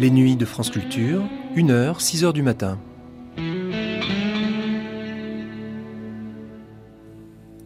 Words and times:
Les 0.00 0.10
nuits 0.10 0.36
de 0.36 0.46
France 0.46 0.70
Culture, 0.70 1.22
1h, 1.54 1.98
6h 2.00 2.32
du 2.32 2.42
matin. 2.42 2.78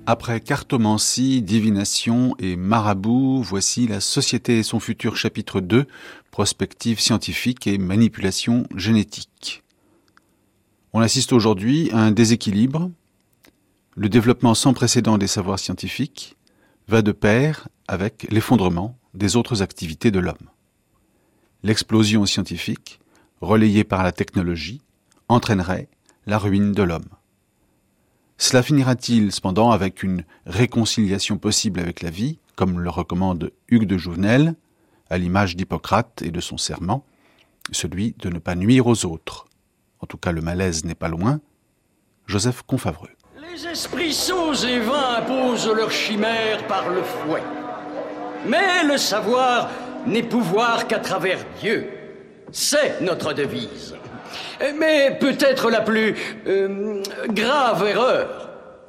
Après 0.04 0.40
cartomancie, 0.40 1.42
divination 1.42 2.34
et 2.40 2.56
marabout, 2.56 3.40
voici 3.40 3.86
la 3.86 4.00
société 4.00 4.58
et 4.58 4.62
son 4.64 4.80
futur 4.80 5.16
chapitre 5.16 5.60
2, 5.60 5.86
prospective 6.32 6.98
scientifique 6.98 7.68
et 7.68 7.78
manipulation 7.78 8.66
génétique. 8.74 9.62
On 10.92 10.98
assiste 10.98 11.32
aujourd'hui 11.32 11.88
à 11.92 11.98
un 11.98 12.10
déséquilibre. 12.10 12.90
Le 13.94 14.08
développement 14.08 14.56
sans 14.56 14.74
précédent 14.74 15.18
des 15.18 15.28
savoirs 15.28 15.60
scientifiques 15.60 16.36
va 16.88 17.00
de 17.00 17.12
pair 17.12 17.68
avec 17.86 18.26
l'effondrement 18.32 18.98
des 19.14 19.36
autres 19.36 19.62
activités 19.62 20.10
de 20.10 20.18
l'homme. 20.18 20.48
L'explosion 21.64 22.26
scientifique, 22.26 23.00
relayée 23.40 23.84
par 23.84 24.02
la 24.02 24.12
technologie, 24.12 24.82
entraînerait 25.30 25.88
la 26.26 26.36
ruine 26.36 26.72
de 26.72 26.82
l'homme. 26.82 27.08
Cela 28.36 28.62
finira-t-il 28.62 29.32
cependant 29.32 29.70
avec 29.70 30.02
une 30.02 30.24
réconciliation 30.44 31.38
possible 31.38 31.80
avec 31.80 32.02
la 32.02 32.10
vie, 32.10 32.38
comme 32.54 32.80
le 32.80 32.90
recommande 32.90 33.50
Hugues 33.68 33.86
de 33.86 33.96
Jouvenel, 33.96 34.56
à 35.08 35.16
l'image 35.16 35.56
d'Hippocrate 35.56 36.20
et 36.20 36.30
de 36.30 36.40
son 36.40 36.58
serment, 36.58 37.02
celui 37.72 38.14
de 38.18 38.28
ne 38.28 38.38
pas 38.38 38.56
nuire 38.56 38.86
aux 38.86 39.06
autres? 39.06 39.46
En 40.00 40.06
tout 40.06 40.18
cas, 40.18 40.32
le 40.32 40.42
malaise 40.42 40.84
n'est 40.84 40.94
pas 40.94 41.08
loin. 41.08 41.40
Joseph 42.26 42.60
Confavreux. 42.66 43.08
Les 43.40 43.66
esprits 43.66 44.12
sots 44.12 44.52
et 44.52 44.80
vains 44.80 45.16
imposent 45.16 45.72
leurs 45.74 45.90
chimères 45.90 46.66
par 46.66 46.90
le 46.90 47.02
fouet. 47.02 47.42
Mais 48.46 48.84
le 48.84 48.98
savoir 48.98 49.70
n'est 50.06 50.22
pouvoir 50.22 50.86
qu'à 50.86 50.98
travers 50.98 51.38
Dieu. 51.60 51.88
C'est 52.52 53.00
notre 53.00 53.32
devise. 53.32 53.94
Mais 54.78 55.16
peut-être 55.18 55.70
la 55.70 55.80
plus 55.80 56.14
euh, 56.46 57.02
grave 57.28 57.86
erreur 57.86 58.44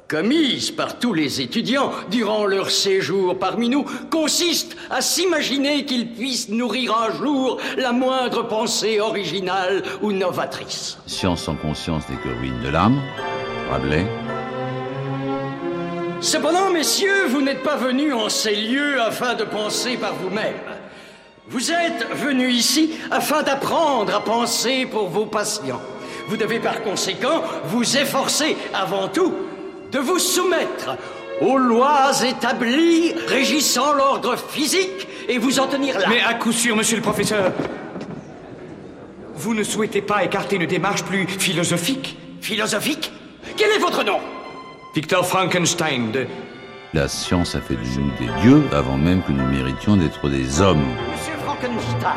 commise 0.08 0.70
par 0.70 0.98
tous 0.98 1.12
les 1.12 1.40
étudiants 1.40 1.90
durant 2.10 2.46
leur 2.46 2.70
séjour 2.70 3.38
parmi 3.38 3.68
nous 3.68 3.84
consiste 4.10 4.76
à 4.90 5.00
s'imaginer 5.00 5.84
qu'ils 5.84 6.12
puissent 6.12 6.48
nourrir 6.48 6.96
un 6.96 7.12
jour 7.16 7.58
la 7.76 7.92
moindre 7.92 8.44
pensée 8.44 9.00
originale 9.00 9.82
ou 10.02 10.12
novatrice. 10.12 10.98
Science 11.06 11.42
sans 11.42 11.56
conscience 11.56 12.04
n'est 12.08 12.16
que 12.16 12.38
ruine 12.38 12.62
de 12.62 12.68
l'âme. 12.68 13.00
Rabelais. 13.70 14.06
Cependant, 16.20 16.70
messieurs, 16.70 17.26
vous 17.28 17.42
n'êtes 17.42 17.62
pas 17.62 17.76
venus 17.76 18.14
en 18.14 18.28
ces 18.28 18.54
lieux 18.54 19.00
afin 19.00 19.34
de 19.34 19.44
penser 19.44 19.96
par 19.96 20.14
vous-mêmes. 20.14 20.54
Vous 21.48 21.70
êtes 21.70 22.08
venus 22.12 22.52
ici 22.52 22.90
afin 23.10 23.42
d'apprendre 23.42 24.14
à 24.14 24.20
penser 24.20 24.84
pour 24.84 25.08
vos 25.08 25.26
patients. 25.26 25.80
Vous 26.28 26.36
devez 26.36 26.58
par 26.58 26.82
conséquent 26.82 27.42
vous 27.66 27.96
efforcer 27.96 28.56
avant 28.74 29.06
tout 29.06 29.32
de 29.92 29.98
vous 30.00 30.18
soumettre 30.18 30.96
aux 31.40 31.56
lois 31.56 32.10
établies 32.24 33.12
régissant 33.28 33.92
l'ordre 33.92 34.36
physique 34.36 35.06
et 35.28 35.38
vous 35.38 35.60
en 35.60 35.68
tenir 35.68 36.00
là. 36.00 36.06
Mais 36.08 36.20
à 36.20 36.34
coup 36.34 36.50
sûr, 36.50 36.74
monsieur 36.74 36.96
le 36.96 37.02
professeur, 37.02 37.52
vous 39.36 39.54
ne 39.54 39.62
souhaitez 39.62 40.02
pas 40.02 40.24
écarter 40.24 40.56
une 40.56 40.66
démarche 40.66 41.04
plus 41.04 41.26
philosophique? 41.28 42.18
Philosophique? 42.40 43.12
Quel 43.56 43.70
est 43.70 43.78
votre 43.78 44.02
nom? 44.02 44.18
Victor 44.96 45.24
Frankenstein 45.24 46.10
de... 46.10 46.26
La 46.92 47.06
science 47.06 47.54
a 47.54 47.60
fait 47.60 47.74
de 47.74 48.00
nous 48.00 48.10
des 48.18 48.40
dieux 48.40 48.62
avant 48.72 48.96
même 48.96 49.22
que 49.22 49.30
nous 49.30 49.46
méritions 49.46 49.96
d'être 49.96 50.28
des 50.28 50.60
hommes. 50.60 50.84
Monsieur 51.12 51.35
Frankenstein, 51.58 52.12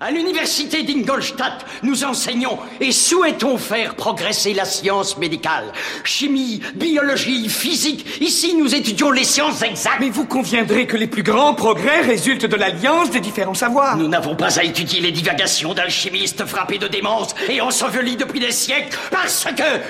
à 0.00 0.10
l'université 0.10 0.82
d'Ingolstadt, 0.82 1.64
nous 1.82 2.04
enseignons 2.04 2.58
et 2.80 2.92
souhaitons 2.92 3.56
faire 3.56 3.94
progresser 3.94 4.52
la 4.52 4.64
science 4.64 5.16
médicale. 5.18 5.72
Chimie, 6.04 6.60
biologie, 6.74 7.48
physique. 7.48 8.20
Ici, 8.20 8.54
nous 8.56 8.74
étudions 8.74 9.10
les 9.10 9.24
sciences 9.24 9.62
exactes. 9.62 9.98
Mais 10.00 10.10
vous 10.10 10.26
conviendrez 10.26 10.86
que 10.86 10.96
les 10.96 11.06
plus 11.06 11.22
grands 11.22 11.54
progrès 11.54 12.02
résultent 12.02 12.46
de 12.46 12.56
l'alliance 12.56 13.10
des 13.10 13.20
différents 13.20 13.54
savoirs. 13.54 13.96
Nous 13.96 14.08
n'avons 14.08 14.36
pas 14.36 14.58
à 14.58 14.64
étudier 14.64 15.00
les 15.00 15.12
divagations 15.12 15.74
d'alchimistes 15.74 16.44
frappés 16.46 16.78
de 16.78 16.88
démence 16.88 17.34
et 17.48 17.60
ensevelis 17.60 18.16
depuis 18.16 18.40
des 18.40 18.52
siècles 18.52 18.98
parce 19.10 19.44
que 19.44 19.80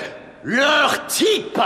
leur 0.45 1.07
type 1.07 1.59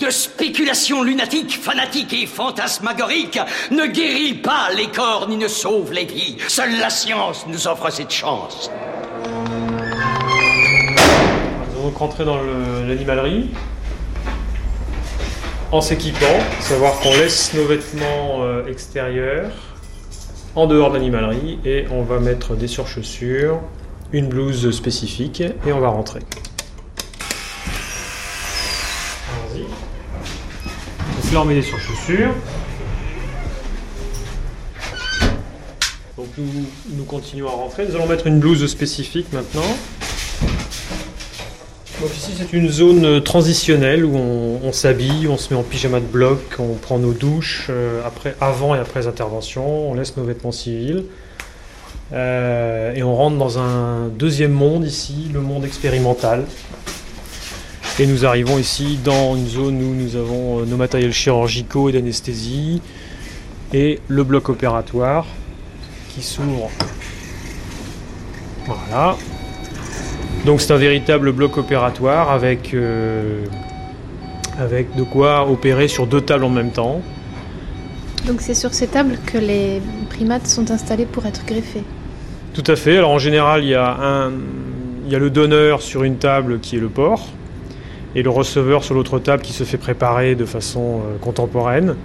de 0.00 0.10
spéculation 0.10 1.02
lunatique, 1.02 1.58
fanatique 1.60 2.12
et 2.12 2.26
fantasmagorique 2.26 3.38
ne 3.70 3.86
guérit 3.86 4.34
pas 4.34 4.68
les 4.76 4.88
corps 4.88 5.28
ni 5.28 5.36
ne 5.36 5.48
sauve 5.48 5.92
les 5.92 6.04
vies. 6.06 6.36
Seule 6.48 6.78
la 6.78 6.90
science 6.90 7.44
nous 7.46 7.66
offre 7.68 7.90
cette 7.90 8.10
chance. 8.10 8.70
Donc 11.82 11.96
rentrer 11.96 12.24
dans 12.24 12.40
le- 12.40 12.86
l'animalerie 12.88 13.50
en 15.72 15.80
s'équipant, 15.80 16.38
savoir 16.60 16.98
qu'on 17.00 17.12
laisse 17.12 17.54
nos 17.54 17.64
vêtements 17.66 18.42
euh, 18.42 18.66
extérieurs 18.66 19.50
en 20.54 20.66
dehors 20.66 20.90
de 20.90 20.96
l'animalerie 20.98 21.58
et 21.64 21.86
on 21.90 22.02
va 22.02 22.18
mettre 22.18 22.54
des 22.54 22.66
surchaussures, 22.68 23.58
une 24.12 24.28
blouse 24.28 24.70
spécifique 24.70 25.40
et 25.40 25.72
on 25.72 25.80
va 25.80 25.88
rentrer. 25.88 26.20
Met 31.32 31.54
des 31.54 31.62
surchaussures. 31.62 32.34
Donc 36.18 36.26
nous, 36.36 37.04
continuons 37.04 37.48
à 37.48 37.52
rentrer. 37.52 37.86
Nous 37.88 37.96
allons 37.96 38.06
mettre 38.06 38.26
une 38.26 38.38
blouse 38.38 38.64
spécifique 38.66 39.32
maintenant. 39.32 39.62
Donc 42.02 42.14
ici 42.14 42.32
c'est 42.36 42.52
une 42.52 42.68
zone 42.68 43.04
euh, 43.06 43.20
transitionnelle 43.20 44.04
où 44.04 44.14
on, 44.14 44.72
s'habille, 44.72 45.26
on 45.26 45.38
se 45.38 45.54
met 45.54 45.58
en 45.58 45.62
pyjama 45.62 46.00
de 46.00 46.06
bloc, 46.06 46.56
on 46.58 46.74
prend 46.74 46.98
nos 46.98 47.12
douches 47.12 47.68
euh, 47.70 48.06
après, 48.06 48.36
avant 48.40 48.74
et 48.74 48.78
après 48.78 49.00
les 49.00 49.06
interventions, 49.06 49.90
on 49.90 49.94
laisse 49.94 50.16
nos 50.18 50.24
vêtements 50.24 50.52
civils 50.52 51.04
Euh, 52.12 52.94
et 52.94 53.02
on 53.02 53.16
rentre 53.16 53.38
dans 53.38 53.58
un 53.58 54.08
deuxième 54.08 54.52
monde 54.52 54.84
ici, 54.84 55.30
le 55.32 55.40
monde 55.40 55.64
expérimental. 55.64 56.44
Et 57.98 58.06
nous 58.06 58.24
arrivons 58.24 58.58
ici 58.58 58.98
dans 59.04 59.36
une 59.36 59.46
zone 59.46 59.82
où 59.82 59.94
nous 59.94 60.16
avons 60.16 60.60
euh, 60.60 60.64
nos 60.64 60.78
matériels 60.78 61.12
chirurgicaux 61.12 61.90
et 61.90 61.92
d'anesthésie 61.92 62.80
et 63.74 64.00
le 64.08 64.24
bloc 64.24 64.48
opératoire 64.48 65.26
qui 66.08 66.22
s'ouvre. 66.22 66.70
Voilà. 68.64 69.16
Donc 70.46 70.62
c'est 70.62 70.72
un 70.72 70.78
véritable 70.78 71.32
bloc 71.32 71.58
opératoire 71.58 72.30
avec, 72.30 72.72
euh, 72.72 73.44
avec 74.58 74.96
de 74.96 75.02
quoi 75.02 75.46
opérer 75.46 75.86
sur 75.86 76.06
deux 76.06 76.22
tables 76.22 76.44
en 76.44 76.50
même 76.50 76.70
temps. 76.70 77.02
Donc 78.26 78.40
c'est 78.40 78.54
sur 78.54 78.72
ces 78.72 78.86
tables 78.86 79.18
que 79.26 79.36
les 79.36 79.82
primates 80.08 80.46
sont 80.46 80.70
installés 80.70 81.06
pour 81.06 81.26
être 81.26 81.44
greffés. 81.44 81.84
Tout 82.54 82.64
à 82.66 82.76
fait. 82.76 82.96
Alors 82.96 83.10
en 83.10 83.18
général, 83.18 83.64
il 83.64 83.68
y 83.70 83.74
a, 83.74 83.98
un, 84.00 84.32
il 85.04 85.12
y 85.12 85.14
a 85.14 85.18
le 85.18 85.28
donneur 85.28 85.82
sur 85.82 86.04
une 86.04 86.16
table 86.16 86.58
qui 86.60 86.76
est 86.76 86.80
le 86.80 86.88
porc 86.88 87.28
et 88.14 88.22
le 88.22 88.30
receveur 88.30 88.84
sur 88.84 88.94
l'autre 88.94 89.18
table 89.18 89.42
qui 89.42 89.52
se 89.52 89.64
fait 89.64 89.78
préparer 89.78 90.34
de 90.34 90.44
façon 90.44 91.00
euh, 91.00 91.18
contemporaine. 91.20 91.96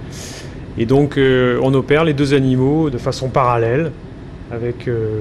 Et 0.78 0.86
donc 0.86 1.18
euh, 1.18 1.60
on 1.64 1.74
opère 1.74 2.04
les 2.04 2.14
deux 2.14 2.34
animaux 2.34 2.90
de 2.90 2.98
façon 2.98 3.30
parallèle 3.30 3.92
avec 4.52 4.88
euh, 4.88 5.20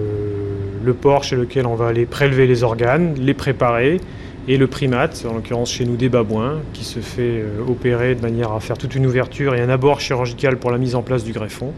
le 0.85 0.95
porc 0.95 1.25
chez 1.25 1.37
lequel 1.37 1.67
on 1.67 1.75
va 1.75 1.89
aller 1.89 2.07
prélever 2.07 2.47
les 2.47 2.63
organes, 2.63 3.15
les 3.19 3.35
préparer 3.35 4.01
et 4.49 4.59
le 4.59 4.69
primate, 4.69 5.27
en 5.28 5.34
l'occurrence 5.34 5.72
chez 5.72 5.84
nous 5.84 5.97
des 5.97 6.09
babouins, 6.09 6.60
qui 6.72 6.84
se 6.84 7.01
fait 7.01 7.43
opérer 7.66 8.15
de 8.15 8.22
manière 8.22 8.53
à 8.53 8.60
faire 8.60 8.78
toute 8.78 8.95
une 8.95 9.05
ouverture 9.05 9.57
et 9.57 9.60
un 9.60 9.69
abord 9.69 9.99
chirurgical 9.99 10.57
pour 10.59 10.71
la 10.71 10.78
mise 10.78 10.95
en 10.95 11.03
place 11.03 11.25
du 11.25 11.33
greffon 11.33 11.72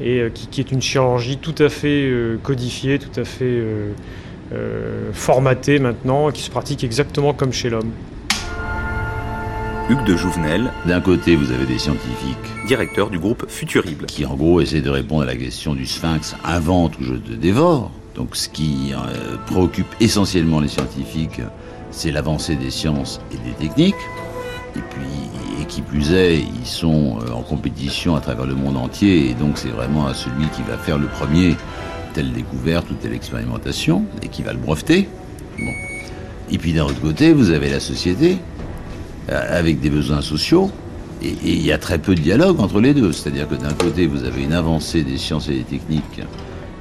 et 0.00 0.22
qui, 0.32 0.60
est 0.60 0.70
une 0.70 0.82
chirurgie 0.82 1.38
tout 1.38 1.54
à 1.58 1.68
fait 1.68 2.08
codifiée, 2.44 3.00
tout 3.00 3.18
à 3.18 3.24
fait 3.24 3.62
euh, 4.52 5.10
formatée 5.12 5.78
maintenant, 5.78 6.30
qui 6.30 6.42
se 6.42 6.50
pratique 6.50 6.84
exactement 6.84 7.32
comme 7.32 7.52
chez 7.52 7.70
l'homme. 7.70 7.90
Hugues 9.88 10.04
de 10.04 10.16
Jouvenel, 10.16 10.72
D'un 10.86 11.00
côté, 11.00 11.36
vous 11.36 11.52
avez 11.52 11.64
des 11.64 11.78
scientifiques 11.78 12.36
directeur 12.66 13.08
du 13.08 13.20
groupe 13.20 13.46
Futurible. 13.48 14.06
qui, 14.06 14.26
en 14.26 14.34
gros, 14.34 14.60
essaient 14.60 14.80
de 14.80 14.90
répondre 14.90 15.22
à 15.22 15.26
la 15.26 15.36
question 15.36 15.74
du 15.74 15.86
sphinx 15.86 16.34
invente 16.44 16.98
ou 16.98 17.04
je 17.04 17.14
te 17.14 17.32
dévore. 17.32 17.92
Donc, 18.16 18.34
ce 18.34 18.48
qui 18.48 18.92
euh, 18.92 19.36
préoccupe 19.46 19.86
essentiellement 20.00 20.58
les 20.58 20.68
scientifiques, 20.68 21.40
c'est 21.92 22.10
l'avancée 22.10 22.56
des 22.56 22.70
sciences 22.70 23.20
et 23.32 23.36
des 23.48 23.54
techniques. 23.54 23.94
Et 24.74 24.80
puis, 24.90 25.62
et 25.62 25.64
qui 25.66 25.82
plus 25.82 26.12
est, 26.12 26.38
ils 26.38 26.66
sont 26.66 27.18
euh, 27.20 27.32
en 27.32 27.42
compétition 27.42 28.16
à 28.16 28.20
travers 28.20 28.46
le 28.46 28.54
monde 28.54 28.76
entier, 28.76 29.30
et 29.30 29.34
donc 29.34 29.56
c'est 29.56 29.68
vraiment 29.68 30.06
à 30.06 30.14
celui 30.14 30.48
qui 30.48 30.62
va 30.62 30.76
faire 30.76 30.98
le 30.98 31.06
premier 31.06 31.56
telle 32.16 32.32
découverte 32.32 32.90
ou 32.90 32.94
telle 32.94 33.12
expérimentation, 33.12 34.04
et 34.22 34.28
qui 34.28 34.42
va 34.42 34.54
le 34.54 34.58
breveter. 34.58 35.06
Bon. 35.58 35.72
Et 36.50 36.56
puis 36.56 36.72
d'un 36.72 36.84
autre 36.84 37.00
côté, 37.00 37.34
vous 37.34 37.50
avez 37.50 37.68
la 37.68 37.78
société, 37.78 38.38
euh, 39.28 39.58
avec 39.58 39.80
des 39.80 39.90
besoins 39.90 40.22
sociaux, 40.22 40.70
et 41.22 41.34
il 41.44 41.64
y 41.64 41.72
a 41.72 41.78
très 41.78 41.98
peu 41.98 42.14
de 42.14 42.20
dialogue 42.20 42.58
entre 42.60 42.80
les 42.80 42.94
deux. 42.94 43.12
C'est-à-dire 43.12 43.46
que 43.48 43.54
d'un 43.54 43.72
côté, 43.72 44.06
vous 44.06 44.24
avez 44.24 44.42
une 44.44 44.54
avancée 44.54 45.02
des 45.02 45.18
sciences 45.18 45.48
et 45.48 45.54
des 45.54 45.64
techniques 45.64 46.22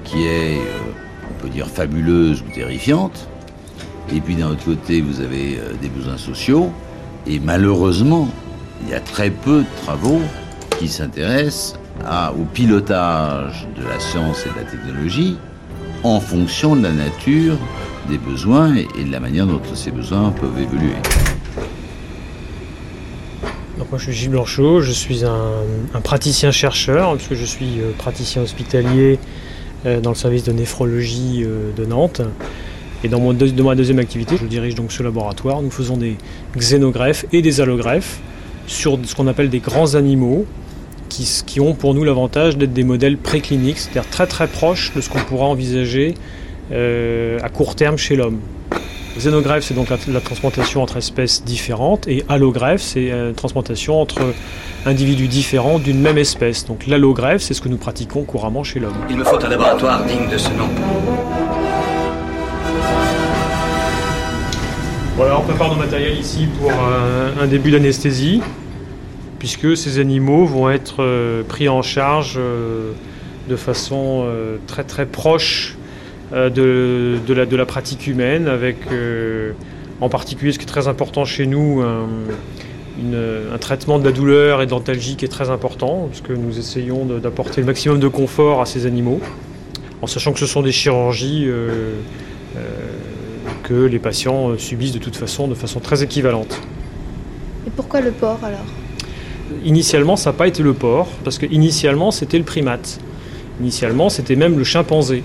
qui 0.05 0.23
est, 0.23 0.57
euh, 0.57 1.29
on 1.29 1.41
peut 1.41 1.49
dire 1.49 1.67
fabuleuses 1.67 2.41
ou 2.41 2.53
terrifiantes. 2.53 3.27
Et 4.13 4.21
puis 4.21 4.35
d'un 4.35 4.49
autre 4.49 4.63
côté, 4.63 5.01
vous 5.01 5.19
avez 5.19 5.57
euh, 5.57 5.73
des 5.81 5.89
besoins 5.89 6.17
sociaux. 6.17 6.71
Et 7.27 7.39
malheureusement, 7.39 8.29
il 8.83 8.89
y 8.89 8.93
a 8.93 8.99
très 9.01 9.31
peu 9.31 9.59
de 9.59 9.83
travaux 9.83 10.21
qui 10.79 10.87
s'intéressent 10.87 11.79
au 12.37 12.43
pilotage 12.53 13.67
de 13.77 13.83
la 13.87 13.99
science 13.99 14.45
et 14.45 14.49
de 14.49 14.55
la 14.55 14.69
technologie 14.69 15.37
en 16.03 16.19
fonction 16.19 16.75
de 16.75 16.83
la 16.83 16.91
nature 16.91 17.57
des 18.09 18.17
besoins 18.17 18.75
et 18.75 19.03
de 19.03 19.11
la 19.11 19.19
manière 19.19 19.47
dont 19.47 19.61
ces 19.73 19.91
besoins 19.91 20.31
peuvent 20.31 20.59
évoluer. 20.59 20.93
Donc 23.77 23.89
moi 23.89 23.99
je 23.99 24.05
suis 24.05 24.13
Gilles 24.13 24.29
Blanchot, 24.29 24.81
je 24.81 24.91
suis 24.91 25.25
un, 25.25 26.01
praticien-chercheur, 26.01 27.15
puisque 27.15 27.33
je 27.33 27.45
suis 27.45 27.79
euh, 27.79 27.91
praticien 27.97 28.41
hospitalier 28.41 29.19
euh, 29.85 29.99
dans 29.99 30.11
le 30.11 30.15
service 30.15 30.43
de 30.43 30.53
néphrologie 30.53 31.43
euh, 31.43 31.71
de 31.75 31.85
Nantes. 31.85 32.21
Et 33.03 33.09
dans, 33.09 33.19
mon 33.19 33.33
ma 33.33 33.75
deuxième 33.75 33.99
activité, 33.99 34.37
je 34.39 34.45
dirige 34.45 34.75
donc 34.75 34.91
ce 34.91 35.03
laboratoire. 35.03 35.61
Nous 35.61 35.71
faisons 35.71 35.97
des 35.97 36.15
xénogreffes 36.55 37.25
et 37.33 37.41
des 37.41 37.59
allogreffes 37.61 38.19
sur 38.67 38.97
ce 39.03 39.13
qu'on 39.13 39.27
appelle 39.27 39.49
des 39.49 39.59
grands 39.59 39.95
animaux, 39.95 40.45
qui, 41.09 41.59
ont 41.59 41.73
pour 41.73 41.93
nous 41.93 42.03
l'avantage 42.03 42.57
d'être 42.57 42.73
des 42.73 42.83
modèles 42.83 43.17
précliniques, 43.17 43.79
c'est-à-dire 43.79 44.09
très 44.09 44.27
très 44.27 44.47
proches 44.47 44.91
de 44.95 45.01
ce 45.01 45.09
qu'on 45.09 45.19
pourra 45.19 45.45
envisager 45.45 46.13
euh, 46.71 47.39
à 47.41 47.49
court 47.49 47.75
terme 47.75 47.97
chez 47.97 48.15
l'homme. 48.15 48.39
Xénogreffe, 49.17 49.63
c'est 49.63 49.73
donc 49.73 49.87
la, 49.89 50.19
transplantation 50.19 50.83
entre 50.83 50.97
espèces 50.97 51.45
différentes, 51.45 52.05
et 52.07 52.25
allogreffe, 52.27 52.81
c'est 52.81 53.09
la 53.09 53.31
transplantation 53.31 54.01
entre 54.01 54.21
individus 54.85 55.29
différents 55.29 55.79
d'une 55.79 56.01
même 56.01 56.17
espèce. 56.17 56.65
Donc 56.65 56.85
l'allogreffe, 56.85 57.41
c'est 57.41 57.53
ce 57.53 57.61
que 57.61 57.69
nous 57.69 57.77
pratiquons 57.77 58.23
couramment 58.23 58.63
chez 58.63 58.81
l'homme. 58.81 58.95
Il 59.09 59.15
me 59.15 59.23
faut 59.23 59.41
un 59.41 59.47
laboratoire 59.47 60.03
digne 60.03 60.29
de 60.29 60.37
ce 60.37 60.49
nom. 60.49 60.67
Voilà, 65.15 65.39
on 65.39 65.43
prépare 65.43 65.69
nos 65.69 65.79
matériels 65.79 66.19
ici 66.19 66.47
pour 66.59 66.73
un 66.73 67.47
début 67.47 67.71
d'anesthésie 67.71 68.41
puisque 69.39 69.75
ces 69.75 69.99
animaux 69.99 70.45
vont 70.45 70.69
être 70.69 71.03
euh, 71.03 71.43
pris 71.43 71.69
en 71.69 71.81
charge 71.81 72.35
euh, 72.37 72.91
de 73.49 73.55
façon 73.55 74.23
euh, 74.25 74.57
très 74.67 74.83
très 74.83 75.05
proche 75.05 75.77
de, 76.31 77.19
la, 77.29 77.45
de, 77.45 77.55
la, 77.55 77.65
pratique 77.65 78.07
humaine, 78.07 78.47
avec 78.47 78.77
en 80.01 80.09
particulier 80.09 80.51
ce 80.51 80.57
qui 80.57 80.65
est 80.65 80.67
très 80.67 80.87
important 80.87 81.23
chez 81.23 81.45
nous, 81.45 81.81
un, 81.83 83.57
traitement 83.59 83.99
de 83.99 84.03
la 84.03 84.11
douleur 84.11 84.63
et 84.63 84.65
d'antalgie 84.65 85.17
qui 85.17 85.23
est 85.23 85.29
très 85.29 85.51
important, 85.51 86.07
puisque 86.09 86.31
nous 86.31 86.57
essayons 86.57 87.05
d'apporter 87.05 87.61
le 87.61 87.67
maximum 87.67 87.99
de 87.99 88.07
confort 88.07 88.59
à 88.59 88.65
ces 88.65 88.87
animaux, 88.87 89.21
en 90.01 90.07
sachant 90.07 90.33
que 90.33 90.39
ce 90.39 90.47
sont 90.47 90.63
des 90.63 90.71
chirurgies 90.71 91.47
que 93.63 93.85
les 93.85 93.99
patients 93.99 94.57
subissent 94.57 94.93
de 94.93 94.99
toute 94.99 95.15
façon 95.15 95.47
de 95.47 95.55
façon 95.55 95.79
très 95.79 96.03
équivalente. 96.03 96.59
Et 97.67 97.69
pourquoi 97.69 98.01
le 98.01 98.11
porc 98.11 98.39
alors? 98.43 98.65
Initialement, 99.63 100.15
ça 100.15 100.31
n'a 100.31 100.37
pas 100.37 100.47
été 100.47 100.63
le 100.63 100.73
porc, 100.73 101.07
parce 101.23 101.37
que 101.37 101.45
initialement, 101.45 102.11
c'était 102.11 102.37
le 102.37 102.43
primate. 102.43 102.99
Initialement, 103.61 104.09
c'était 104.09 104.35
même 104.35 104.57
le 104.57 104.63
chimpanzé, 104.63 105.23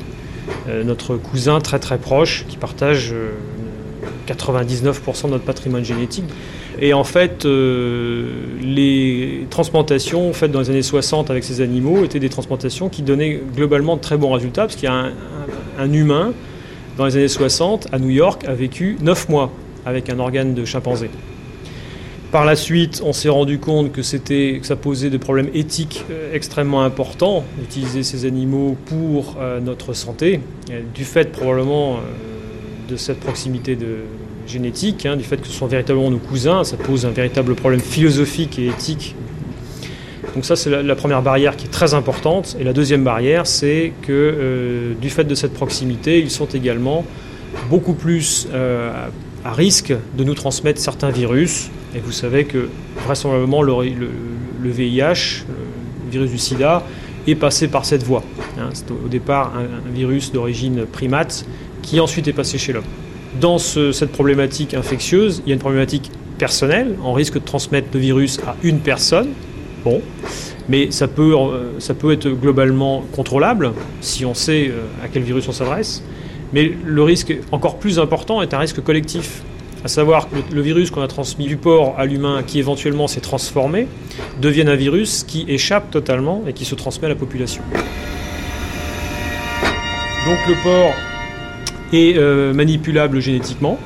euh, 0.68 0.84
notre 0.84 1.16
cousin 1.16 1.60
très 1.60 1.78
très 1.78 1.98
proche, 1.98 2.44
qui 2.48 2.56
partage 2.56 3.14
99% 4.26 5.24
euh, 5.24 5.26
de 5.26 5.32
notre 5.32 5.44
patrimoine 5.44 5.84
génétique. 5.84 6.24
Et 6.80 6.94
en 6.94 7.04
fait, 7.04 7.44
euh, 7.44 8.28
les 8.62 9.46
transplantations 9.50 10.32
faites 10.32 10.52
dans 10.52 10.60
les 10.60 10.70
années 10.70 10.82
60 10.82 11.30
avec 11.30 11.44
ces 11.44 11.60
animaux 11.60 12.04
étaient 12.04 12.20
des 12.20 12.28
transplantations 12.28 12.88
qui 12.88 13.02
donnaient 13.02 13.40
globalement 13.54 13.96
de 13.96 14.00
très 14.00 14.16
bons 14.16 14.32
résultats, 14.32 14.62
parce 14.62 14.76
qu'il 14.76 14.88
y 14.88 14.92
a 14.92 15.10
un, 15.78 15.92
humain, 15.92 16.32
dans 16.96 17.06
les 17.06 17.16
années 17.16 17.28
60, 17.28 17.88
à 17.92 17.98
New 17.98 18.10
York, 18.10 18.44
a 18.46 18.54
vécu 18.54 18.96
9 19.00 19.28
mois 19.28 19.50
avec 19.84 20.08
un 20.08 20.18
organe 20.18 20.54
de 20.54 20.64
chimpanzé. 20.64 21.10
Par 22.32 22.44
la 22.44 22.54
suite, 22.54 23.02
on 23.04 23.12
s'est 23.12 23.28
rendu 23.28 23.58
compte 23.58 23.90
que, 23.90 24.02
ça 24.02 24.76
posait 24.76 25.10
des 25.10 25.18
problèmes 25.18 25.50
éthiques 25.52 26.04
euh, 26.10 26.32
extrêmement 26.32 26.84
importants 26.84 27.44
d'utiliser 27.58 28.04
ces 28.04 28.24
animaux 28.24 28.76
pour 28.86 29.36
euh, 29.40 29.58
notre 29.58 29.94
santé, 29.94 30.40
du 30.94 31.04
fait 31.04 31.32
probablement 31.32 31.96
euh, 31.96 31.98
de 32.88 32.96
cette 32.96 33.18
proximité 33.18 33.74
de, 33.74 33.96
génétique, 34.46 35.06
hein, 35.06 35.16
du 35.16 35.24
fait 35.24 35.38
que 35.38 35.48
ce 35.48 35.52
sont 35.52 35.66
véritablement 35.66 36.08
nos 36.08 36.18
cousins, 36.18 36.62
ça 36.62 36.76
pose 36.76 37.04
un 37.04 37.10
véritable 37.10 37.56
problème 37.56 37.80
philosophique 37.80 38.60
et 38.60 38.68
éthique. 38.68 39.16
Donc 40.36 40.44
ça, 40.44 40.54
c'est 40.54 40.70
la, 40.70 40.94
première 40.94 41.22
barrière 41.22 41.56
qui 41.56 41.66
est 41.66 41.70
très 41.70 41.94
importante. 41.94 42.56
Et 42.60 42.62
la 42.62 42.72
deuxième 42.72 43.02
barrière, 43.02 43.48
c'est 43.48 43.92
que 44.02 44.94
du 45.00 45.10
fait 45.10 45.24
de 45.24 45.34
cette 45.34 45.52
proximité, 45.52 46.20
ils 46.20 46.30
sont 46.30 46.46
également 46.46 47.04
beaucoup 47.68 47.94
plus 47.94 48.46
à 48.52 49.52
risque 49.52 49.92
de 50.16 50.22
nous 50.22 50.34
transmettre 50.34 50.80
certains 50.80 51.10
virus. 51.10 51.70
Et 51.94 52.00
vous 52.00 52.12
savez 52.12 52.44
que 52.44 52.68
vraisemblablement 53.04 53.62
le, 53.62 54.08
VIH, 54.62 55.44
le 55.48 56.10
virus 56.10 56.30
du 56.30 56.38
sida, 56.38 56.84
est 57.26 57.34
passé 57.34 57.68
par 57.68 57.84
cette 57.84 58.02
voie. 58.02 58.22
Hein. 58.58 58.70
c'est 58.72 58.90
au 58.90 59.08
départ 59.08 59.52
un, 59.56 59.90
virus 59.90 60.32
d'origine 60.32 60.86
primate 60.86 61.44
qui 61.82 62.00
ensuite 62.00 62.28
est 62.28 62.32
passé 62.32 62.58
chez 62.58 62.72
l'homme. 62.72 62.84
Dans 63.40 63.58
cette 63.58 64.12
problématique 64.12 64.74
infectieuse, 64.74 65.42
il 65.44 65.50
y 65.50 65.52
a 65.52 65.54
une 65.54 65.60
problématique 65.60 66.10
personnelle. 66.38 66.96
On 67.04 67.12
risque 67.12 67.34
de 67.34 67.44
transmettre 67.44 67.88
le 67.92 68.00
virus 68.00 68.38
à 68.40 68.56
une 68.62 68.80
personne. 68.80 69.28
Bon, 69.84 70.02
mais 70.68 70.90
ça 70.90 71.08
peut, 71.08 71.34
euh, 71.34 72.12
être 72.12 72.28
globalement 72.28 73.02
contrôlable 73.12 73.72
si 74.00 74.24
on 74.24 74.34
sait 74.34 74.68
euh, 74.68 75.04
à 75.04 75.08
quel 75.08 75.22
virus 75.22 75.48
on 75.48 75.52
s'adresse. 75.52 76.02
Mais 76.52 76.72
le 76.84 77.02
risque 77.02 77.34
encore 77.52 77.78
plus 77.78 77.98
important 77.98 78.42
est 78.42 78.52
un 78.52 78.58
risque 78.58 78.82
collectif. 78.82 79.42
À 79.82 79.88
savoir 79.88 80.28
que 80.28 80.36
le 80.54 80.60
virus 80.60 80.90
qu'on 80.90 81.00
a 81.00 81.08
transmis 81.08 81.46
du 81.46 81.56
porc 81.56 81.94
à 81.98 82.04
l'humain, 82.04 82.42
qui 82.46 82.58
éventuellement 82.58 83.08
s'est 83.08 83.20
transformé, 83.20 83.86
devienne 84.40 84.68
un 84.68 84.76
virus 84.76 85.24
qui 85.26 85.46
échappe 85.48 85.90
totalement 85.90 86.42
et 86.46 86.52
qui 86.52 86.66
se 86.66 86.74
transmet 86.74 87.06
à 87.06 87.08
la 87.08 87.14
population. 87.14 87.62
Donc 90.26 90.38
le 90.46 90.54
porc 90.62 90.94
est 91.94 92.16
euh, 92.18 92.52
manipulable 92.52 93.20
génétiquement, 93.20 93.78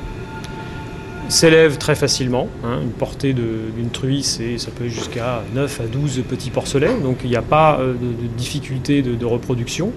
s'élève 1.29 1.77
très 1.77 1.95
facilement. 1.95 2.47
Hein. 2.63 2.79
une 2.83 2.91
portée 2.91 3.33
d'une 3.33 3.89
truie, 3.91 4.23
ça 4.23 4.71
peut 4.75 4.85
être 4.85 4.91
jusqu'à 4.91 5.43
9 5.53 5.81
à 5.81 5.83
12 5.85 6.23
petits 6.27 6.49
porcelets, 6.49 6.95
donc 7.01 7.17
il 7.23 7.29
n'y 7.29 7.35
a 7.35 7.41
pas 7.41 7.79
euh, 7.79 7.93
de, 7.93 8.27
difficulté 8.37 9.01
de, 9.01 9.25
reproduction. 9.25 9.91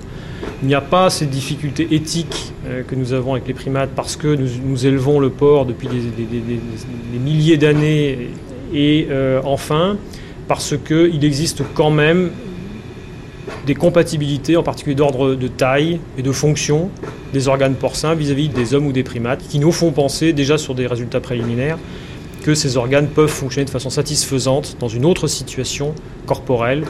Il 0.62 0.68
n'y 0.68 0.74
a 0.74 0.80
pas 0.80 1.10
ces 1.10 1.26
difficultés 1.26 1.88
éthiques 1.92 2.52
euh, 2.66 2.82
que 2.82 2.94
nous 2.94 3.12
avons 3.12 3.32
avec 3.32 3.46
les 3.46 3.54
primates 3.54 3.90
parce 3.94 4.16
que 4.16 4.28
nous, 4.28 4.86
élevons 4.86 5.20
le 5.20 5.30
porc 5.30 5.66
depuis 5.66 5.88
des, 5.88 7.18
milliers 7.18 7.56
d'années 7.56 8.30
et 8.72 9.08
euh, 9.10 9.40
enfin 9.44 9.96
parce 10.46 10.74
qu'il 10.76 11.24
existe 11.24 11.62
quand 11.74 11.90
même 11.90 12.30
des 13.68 13.74
compatibilités, 13.74 14.56
en 14.56 14.62
particulier 14.62 14.96
d'ordre 14.96 15.34
de 15.34 15.46
taille 15.46 16.00
et 16.16 16.22
de 16.22 16.32
fonction 16.32 16.88
des 17.34 17.48
organes 17.48 17.74
porcins 17.74 18.14
vis-à-vis 18.14 18.48
des 18.48 18.72
hommes 18.72 18.86
ou 18.86 18.92
des 18.92 19.02
primates, 19.02 19.46
qui 19.46 19.58
nous 19.58 19.72
font 19.72 19.92
penser 19.92 20.32
déjà 20.32 20.56
sur 20.56 20.74
des 20.74 20.86
résultats 20.86 21.20
préliminaires 21.20 21.76
que 22.42 22.54
ces 22.54 22.78
organes 22.78 23.08
peuvent 23.08 23.28
fonctionner 23.28 23.66
de 23.66 23.70
façon 23.70 23.90
satisfaisante 23.90 24.78
dans 24.80 24.88
une 24.88 25.04
autre 25.04 25.26
situation 25.26 25.94
corporelle, 26.24 26.84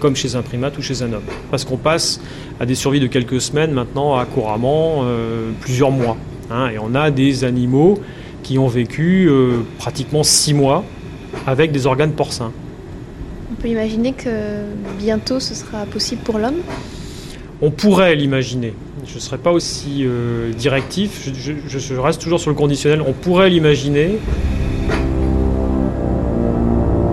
comme 0.00 0.16
chez 0.16 0.34
un 0.34 0.42
primate 0.42 0.76
ou 0.76 0.82
chez 0.82 1.02
un 1.02 1.12
homme. 1.12 1.22
Parce 1.52 1.64
qu'on 1.64 1.76
passe 1.76 2.20
à 2.58 2.66
des 2.66 2.74
survies 2.74 2.98
de 2.98 3.06
quelques 3.06 3.40
semaines 3.40 3.70
maintenant 3.70 4.16
à 4.16 4.24
couramment 4.24 5.02
euh, 5.04 5.52
plusieurs 5.60 5.92
mois. 5.92 6.16
Hein, 6.50 6.70
et 6.74 6.78
on 6.80 6.96
a 6.96 7.12
des 7.12 7.44
animaux 7.44 8.00
qui 8.42 8.58
ont 8.58 8.66
vécu 8.66 9.28
euh, 9.28 9.60
pratiquement 9.78 10.24
six 10.24 10.54
mois 10.54 10.82
avec 11.46 11.70
des 11.70 11.86
organes 11.86 12.12
porcins. 12.12 12.50
On 13.58 13.62
peut 13.62 13.68
imaginer 13.68 14.12
que 14.12 14.64
bientôt 14.98 15.40
ce 15.40 15.54
sera 15.54 15.86
possible 15.86 16.20
pour 16.22 16.38
l'homme 16.38 16.60
On 17.62 17.70
pourrait 17.70 18.14
l'imaginer. 18.14 18.74
Je 19.06 19.14
ne 19.14 19.20
serais 19.20 19.38
pas 19.38 19.50
aussi 19.50 20.02
euh, 20.04 20.52
directif, 20.52 21.30
je, 21.34 21.94
reste 21.94 22.20
toujours 22.20 22.38
sur 22.38 22.50
le 22.50 22.56
conditionnel. 22.56 23.00
On 23.00 23.14
pourrait 23.14 23.48
l'imaginer. 23.48 24.18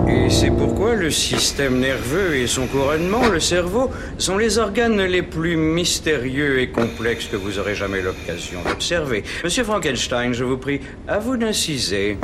Et 0.06 0.28
c'est 0.28 0.50
pourquoi 0.50 0.94
le 0.94 1.10
système 1.10 1.78
nerveux 1.78 2.36
et 2.36 2.46
son 2.46 2.66
couronnement, 2.66 3.26
le 3.32 3.40
cerveau, 3.40 3.90
sont 4.18 4.36
les 4.36 4.58
organes 4.58 5.00
les 5.00 5.22
plus 5.22 5.56
mystérieux 5.56 6.60
et 6.60 6.68
complexes 6.68 7.26
que 7.26 7.36
vous 7.36 7.58
aurez 7.58 7.74
jamais 7.74 8.02
l'occasion 8.02 8.58
d'observer. 8.68 9.24
Monsieur 9.44 9.64
Frankenstein, 9.64 10.34
je 10.34 10.44
vous 10.44 10.58
prie, 10.58 10.80
à 11.08 11.18
vous 11.18 11.38
d'inciser. 11.38 12.18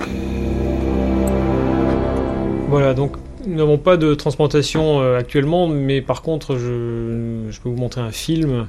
Voilà, 2.69 2.93
donc 2.93 3.17
nous 3.47 3.56
n'avons 3.56 3.78
pas 3.78 3.97
de 3.97 4.14
transplantation 4.14 5.00
euh, 5.00 5.18
actuellement, 5.18 5.68
mais 5.68 6.00
par 6.00 6.23
contre, 6.23 6.56
je, 6.56 7.59
peux 7.62 7.68
vous 7.68 7.76
montrer 7.76 8.00
un 8.00 8.12
film 8.12 8.66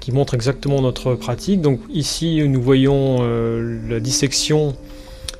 qui 0.00 0.12
montre 0.12 0.34
exactement 0.34 0.80
notre 0.80 1.14
pratique. 1.14 1.60
Donc 1.60 1.80
ici, 1.90 2.42
nous 2.46 2.62
voyons 2.62 3.18
euh, 3.20 3.78
la 3.88 4.00
dissection 4.00 4.76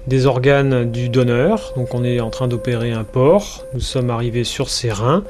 des 0.07 0.27
organes 0.27 0.91
du 0.91 1.09
donneur. 1.09 1.73
Donc 1.77 1.95
on 1.95 2.05
est 2.05 2.21
en 2.21 2.31
train 2.31 2.49
d'opérer 2.49 2.93
un 2.93 3.05
porc. 3.05 3.65
Nous 3.75 3.81
sommes 3.81 4.11
arrivés 4.11 4.45
sur 4.45 4.71
ses 4.71 4.91
reins. 4.91 5.25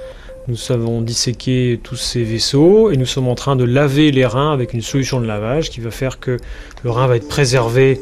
Nous 0.47 0.73
avons 0.73 1.03
disséqué 1.03 1.79
tous 1.83 1.97
ces 1.97 2.23
vaisseaux 2.23 2.91
et 2.91 2.97
nous 2.97 3.05
sommes 3.05 3.29
en 3.29 3.35
train 3.35 3.55
de 3.55 3.65
laver 3.65 4.11
les 4.13 4.25
reins 4.25 4.53
avec 4.53 4.73
une 4.73 4.81
solution 4.81 5.21
de 5.21 5.27
lavage 5.27 5.69
qui 5.69 5.81
va 5.81 5.91
faire 5.91 6.21
que 6.21 6.39
le 6.85 6.91
rein 6.91 7.07
va 7.07 7.17
être 7.17 7.29
préservé 7.29 8.01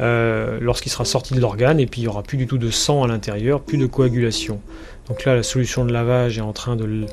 euh, 0.00 0.58
lorsqu'il 0.60 0.90
sera 0.90 1.04
sorti 1.04 1.34
de 1.34 1.40
l'organe 1.40 1.78
et 1.80 1.86
puis 1.86 2.00
il 2.00 2.04
n'y 2.04 2.08
aura 2.08 2.22
plus 2.22 2.36
du 2.36 2.46
tout 2.46 2.58
de 2.58 2.70
sang 2.70 3.04
à 3.04 3.08
l'intérieur, 3.08 3.60
plus 3.60 3.78
de 3.78 3.86
coagulation. 3.86 4.60
Donc 5.08 5.24
là, 5.24 5.34
la 5.34 5.42
solution 5.42 5.84
de 5.84 5.92
lavage 5.92 6.38
est 6.38 6.42
en 6.42 6.52
train 6.52 6.76
de, 6.76 7.06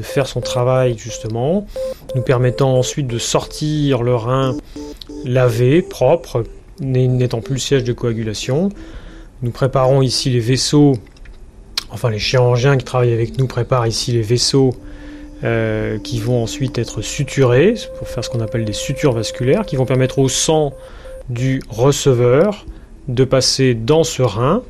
faire 0.00 0.26
son 0.26 0.40
travail 0.40 0.96
justement, 0.98 1.66
nous 2.14 2.22
permettant 2.22 2.76
ensuite 2.76 3.06
de 3.06 3.18
sortir 3.18 4.02
le 4.02 4.14
rein 4.14 4.56
lavé, 5.24 5.82
propre, 5.82 6.44
n'étant 6.80 7.40
plus 7.40 7.54
le 7.54 7.60
siège 7.60 7.84
de 7.84 7.92
coagulation. 7.92 8.70
Nous 9.42 9.50
préparons 9.50 10.02
ici 10.02 10.30
les 10.30 10.40
vaisseaux 10.40 10.94
enfin 11.94 12.10
les 12.10 12.18
chirurgiens 12.18 12.76
qui 12.76 12.84
travaillent 12.84 13.12
avec 13.12 13.38
nous 13.38 13.46
préparent 13.46 13.86
ici 13.86 14.12
les 14.12 14.22
vaisseaux 14.22 14.74
euh, 15.44 15.98
qui 15.98 16.18
vont 16.18 16.42
ensuite 16.42 16.76
être 16.78 17.02
suturés 17.02 17.74
pour 17.98 18.08
faire 18.08 18.24
ce 18.24 18.30
qu'on 18.30 18.40
appelle 18.40 18.64
des 18.64 18.72
sutures 18.72 19.12
vasculaires, 19.12 19.64
qui 19.64 19.76
vont 19.76 19.86
permettre 19.86 20.18
au 20.18 20.28
sang 20.28 20.72
du 21.28 21.62
receveur 21.68 22.66
de 23.08 23.24
passer 23.24 23.74
dans 23.74 24.04
ce 24.04 24.22
rein, 24.22 24.62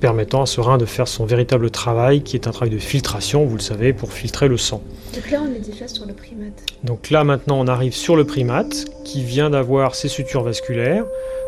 permettant 0.00 0.42
à 0.42 0.46
ce 0.46 0.60
rein 0.60 0.78
de 0.78 0.84
faire 0.84 1.08
son 1.08 1.24
véritable 1.24 1.70
travail, 1.70 2.22
qui 2.22 2.36
est 2.36 2.46
un 2.46 2.50
travail 2.50 2.74
de 2.74 2.78
filtration, 2.78 3.44
vous 3.44 3.56
le 3.56 3.62
savez, 3.62 3.92
pour 3.92 4.12
filtrer 4.12 4.48
le 4.48 4.56
sang. 4.56 4.82
Donc 5.14 5.30
là, 5.30 5.40
on 5.42 5.54
est 5.54 5.66
déjà 5.66 5.88
sur 5.88 6.06
le 6.06 6.12
primate. 6.12 6.62
Donc 6.84 7.10
là, 7.10 7.24
maintenant, 7.24 7.58
on 7.58 7.66
arrive 7.66 7.94
sur 7.94 8.16
le 8.16 8.24
primate, 8.24 8.86
qui 9.04 9.22
vient 9.22 9.50
d'avoir 9.50 9.94
ses 9.94 10.08
sutures 10.08 10.42
vasculaires. 10.42 11.04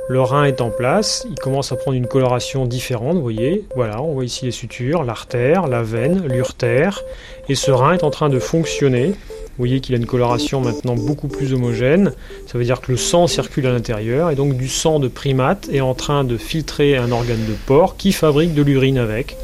Le 0.09 0.23
rein 0.23 0.45
est 0.45 0.63
en 0.63 0.71
place, 0.71 1.27
il 1.29 1.35
commence 1.35 1.71
à 1.71 1.77
prendre 1.77 1.95
une 1.95 2.07
coloration 2.07 2.65
différente, 2.65 3.17
vous 3.17 3.23
voyez. 3.23 3.67
Voilà, 3.77 4.01
on 4.01 4.15
voit 4.15 4.25
ici 4.25 4.47
les 4.47 4.53
sutures, 4.53 5.05
l'artère, 5.05 5.67
la 5.67 5.83
veine, 5.83 6.27
l'urtère. 6.27 7.03
Et 7.51 7.55
ce 7.55 7.71
rein 7.71 7.93
est 7.93 8.03
en 8.03 8.11
train 8.11 8.31
de 8.31 8.39
fonctionner. 8.39 9.13
Vous 9.59 9.65
voyez 9.65 9.81
qu'il 9.81 9.97
a 9.97 9.99
une 9.99 10.07
coloration 10.07 10.61
maintenant 10.61 10.95
beaucoup 10.95 11.27
plus 11.27 11.53
homogène. 11.53 12.13
Ça 12.47 12.59
veut 12.59 12.65
dire 12.65 12.81
que 12.81 12.93
le 12.93 12.97
sang 12.97 13.27
circule 13.27 13.67
à 13.67 13.73
l'intérieur. 13.73 14.31
Et 14.31 14.37
donc 14.37 14.57
du 14.57 14.69
sang 14.69 15.01
de 15.01 15.09
primate 15.09 15.69
est 15.73 15.81
en 15.81 15.95
train 15.95 16.23
de 16.23 16.37
filtrer 16.37 16.97
un 16.97 17.11
organe 17.11 17.45
de 17.45 17.55
porc 17.67 17.97
qui 17.97 18.13
fabrique 18.13 18.55
de 18.55 18.63
l'urine 18.63 18.99
avec. 18.99 19.37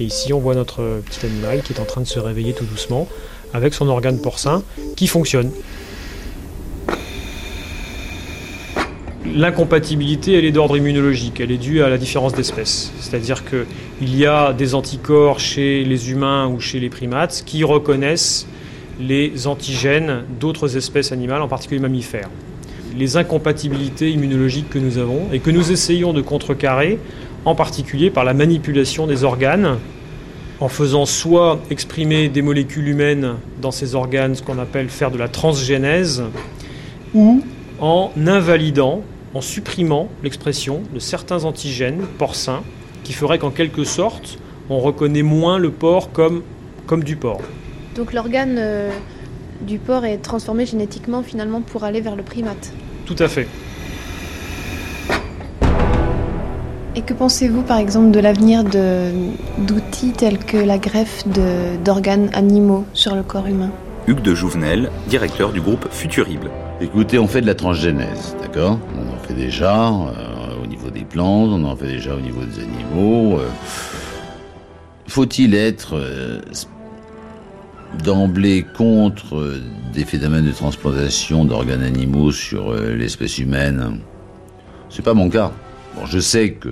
Et 0.00 0.04
ici, 0.04 0.32
on 0.32 0.40
voit 0.40 0.56
notre 0.56 1.00
petit 1.06 1.24
animal 1.24 1.62
qui 1.62 1.72
est 1.72 1.78
en 1.78 1.84
train 1.84 2.00
de 2.00 2.08
se 2.08 2.18
réveiller 2.18 2.52
tout 2.52 2.64
doucement 2.64 3.06
avec 3.54 3.72
son 3.72 3.86
organe 3.86 4.20
porcin 4.20 4.64
qui 4.96 5.06
fonctionne. 5.06 5.52
L'incompatibilité, 9.32 10.36
elle 10.36 10.46
est 10.46 10.50
d'ordre 10.50 10.78
immunologique, 10.78 11.38
elle 11.38 11.52
est 11.52 11.58
due 11.58 11.80
à 11.80 11.88
la 11.88 11.96
différence 11.96 12.34
d'espèces. 12.34 12.90
C'est-à-dire 12.98 13.44
qu'il 13.44 14.16
y 14.18 14.26
a 14.26 14.52
des 14.52 14.74
anticorps 14.74 15.38
chez 15.38 15.84
les 15.84 16.10
humains 16.10 16.48
ou 16.48 16.58
chez 16.58 16.80
les 16.80 16.90
primates 16.90 17.44
qui 17.46 17.62
reconnaissent 17.62 18.48
les 19.00 19.46
antigènes 19.46 20.24
d'autres 20.38 20.76
espèces 20.76 21.12
animales, 21.12 21.42
en 21.42 21.48
particulier 21.48 21.80
mammifères. 21.80 22.28
Les 22.96 23.16
incompatibilités 23.16 24.10
immunologiques 24.10 24.68
que 24.68 24.78
nous 24.78 24.98
avons 24.98 25.28
et 25.32 25.38
que 25.38 25.50
nous 25.50 25.72
essayons 25.72 26.12
de 26.12 26.20
contrecarrer, 26.20 26.98
en 27.44 27.54
particulier 27.54 28.10
par 28.10 28.24
la 28.24 28.34
manipulation 28.34 29.06
des 29.06 29.24
organes, 29.24 29.78
en 30.60 30.68
faisant 30.68 31.06
soit 31.06 31.58
exprimer 31.70 32.28
des 32.28 32.42
molécules 32.42 32.88
humaines 32.88 33.36
dans 33.62 33.70
ces 33.70 33.94
organes, 33.94 34.34
ce 34.34 34.42
qu'on 34.42 34.58
appelle 34.58 34.90
faire 34.90 35.10
de 35.10 35.16
la 35.16 35.28
transgénèse, 35.28 36.22
ou 37.14 37.42
en 37.80 38.10
invalidant 38.26 39.02
en 39.32 39.40
supprimant 39.40 40.08
l'expression 40.22 40.82
de 40.92 40.98
certains 40.98 41.44
antigènes 41.44 42.02
porcins 42.18 42.62
qui 43.04 43.12
feraient 43.12 43.38
qu'en 43.38 43.50
quelque 43.50 43.84
sorte, 43.84 44.38
on 44.68 44.80
reconnaît 44.80 45.22
moins 45.22 45.58
le 45.58 45.70
porc 45.70 46.12
comme, 46.12 46.42
comme 46.86 47.04
du 47.04 47.16
porc. 47.16 47.40
Donc 47.94 48.12
l'organe 48.12 48.56
euh, 48.58 48.90
du 49.62 49.78
porc 49.78 50.04
est 50.04 50.18
transformé 50.18 50.66
génétiquement 50.66 51.22
finalement 51.22 51.60
pour 51.60 51.84
aller 51.84 52.00
vers 52.00 52.16
le 52.16 52.22
primate. 52.22 52.72
Tout 53.06 53.16
à 53.18 53.28
fait. 53.28 53.48
Et 56.96 57.02
que 57.02 57.14
pensez-vous 57.14 57.62
par 57.62 57.78
exemple 57.78 58.10
de 58.10 58.18
l'avenir 58.18 58.64
d'outils 58.64 60.12
tels 60.12 60.38
que 60.38 60.56
la 60.56 60.78
greffe 60.78 61.24
d'organes 61.84 62.30
animaux 62.32 62.84
sur 62.94 63.14
le 63.14 63.22
corps 63.22 63.46
humain? 63.46 63.70
Hugues 64.08 64.22
de 64.22 64.34
Jouvenel, 64.34 64.90
directeur 65.08 65.52
du 65.52 65.60
groupe 65.60 65.86
Futurible. 65.90 66.50
Écoutez, 66.80 67.18
on 67.18 67.28
fait 67.28 67.42
de 67.42 67.46
la 67.46 67.54
transgénèse, 67.54 68.34
d'accord? 68.40 68.78
On 68.96 69.14
en 69.14 69.18
fait 69.18 69.34
déjà 69.34 69.88
euh, 69.88 70.62
au 70.62 70.66
niveau 70.66 70.90
des 70.90 71.04
plantes, 71.04 71.50
on 71.52 71.62
en 71.64 71.76
fait 71.76 71.86
déjà 71.86 72.14
au 72.14 72.20
niveau 72.20 72.40
des 72.42 72.60
animaux. 72.60 73.38
Euh. 73.38 73.48
Faut-il 75.06 75.54
être 75.54 75.96
euh, 75.96 76.40
d'emblée 78.02 78.64
contre 78.76 79.60
des 79.92 80.04
phénomènes 80.04 80.46
de 80.46 80.52
transplantation 80.52 81.44
d'organes 81.44 81.82
animaux 81.82 82.32
sur 82.32 82.72
l'espèce 82.72 83.38
humaine 83.38 84.00
C'est 84.88 85.02
pas 85.02 85.14
mon 85.14 85.28
cas. 85.28 85.52
Bon, 85.96 86.06
je 86.06 86.18
sais 86.18 86.52
que 86.52 86.70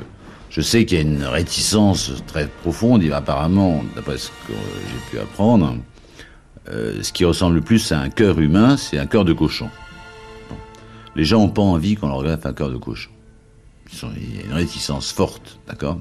je 0.50 0.60
sais 0.60 0.86
qu'il 0.86 0.98
y 0.98 1.00
a 1.00 1.04
une 1.04 1.24
réticence 1.24 2.12
très 2.26 2.46
profonde. 2.46 3.02
Apparemment, 3.12 3.84
d'après 3.94 4.18
ce 4.18 4.28
que 4.46 4.52
j'ai 4.52 5.10
pu 5.10 5.18
apprendre, 5.20 5.76
ce 6.66 7.12
qui 7.12 7.24
ressemble 7.24 7.56
le 7.56 7.60
plus 7.60 7.92
à 7.92 8.00
un 8.00 8.10
cœur 8.10 8.38
humain, 8.38 8.76
c'est 8.76 8.98
un 8.98 9.06
cœur 9.06 9.24
de 9.24 9.32
cochon. 9.32 9.68
Les 11.16 11.24
gens 11.24 11.40
n'ont 11.40 11.48
pas 11.48 11.62
envie 11.62 11.96
qu'on 11.96 12.08
leur 12.08 12.22
greffe 12.22 12.46
un 12.46 12.52
cœur 12.52 12.70
de 12.70 12.76
cochon. 12.76 13.10
Il 14.16 14.36
y 14.36 14.40
a 14.40 14.44
une 14.44 14.52
réticence 14.52 15.10
forte, 15.12 15.58
d'accord? 15.66 15.98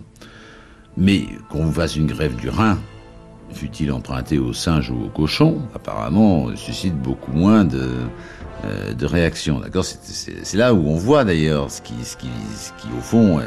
Mais 0.95 1.25
qu'on 1.49 1.65
vous 1.65 1.73
fasse 1.73 1.95
une 1.95 2.07
greffe 2.07 2.35
du 2.35 2.49
rein, 2.49 2.77
fut-il 3.51 3.91
emprunté 3.91 4.39
au 4.39 4.53
singe 4.53 4.91
ou 4.91 5.05
au 5.05 5.09
cochon, 5.09 5.61
apparemment 5.75 6.55
suscite 6.55 6.95
beaucoup 6.95 7.31
moins 7.31 7.63
de, 7.63 7.89
euh, 8.65 8.93
réactions, 9.01 9.59
d'accord? 9.59 9.85
C'est 9.85 10.57
là 10.57 10.73
où 10.73 10.87
on 10.87 10.95
voit 10.95 11.23
d'ailleurs 11.23 11.71
ce 11.71 11.81
qui, 11.81 11.93
ce, 12.03 12.17
qui, 12.17 12.29
ce 12.55 12.71
au 12.97 13.01
fond, 13.01 13.39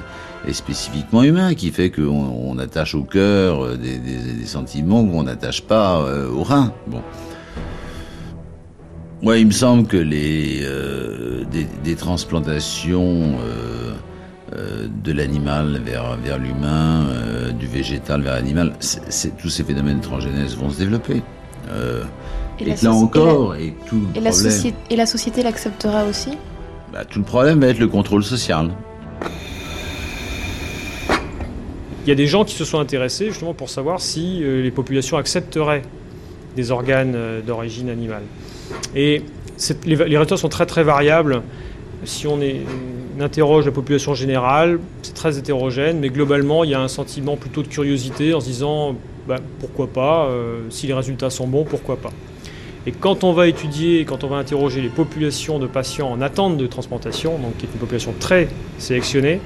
est 0.47 0.53
spécifiquement 0.53 1.23
humain, 1.23 1.55
qui 1.55 1.71
fait 1.71 1.91
qu'on 1.91 2.09
on 2.09 2.59
attache 2.59 2.95
au 2.95 3.03
cœur 3.03 3.65
euh, 3.65 3.77
des, 3.77 3.99
des, 3.99 4.47
sentiments 4.47 5.05
qu'on 5.05 5.25
n'attache 5.25 5.63
pas 5.63 6.01
euh, 6.03 6.31
au 6.31 6.43
rein. 6.43 6.73
Bon. 6.87 7.03
Il 9.23 9.47
me 9.47 9.53
semble 9.53 9.87
que 9.87 9.99
les 9.99 10.61
euh, 10.63 11.45
des, 11.85 11.95
transplantations 11.95 13.35
euh, 14.53 14.57
euh, 14.57 14.87
de 15.05 15.13
l'animal 15.13 15.81
vers 15.85 16.17
vers 16.17 16.39
l'humain, 16.39 17.07
euh, 17.09 17.51
du 17.53 17.67
végétal 17.67 18.23
vers 18.23 18.35
l'animal, 18.35 18.73
tous 19.39 19.49
ces 19.49 19.65
phénomènes 19.65 19.99
de 19.99 20.03
transgénèse 20.03 20.57
vont 20.57 20.71
se 20.71 20.79
développer. 20.79 21.23
et, 22.59 22.63
et 22.63 22.75
là 22.83 22.93
encore, 22.93 23.55
et, 23.55 23.67
la, 23.67 23.89
tout 23.89 24.03
et, 24.15 24.21
la 24.21 24.33
société, 24.33 24.77
et 24.91 24.97
la 24.97 25.07
société 25.07 25.43
l'acceptera 25.43 26.05
aussi? 26.05 26.31
Bah, 26.93 27.05
Tout 27.05 27.21
le 27.21 27.25
problème 27.25 27.61
va 27.61 27.69
être 27.69 27.79
le 27.79 27.89
contrôle 27.89 28.25
social. 28.25 28.71
Il 32.05 32.09
y 32.09 32.13
a 32.13 32.17
des 32.17 32.27
gens 32.27 32.45
qui 32.45 32.55
se 32.55 32.65
sont 32.65 32.81
intéressés 32.81 33.27
justement 33.27 33.55
pour 33.55 33.69
savoir 33.71 34.01
si 34.01 34.41
les 34.41 34.71
populations 34.71 35.17
accepteraient 35.17 35.83
des 36.57 36.71
organes 36.71 37.17
d'origine 37.47 37.91
animale. 37.91 38.23
Et 38.97 39.23
les, 39.85 39.97
les, 39.97 40.17
résultats 40.17 40.39
sont 40.39 40.49
très 40.49 40.67
très 40.67 40.83
variables. 40.83 41.43
Si 42.05 42.27
on, 42.27 42.39
interroge 43.21 43.67
la 43.67 43.73
population 43.73 44.15
générale, 44.15 44.81
c'est 45.03 45.15
très 45.15 45.39
hétérogène, 45.39 45.99
mais 46.01 46.09
globalement, 46.09 46.65
il 46.65 46.71
y 46.71 46.75
a 46.75 46.81
un 46.81 46.89
sentiment 46.89 47.37
plutôt 47.37 47.63
de 47.63 47.69
curiosité 47.69 48.33
en 48.33 48.41
se 48.41 48.47
disant 48.47 48.97
bah, 49.29 49.37
pourquoi 49.59 49.89
pas, 49.89 50.27
euh, 50.27 50.63
si 50.71 50.87
les 50.87 50.95
résultats 50.95 51.29
sont 51.29 51.47
bons, 51.47 51.65
pourquoi 51.65 51.97
pas. 51.97 52.13
Et 52.87 52.93
quand 52.93 53.25
on 53.25 53.35
va 53.35 53.47
étudier, 53.47 54.07
quand 54.07 54.25
on 54.25 54.29
va 54.29 54.37
interroger 54.37 54.81
les 54.81 54.89
populations 54.89 55.59
de 55.59 55.67
patients 55.67 56.11
en 56.11 56.23
attente 56.23 56.57
de 56.57 56.67
transplantation, 56.67 57.39
donc 57.39 57.59
qui 57.59 57.67
est 57.67 57.69
une 57.75 57.79
population 57.79 58.15
très 58.19 58.49
sélectionnée, 58.79 59.41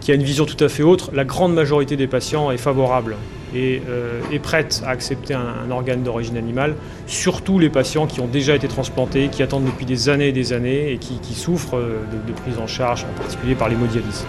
qui 0.00 0.10
a 0.10 0.14
une 0.14 0.24
vision 0.24 0.44
tout 0.44 0.62
à 0.64 0.68
fait 0.68 0.82
autre, 0.82 1.10
la 1.14 1.24
grande 1.24 1.54
majorité 1.54 1.96
des 1.96 2.08
patients 2.08 2.50
est 2.50 2.58
favorable 2.58 3.14
et 3.54 3.82
euh, 3.88 4.20
est 4.32 4.38
prête 4.38 4.82
à 4.86 4.90
accepter 4.90 5.34
un, 5.34 5.70
organe 5.70 6.02
d'origine 6.02 6.36
animale, 6.36 6.74
surtout 7.06 7.58
les 7.58 7.70
patients 7.70 8.06
qui 8.06 8.20
ont 8.20 8.26
déjà 8.26 8.54
été 8.54 8.68
transplantés, 8.68 9.28
qui 9.28 9.42
attendent 9.42 9.64
depuis 9.64 9.86
des 9.86 10.08
années 10.08 10.28
et 10.28 10.32
des 10.32 10.52
années 10.52 10.92
et 10.92 10.98
qui, 10.98 11.34
souffrent 11.34 11.76
de, 11.76 12.32
de, 12.32 12.38
prise 12.38 12.58
en 12.58 12.66
charge, 12.66 13.04
en 13.04 13.18
particulier 13.18 13.54
par 13.54 13.68
l'hémodialyse. 13.68 14.26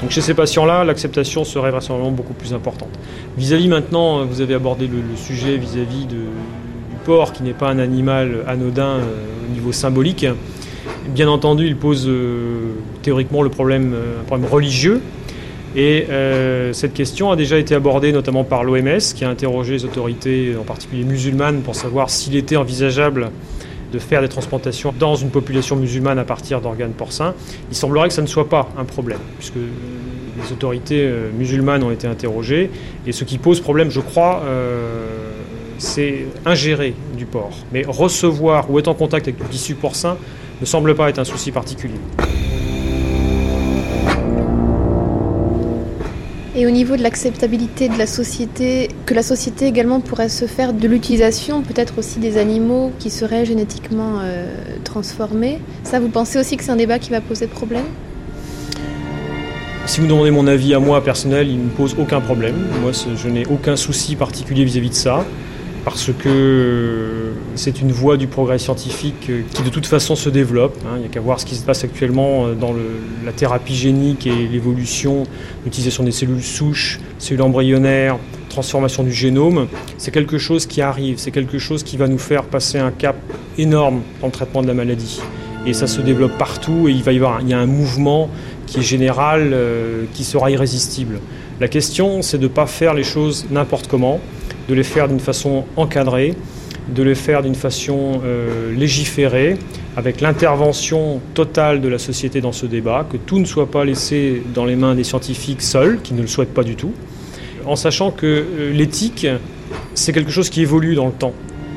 Donc 0.00 0.10
chez 0.10 0.20
ces 0.20 0.34
patients-là, 0.34 0.84
l'acceptation 0.84 1.44
serait 1.44 1.70
vraisemblablement 1.70 2.14
beaucoup 2.14 2.34
plus 2.34 2.54
importante. 2.54 2.90
Vis-à-vis 3.36 3.66
-vis 3.66 3.70
maintenant, 3.70 4.24
vous 4.24 4.40
avez 4.40 4.54
abordé 4.54 4.86
le, 4.86 5.16
sujet 5.16 5.56
vis-à-vis 5.56 6.04
-vis 6.04 6.06
du 6.06 6.16
porc, 7.04 7.32
qui 7.32 7.42
n'est 7.42 7.52
pas 7.54 7.70
un 7.70 7.78
animal 7.78 8.44
anodin 8.46 8.98
euh, 8.98 9.02
au 9.44 9.52
niveau 9.52 9.72
symbolique. 9.72 10.26
Bien 11.08 11.28
entendu, 11.28 11.66
il 11.66 11.76
pose 11.76 12.06
euh, 12.06 12.74
théoriquement 13.02 13.42
le 13.42 13.48
problème, 13.48 13.92
euh, 13.94 14.20
un 14.20 14.24
problème 14.24 14.48
religieux, 14.50 15.00
et 15.78 16.06
euh, 16.10 16.72
cette 16.72 16.92
question 16.92 17.30
a 17.30 17.36
déjà 17.36 17.56
été 17.56 17.72
abordée 17.72 18.10
notamment 18.10 18.42
par 18.42 18.64
l'OMS, 18.64 18.98
qui 19.14 19.24
a 19.24 19.30
interrogé 19.30 19.74
les 19.74 19.84
autorités, 19.84 20.56
en 20.60 20.64
particulier 20.64 21.04
musulmanes, 21.04 21.60
pour 21.60 21.76
savoir 21.76 22.10
s'il 22.10 22.34
était 22.34 22.56
envisageable 22.56 23.30
de 23.92 23.98
faire 24.00 24.20
des 24.20 24.28
transplantations 24.28 24.92
dans 24.98 25.14
une 25.14 25.30
population 25.30 25.76
musulmane 25.76 26.18
à 26.18 26.24
partir 26.24 26.60
d'organes 26.60 26.94
porcins. 26.94 27.32
Il 27.70 27.76
semblerait 27.76 28.08
que 28.08 28.14
ça 28.14 28.22
ne 28.22 28.26
soit 28.26 28.48
pas 28.48 28.68
un 28.76 28.84
problème, 28.84 29.20
puisque 29.38 29.54
les 29.54 30.52
autorités 30.52 31.02
euh, 31.02 31.30
musulmanes 31.38 31.84
ont 31.84 31.92
été 31.92 32.08
interrogées. 32.08 32.70
Et 33.06 33.12
ce 33.12 33.22
qui 33.22 33.38
pose 33.38 33.60
problème, 33.60 33.92
je 33.92 34.00
crois, 34.00 34.42
euh, 34.46 35.06
c'est 35.78 36.26
ingérer 36.44 36.94
du 37.16 37.24
porc. 37.24 37.56
Mais 37.72 37.84
recevoir 37.86 38.68
ou 38.68 38.80
être 38.80 38.88
en 38.88 38.94
contact 38.94 39.28
avec 39.28 39.40
du 39.40 39.48
tissu 39.48 39.76
porcin 39.76 40.16
ne 40.60 40.66
semble 40.66 40.96
pas 40.96 41.08
être 41.08 41.20
un 41.20 41.24
souci 41.24 41.52
particulier. 41.52 42.00
Et 46.58 46.66
au 46.66 46.70
niveau 46.70 46.96
de 46.96 47.04
l'acceptabilité 47.04 47.88
de 47.88 47.96
la 47.96 48.08
société, 48.08 48.88
que 49.06 49.14
la 49.14 49.22
société 49.22 49.66
également 49.66 50.00
pourrait 50.00 50.28
se 50.28 50.46
faire 50.46 50.72
de 50.72 50.88
l'utilisation 50.88 51.62
peut-être 51.62 51.98
aussi 51.98 52.18
des 52.18 52.36
animaux 52.36 52.90
qui 52.98 53.10
seraient 53.10 53.44
génétiquement 53.44 54.18
euh, 54.20 54.52
transformés, 54.82 55.60
ça 55.84 56.00
vous 56.00 56.08
pensez 56.08 56.36
aussi 56.36 56.56
que 56.56 56.64
c'est 56.64 56.72
un 56.72 56.76
débat 56.76 56.98
qui 56.98 57.10
va 57.10 57.20
poser 57.20 57.46
problème? 57.46 57.84
Si 59.86 60.00
vous 60.00 60.08
demandez 60.08 60.32
mon 60.32 60.48
avis 60.48 60.74
à 60.74 60.80
moi 60.80 61.04
personnel, 61.04 61.48
il 61.48 61.58
ne 61.58 61.64
me 61.66 61.70
pose 61.70 61.94
aucun 61.96 62.20
problème. 62.20 62.56
Moi, 62.82 62.90
je 62.90 63.28
n'ai 63.28 63.46
aucun 63.46 63.76
souci 63.76 64.16
particulier 64.16 64.64
vis-à-vis 64.64 64.90
de 64.90 64.94
ça, 64.94 65.24
parce 65.90 66.12
que 66.12 67.32
c'est 67.54 67.80
une 67.80 67.92
voie 67.92 68.18
du 68.18 68.26
progrès 68.26 68.58
scientifique 68.58 69.30
euh, 69.30 69.40
qui 69.54 69.62
de 69.62 69.70
toute 69.70 69.86
façon 69.86 70.16
se 70.16 70.28
développe. 70.28 70.76
Hein. 70.84 70.96
Il 70.96 71.00
n'y 71.00 71.06
a 71.06 71.08
qu'à 71.08 71.20
voir 71.20 71.40
ce 71.40 71.46
qui 71.46 71.54
se 71.54 71.64
passe 71.64 71.82
actuellement 71.82 72.46
euh, 72.46 72.54
dans 72.54 72.74
la 73.24 73.32
thérapie 73.32 73.74
génique 73.74 74.26
et 74.26 74.46
l'évolution, 74.46 75.24
l'utilisation 75.64 76.04
des 76.04 76.10
cellules 76.10 76.42
souches, 76.42 77.00
cellules 77.18 77.40
embryonnaires, 77.40 78.18
transformation 78.50 79.02
du 79.02 79.12
génome. 79.12 79.66
C'est 79.96 80.10
quelque 80.10 80.36
chose 80.36 80.66
qui 80.66 80.82
arrive, 80.82 81.16
c'est 81.16 81.30
quelque 81.30 81.58
chose 81.58 81.82
qui 81.82 81.96
va 81.96 82.06
nous 82.06 82.18
faire 82.18 82.44
passer 82.44 82.78
un 82.78 82.90
cap 82.90 83.16
énorme 83.56 84.02
dans 84.20 84.26
le 84.26 84.32
traitement 84.32 84.60
de 84.60 84.66
la 84.66 84.74
maladie. 84.74 85.20
Et 85.64 85.72
ça 85.72 85.86
se 85.86 86.02
développe 86.02 86.36
partout 86.36 86.88
et 86.88 86.92
il 86.92 87.02
va 87.02 87.12
y 87.12 87.16
avoir 87.16 87.40
il 87.40 87.48
y 87.48 87.54
a 87.54 87.58
un 87.58 87.66
mouvement 87.66 88.28
qui 88.66 88.80
est 88.80 88.82
général, 88.82 89.52
euh, 89.54 90.04
qui 90.12 90.24
sera 90.24 90.50
irrésistible. 90.50 91.20
La 91.60 91.68
question, 91.68 92.20
c'est 92.20 92.36
de 92.38 92.42
ne 92.42 92.48
pas 92.48 92.66
faire 92.66 92.92
les 92.92 93.04
choses 93.04 93.46
n'importe 93.50 93.88
comment, 93.88 94.20
de 94.68 94.74
les 94.74 94.82
faire 94.82 95.08
d'une 95.08 95.20
façon 95.20 95.64
encadrée, 95.76 96.34
de 96.94 97.02
les 97.02 97.14
faire 97.14 97.42
d'une 97.42 97.54
façon 97.54 98.20
euh, 98.24 98.74
légiférée, 98.74 99.56
avec 99.96 100.20
l'intervention 100.20 101.20
totale 101.34 101.80
de 101.80 101.88
la 101.88 101.98
société 101.98 102.40
dans 102.40 102.52
ce 102.52 102.66
débat, 102.66 103.06
que 103.10 103.16
tout 103.16 103.38
ne 103.38 103.44
soit 103.44 103.70
pas 103.70 103.84
laissé 103.84 104.42
dans 104.54 104.64
les 104.64 104.76
mains 104.76 104.94
des 104.94 105.04
scientifiques 105.04 105.62
seuls, 105.62 105.98
qui 106.02 106.14
ne 106.14 106.22
le 106.22 106.28
souhaitent 106.28 106.54
pas 106.54 106.62
du 106.62 106.76
tout, 106.76 106.92
en 107.66 107.76
sachant 107.76 108.10
que 108.10 108.26
euh, 108.26 108.72
l'éthique, 108.72 109.26
c'est 109.94 110.12
quelque 110.12 110.30
chose 110.30 110.50
qui 110.50 110.62
évolue 110.62 110.94
dans 110.94 111.06
le 111.06 111.12
temps. 111.12 111.32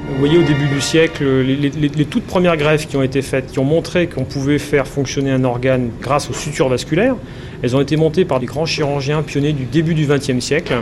Vous 0.09 0.17
voyez, 0.17 0.37
au 0.37 0.43
début 0.43 0.67
du 0.67 0.81
siècle, 0.81 1.23
les, 1.23 2.05
toutes 2.05 2.25
premières 2.25 2.57
greffes 2.57 2.87
qui 2.87 2.97
ont 2.97 3.03
été 3.03 3.21
faites, 3.21 3.47
qui 3.47 3.59
ont 3.59 3.63
montré 3.63 4.07
qu'on 4.07 4.25
pouvait 4.25 4.57
faire 4.59 4.85
fonctionner 4.85 5.31
un 5.31 5.43
organe 5.45 5.89
grâce 6.01 6.29
aux 6.29 6.33
sutures 6.33 6.67
vasculaires, 6.67 7.15
elles 7.61 7.75
ont 7.75 7.81
été 7.81 7.95
montées 7.95 8.25
par 8.25 8.39
des 8.39 8.45
grands 8.45 8.65
chirurgiens 8.65 9.21
pionniers 9.21 9.53
du 9.53 9.63
début 9.63 9.93
du 9.93 10.05
XXe 10.05 10.39
siècle. 10.39 10.73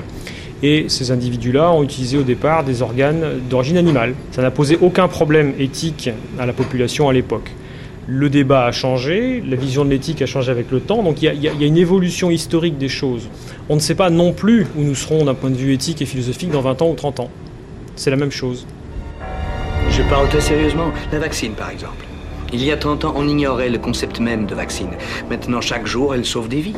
Et 0.61 0.85
ces 0.89 1.11
individus-là 1.11 1.71
ont 1.71 1.83
utilisé 1.83 2.17
au 2.17 2.23
départ 2.23 2.63
des 2.63 2.81
organes 2.81 3.39
d'origine 3.49 3.77
animale. 3.77 4.13
Ça 4.31 4.41
n'a 4.41 4.51
posé 4.51 4.77
aucun 4.81 5.07
problème 5.07 5.53
éthique 5.57 6.09
à 6.37 6.45
la 6.45 6.53
population 6.53 7.07
à 7.07 7.13
l'époque. 7.13 7.51
Le 8.07 8.29
débat 8.29 8.65
a 8.65 8.71
changé, 8.71 9.41
la 9.47 9.55
vision 9.55 9.85
de 9.85 9.91
l'éthique 9.91 10.21
a 10.21 10.25
changé 10.25 10.51
avec 10.51 10.71
le 10.71 10.79
temps, 10.79 11.03
donc 11.03 11.21
il 11.21 11.31
y, 11.31 11.47
a 11.47 11.65
une 11.65 11.77
évolution 11.77 12.31
historique 12.31 12.77
des 12.77 12.89
choses. 12.89 13.29
On 13.69 13.75
ne 13.75 13.79
sait 13.79 13.93
pas 13.93 14.09
non 14.09 14.33
plus 14.33 14.65
où 14.75 14.81
nous 14.81 14.95
serons 14.95 15.25
d'un 15.25 15.35
point 15.35 15.51
de 15.51 15.55
vue 15.55 15.73
éthique 15.73 16.01
et 16.01 16.05
philosophique 16.05 16.49
dans 16.49 16.61
20 16.61 16.81
ans 16.81 16.89
ou 16.89 16.95
30 16.95 17.19
ans. 17.19 17.29
C'est 17.95 18.09
la 18.09 18.15
même 18.15 18.31
chose. 18.31 18.65
Je 19.91 20.01
parle 20.09 20.27
très 20.27 20.41
sérieusement. 20.41 20.91
La 21.11 21.19
vaccine, 21.19 21.53
par 21.53 21.69
exemple. 21.69 22.03
Il 22.51 22.63
y 22.63 22.71
a 22.71 22.77
30 22.77 23.05
ans, 23.05 23.13
on 23.15 23.27
ignorait 23.27 23.69
le 23.69 23.77
concept 23.77 24.19
même 24.19 24.47
de 24.47 24.55
vaccine. 24.55 24.89
Maintenant, 25.29 25.61
chaque 25.61 25.85
jour, 25.85 26.15
elle 26.15 26.25
sauve 26.25 26.49
des 26.49 26.61
vies. 26.61 26.75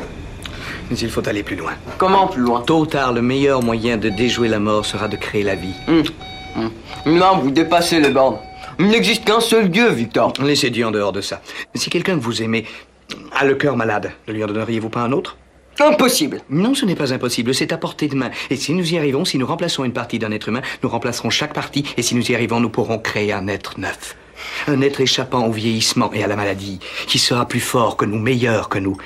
Mais 0.90 0.96
il 0.96 1.10
faut 1.10 1.26
aller 1.28 1.42
plus 1.42 1.56
loin. 1.56 1.72
Comment 1.98 2.26
plus 2.26 2.42
loin? 2.42 2.62
Tôt 2.62 2.80
ou 2.80 2.86
tard, 2.86 3.12
le 3.12 3.22
meilleur 3.22 3.62
moyen 3.62 3.96
de 3.96 4.08
déjouer 4.08 4.48
la 4.48 4.58
mort 4.58 4.84
sera 4.84 5.08
de 5.08 5.16
créer 5.16 5.42
la 5.42 5.54
vie. 5.54 5.74
Hum, 5.88 6.02
hum. 6.56 7.18
Là, 7.18 7.32
vous 7.40 7.50
dépassez 7.50 8.00
les 8.00 8.10
bornes. 8.10 8.38
Il 8.78 8.88
n'existe 8.88 9.24
qu'un 9.24 9.40
seul 9.40 9.70
Dieu, 9.70 9.90
Victor. 9.90 10.32
Laissez 10.42 10.70
Dieu 10.70 10.86
en 10.86 10.90
dehors 10.90 11.12
de 11.12 11.20
ça. 11.20 11.40
Si 11.74 11.90
quelqu'un 11.90 12.16
que 12.16 12.22
vous 12.24 12.42
aimez 12.42 12.64
a 13.32 13.44
le 13.44 13.54
cœur 13.54 13.76
malade, 13.76 14.12
ne 14.28 14.32
lui 14.32 14.42
en 14.42 14.46
donneriez-vous 14.46 14.88
pas 14.88 15.00
un 15.00 15.12
autre? 15.12 15.36
Impossible. 15.80 16.40
Non, 16.50 16.74
ce 16.74 16.84
n'est 16.84 16.94
pas 16.94 17.12
impossible, 17.14 17.54
c'est 17.54 17.72
à 17.72 17.78
portée 17.78 18.08
de 18.08 18.14
main. 18.14 18.30
Et 18.50 18.56
si 18.56 18.72
nous 18.74 18.92
y 18.92 18.98
arrivons, 18.98 19.24
si 19.24 19.38
nous 19.38 19.46
remplaçons 19.46 19.84
une 19.84 19.92
partie 19.92 20.18
d'un 20.18 20.30
être 20.30 20.48
humain, 20.48 20.62
nous 20.82 20.88
remplacerons 20.88 21.30
chaque 21.30 21.54
partie. 21.54 21.84
Et 21.96 22.02
si 22.02 22.14
nous 22.14 22.30
y 22.30 22.34
arrivons, 22.34 22.60
nous 22.60 22.68
pourrons 22.68 22.98
créer 22.98 23.32
un 23.32 23.48
être 23.48 23.78
neuf. 23.80 24.16
Un 24.68 24.80
être 24.82 25.00
échappant 25.00 25.46
au 25.46 25.52
vieillissement 25.52 26.12
et 26.12 26.22
à 26.22 26.26
la 26.26 26.36
maladie, 26.36 26.78
qui 27.06 27.18
sera 27.18 27.46
plus 27.46 27.60
fort 27.60 27.96
que 27.96 28.04
nous, 28.04 28.18
meilleur 28.18 28.68
que 28.68 28.78
nous. 28.78 28.96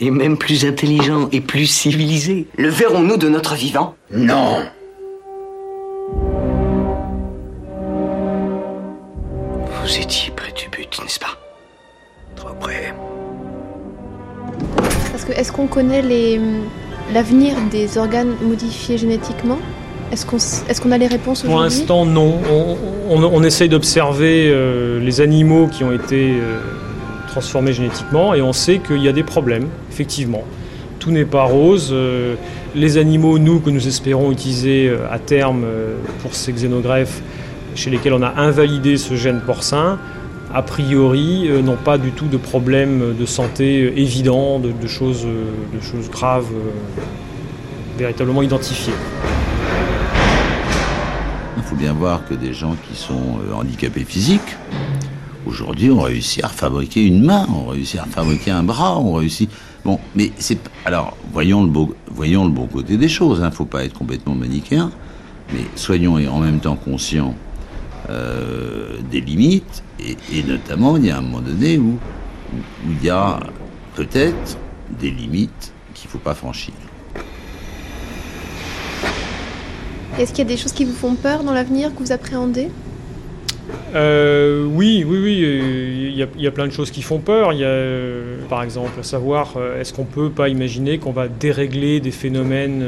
Et 0.00 0.10
même 0.10 0.36
plus 0.36 0.64
intelligent 0.64 1.28
et 1.32 1.40
plus 1.40 1.66
civilisé. 1.66 2.46
Le 2.56 2.68
verrons-nous 2.68 3.16
de 3.16 3.28
notre 3.28 3.54
vivant? 3.56 3.96
Non. 4.12 4.62
Vous 9.82 9.98
étiez 10.00 10.32
près 10.36 10.52
du 10.52 10.68
but, 10.70 11.00
n'est-ce 11.02 11.18
pas? 11.18 11.36
Trop 12.36 12.54
près. 12.60 12.94
Est-ce 15.36 15.52
qu'on 15.52 15.66
connaît 15.66 16.02
l'avenir 17.12 17.56
des 17.70 17.98
organes 17.98 18.34
modifiés 18.42 18.98
génétiquement? 18.98 19.58
Est-ce 20.12 20.24
qu'on 20.24 20.36
est 20.36 20.80
qu'on 20.80 20.92
a 20.92 20.98
les 20.98 21.06
réponses 21.06 21.42
Pour 21.42 21.60
l'instant, 21.60 22.06
non. 22.06 22.38
On, 23.10 23.42
essaye 23.42 23.68
d'observer 23.68 24.50
euh, 24.50 25.00
les 25.00 25.20
animaux 25.20 25.68
qui 25.68 25.84
ont 25.84 25.92
été 25.92 26.32
euh, 26.32 26.60
transformés 27.28 27.72
génétiquement 27.72 28.34
et 28.34 28.42
on 28.42 28.52
sait 28.52 28.78
qu'il 28.78 29.02
y 29.02 29.08
a 29.08 29.12
des 29.12 29.22
problèmes, 29.22 29.68
effectivement. 29.90 30.42
Tout 30.98 31.12
n'est 31.12 31.24
pas 31.24 31.44
rose. 31.44 31.90
Euh, 31.92 32.34
les 32.74 32.98
animaux, 32.98 33.38
nous, 33.38 33.60
que 33.60 33.70
nous 33.70 33.86
espérons 33.86 34.32
utiliser 34.32 34.92
à 35.10 35.18
terme 35.18 35.64
pour 36.20 36.34
ces 36.34 36.52
xénogreffes, 36.52 37.22
chez 37.74 37.90
lesquels 37.90 38.12
on 38.12 38.22
a 38.22 38.34
invalidé 38.36 38.96
ce 38.96 39.14
gène 39.14 39.40
porcin, 39.40 39.98
a 40.52 40.62
priori, 40.62 41.46
euh, 41.48 41.60
n'ont 41.60 41.76
pas 41.76 41.98
du 41.98 42.10
tout 42.10 42.26
de 42.26 42.38
problème 42.38 43.14
de 43.14 43.26
santé 43.26 43.82
euh, 43.82 43.98
évident, 43.98 44.58
de, 44.58 44.86
choses, 44.86 45.26
euh, 45.26 45.44
de 45.76 45.80
choses 45.82 46.10
graves 46.10 46.48
véritablement 47.98 48.42
identifiées. 48.42 48.94
Il 51.56 51.62
faut 51.62 51.76
bien 51.76 51.92
voir 51.92 52.26
que 52.26 52.34
des 52.34 52.54
gens 52.54 52.76
qui 52.88 52.96
sont 52.96 53.40
handicapés 53.54 54.04
physiques, 54.04 54.56
aujourd'hui, 55.48 55.90
ont 55.90 56.02
réussi 56.02 56.42
à 56.42 56.48
fabriquer 56.48 57.04
une 57.04 57.24
main, 57.24 57.46
ont 57.48 57.68
réussi 57.68 57.98
à 57.98 58.04
fabriquer 58.04 58.50
un 58.50 58.62
bras, 58.62 58.98
ont 58.98 59.14
réussi. 59.14 59.48
Bon, 59.84 59.98
mais 60.14 60.30
c'est. 60.38 60.58
Alors, 60.84 61.16
voyons 61.32 61.64
le, 61.64 61.72
voyons 62.10 62.44
le 62.44 62.50
bon 62.50 62.66
côté 62.66 62.96
des 62.96 63.08
choses, 63.08 63.38
il 63.40 63.44
hein, 63.44 63.50
ne 63.50 63.54
faut 63.54 63.64
pas 63.64 63.84
être 63.84 63.94
complètement 63.94 64.34
manichéen, 64.34 64.90
mais 65.52 65.62
soyons 65.74 66.14
en 66.14 66.38
même 66.38 66.60
temps 66.60 66.76
conscients 66.76 67.34
des 69.10 69.20
limites 69.20 69.82
et, 70.00 70.42
notamment, 70.42 70.96
il 70.96 71.06
y 71.06 71.10
a 71.10 71.18
un 71.18 71.20
moment 71.20 71.40
donné 71.40 71.76
où 71.78 71.98
il 72.88 73.04
y 73.04 73.10
a 73.10 73.38
peut-être 73.94 74.56
des 74.98 75.10
limites 75.10 75.72
qu'il 75.94 76.08
ne 76.08 76.12
faut 76.12 76.18
pas 76.18 76.34
franchir. 76.34 76.72
Est-ce 80.18 80.30
qu'il 80.30 80.38
y 80.38 80.46
a 80.46 80.50
des 80.50 80.56
choses 80.56 80.72
qui 80.72 80.84
vous 80.84 80.94
font 80.94 81.14
peur 81.14 81.44
dans 81.44 81.52
l'avenir, 81.52 81.94
que 81.94 82.02
vous 82.02 82.12
appréhendez? 82.12 82.70
Euh, 83.94 84.64
oui, 84.66 85.04
oui, 85.06 85.18
oui, 85.18 86.12
il 86.12 86.42
y, 86.42 86.46
a, 86.46 86.50
plein 86.50 86.66
de 86.66 86.72
choses 86.72 86.90
qui 86.90 87.02
font 87.02 87.18
peur. 87.18 87.52
Il 87.52 87.60
y 87.60 87.64
a, 87.64 87.68
euh, 87.68 88.38
par 88.48 88.62
exemple, 88.62 89.00
à 89.00 89.02
savoir, 89.02 89.54
euh, 89.56 89.80
est-ce 89.80 89.92
qu'on 89.92 90.04
peut 90.04 90.30
pas 90.30 90.48
imaginer 90.48 90.98
qu'on 90.98 91.12
va 91.12 91.28
dérégler 91.28 92.00
des 92.00 92.10
phénomènes 92.10 92.84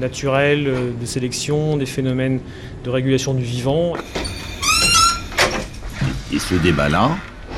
naturels 0.00 0.68
de 1.00 1.06
sélection, 1.06 1.76
des 1.76 1.86
phénomènes 1.86 2.40
de 2.84 2.90
régulation 2.90 3.34
du 3.34 3.42
vivant? 3.42 3.94
Et 6.32 6.38
ce 6.38 6.54
débat-là, 6.54 7.10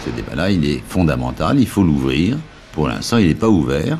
ce 0.04 0.10
débat-là, 0.10 0.50
il 0.50 0.64
est 0.64 0.82
fondamental, 0.88 1.60
il 1.60 1.68
faut 1.68 1.82
l'ouvrir. 1.82 2.38
Pour 2.72 2.88
l'instant, 2.88 3.18
il 3.18 3.28
n'est 3.28 3.34
pas 3.34 3.48
ouvert. 3.48 3.98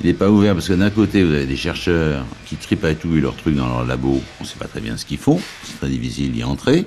Il 0.00 0.06
n'est 0.06 0.14
pas 0.14 0.28
ouvert 0.28 0.54
parce 0.54 0.68
que 0.68 0.74
d'un 0.74 0.90
côté, 0.90 1.24
vous 1.24 1.32
avez 1.32 1.46
des 1.46 1.56
chercheurs 1.56 2.24
qui 2.46 2.56
tripatouillent 2.56 3.20
leurs 3.20 3.36
trucs 3.36 3.56
dans 3.56 3.68
leur 3.68 3.84
labo. 3.84 4.20
On 4.40 4.44
ne 4.44 4.48
sait 4.48 4.58
pas 4.58 4.66
très 4.66 4.80
bien 4.80 4.96
ce 4.96 5.04
qu'ils 5.04 5.18
font. 5.18 5.40
C'est 5.64 5.78
très 5.78 5.88
difficile 5.88 6.32
d'y 6.32 6.44
entrer. 6.44 6.86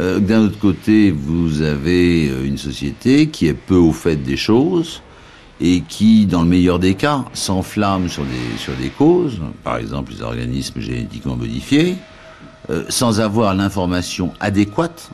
Euh, 0.00 0.18
d'un 0.18 0.44
autre 0.44 0.58
côté, 0.58 1.10
vous 1.10 1.60
avez 1.60 2.30
euh, 2.30 2.46
une 2.46 2.56
société 2.56 3.28
qui 3.28 3.46
est 3.46 3.54
peu 3.54 3.76
au 3.76 3.92
fait 3.92 4.16
des 4.16 4.38
choses 4.38 5.02
et 5.60 5.82
qui, 5.82 6.24
dans 6.24 6.42
le 6.42 6.48
meilleur 6.48 6.78
des 6.78 6.94
cas, 6.94 7.26
s'enflamme 7.34 8.08
sur 8.08 8.24
des, 8.24 8.88
causes, 8.88 9.40
par 9.62 9.76
exemple 9.76 10.12
les 10.12 10.22
organismes 10.22 10.80
génétiquement 10.80 11.36
modifiés, 11.36 11.96
euh, 12.70 12.84
sans 12.88 13.20
avoir 13.20 13.54
l'information 13.54 14.32
adéquate 14.40 15.10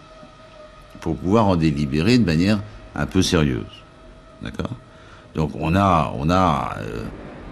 pour 1.01 1.17
pouvoir 1.17 1.49
en 1.49 1.57
délibérer 1.57 2.19
de 2.19 2.25
manière 2.25 2.61
un 2.95 3.07
peu 3.07 3.23
sérieuse. 3.23 3.65
D'accord? 4.41 4.71
Donc 5.35 5.51
on 5.59 5.75
a, 5.75 6.13
on 6.17 6.31
a 6.31 6.77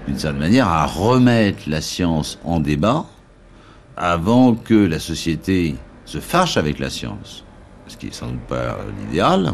d'une 0.06 0.18
certaine 0.18 0.40
manière, 0.40 0.68
à 0.68 0.86
remettre 0.86 1.64
la 1.66 1.80
science 1.80 2.38
en 2.44 2.60
débat 2.60 3.04
avant 3.96 4.54
que 4.54 4.74
la 4.74 5.00
société 5.00 5.74
fâche 6.20 6.56
avec 6.56 6.78
la 6.78 6.90
science, 6.90 7.44
ce 7.86 7.96
qui 7.96 8.08
est 8.08 8.14
sans 8.14 8.28
doute 8.28 8.40
pas 8.48 8.78
l'idéal, 9.00 9.52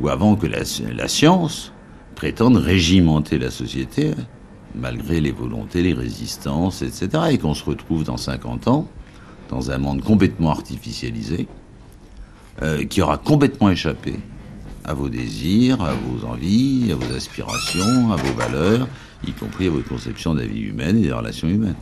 ou 0.00 0.08
avant 0.08 0.36
que 0.36 0.46
la, 0.46 0.58
la 0.94 1.08
science 1.08 1.72
prétende 2.14 2.56
régimenter 2.56 3.38
la 3.38 3.50
société, 3.50 4.12
malgré 4.74 5.20
les 5.20 5.32
volontés, 5.32 5.82
les 5.82 5.94
résistances, 5.94 6.82
etc., 6.82 7.08
et 7.30 7.38
qu'on 7.38 7.54
se 7.54 7.64
retrouve 7.64 8.04
dans 8.04 8.16
50 8.16 8.68
ans 8.68 8.88
dans 9.48 9.70
un 9.70 9.78
monde 9.78 10.02
complètement 10.02 10.50
artificialisé, 10.50 11.46
euh, 12.62 12.84
qui 12.84 13.02
aura 13.02 13.18
complètement 13.18 13.70
échappé 13.70 14.14
à 14.84 14.94
vos 14.94 15.08
désirs, 15.08 15.80
à 15.82 15.92
vos 15.94 16.26
envies, 16.26 16.90
à 16.92 16.94
vos 16.94 17.14
aspirations, 17.14 18.12
à 18.12 18.16
vos 18.16 18.32
valeurs, 18.34 18.88
y 19.26 19.32
compris 19.32 19.66
à 19.66 19.70
votre 19.70 19.88
conception 19.88 20.34
de 20.34 20.40
la 20.40 20.46
vie 20.46 20.62
humaine 20.62 20.98
et 20.98 21.02
des 21.02 21.12
relations 21.12 21.48
humaines. 21.48 21.74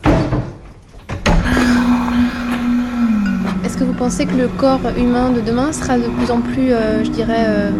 Est-ce 3.75 3.83
que 3.83 3.89
vous 3.89 3.97
pensez 3.97 4.25
que 4.25 4.37
le 4.37 4.47
corps 4.47 4.79
humain 4.97 5.31
de 5.31 5.41
demain 5.41 5.73
sera 5.73 5.97
de 5.97 6.07
plus 6.07 6.31
en 6.31 6.39
plus, 6.39 6.71
euh, 6.71 7.03
je 7.03 7.09
dirais, 7.09 7.43
euh, 7.45 7.71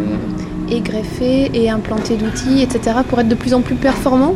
égreffé 0.68 1.50
et 1.54 1.70
implanté 1.70 2.18
d'outils, 2.18 2.60
etc., 2.60 2.98
pour 3.08 3.18
être 3.18 3.28
de 3.28 3.34
plus 3.34 3.54
en 3.54 3.62
plus 3.62 3.76
performant? 3.76 4.34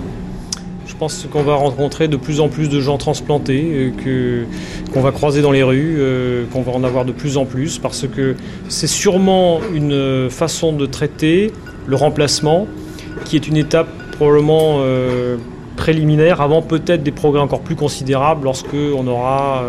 Je 0.87 0.97
pense 0.97 1.29
qu'on 1.31 1.43
va 1.43 1.57
rencontrer 1.57 2.09
de 2.09 2.17
plus 2.17 2.41
en 2.41 2.49
plus 2.49 2.71
de 2.71 2.81
gens 2.81 2.97
transplantés, 2.97 3.93
euh, 4.07 4.47
qu'on 4.95 5.03
va 5.03 5.13
croiser 5.13 5.43
dans 5.43 5.53
les 5.53 5.63
rues, 5.63 5.97
euh, 5.99 6.47
qu'on 6.51 6.63
va 6.63 6.73
en 6.73 6.83
avoir 6.83 7.05
de 7.05 7.13
plus 7.13 7.37
en 7.37 7.45
plus, 7.45 7.77
parce 7.77 8.07
que 8.09 8.37
c'est 8.71 8.87
sûrement 8.87 9.61
une 9.75 10.31
façon 10.31 10.73
de 10.73 10.87
traiter 10.87 11.53
le 11.87 11.95
remplacement 11.95 12.69
qui 13.27 13.37
est 13.37 13.47
une 13.47 13.59
étape 13.59 13.89
probablement 14.13 14.81
préliminaire 15.77 16.41
avant 16.41 16.63
peut-être 16.63 17.03
des 17.03 17.11
progrès 17.11 17.41
encore 17.41 17.61
plus 17.61 17.77
considérables 17.77 18.45
lorsque 18.45 18.75
on 18.75 19.07
aura 19.07 19.65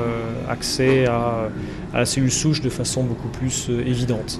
accès 0.49 1.05
à, 1.05 1.49
à 1.93 1.99
la 1.99 2.05
cellule 2.05 2.31
souche 2.31 2.61
de 2.61 2.69
façon 2.69 3.03
beaucoup 3.03 3.27
plus 3.27 3.67
euh, 3.69 3.81
évidente. 3.85 4.39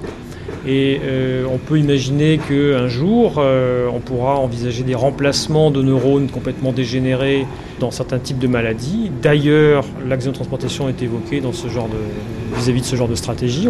Et 0.68 1.00
euh, 1.04 1.46
on 1.52 1.58
peut 1.58 1.80
imaginer 1.80 2.38
qu'un 2.40 2.88
jour, 2.88 3.36
euh, 3.38 3.88
on 3.94 4.00
pourra 4.00 4.36
envisager 4.38 4.84
des 4.84 4.96
remplacements 4.96 5.72
de 5.72 5.82
neurones 5.82 6.28
complètement 6.30 6.72
dégénérés 6.72 7.46
dans 7.80 7.92
certains 7.92 8.20
types 8.20 8.40
de 8.40 8.48
maladies. 8.48 9.12
D'ailleurs, 9.22 9.84
l'axonotransplantation 10.08 10.88
est 10.90 11.02
évoquée 11.02 11.42
dans 11.42 11.54
ce 11.54 11.68
genre 11.68 11.88
de, 11.90 12.58
vis-à-vis 12.58 12.82
de 12.82 12.86
ce 12.86 12.96
genre 12.96 13.08
de 13.08 13.16
stratégie. 13.16 13.68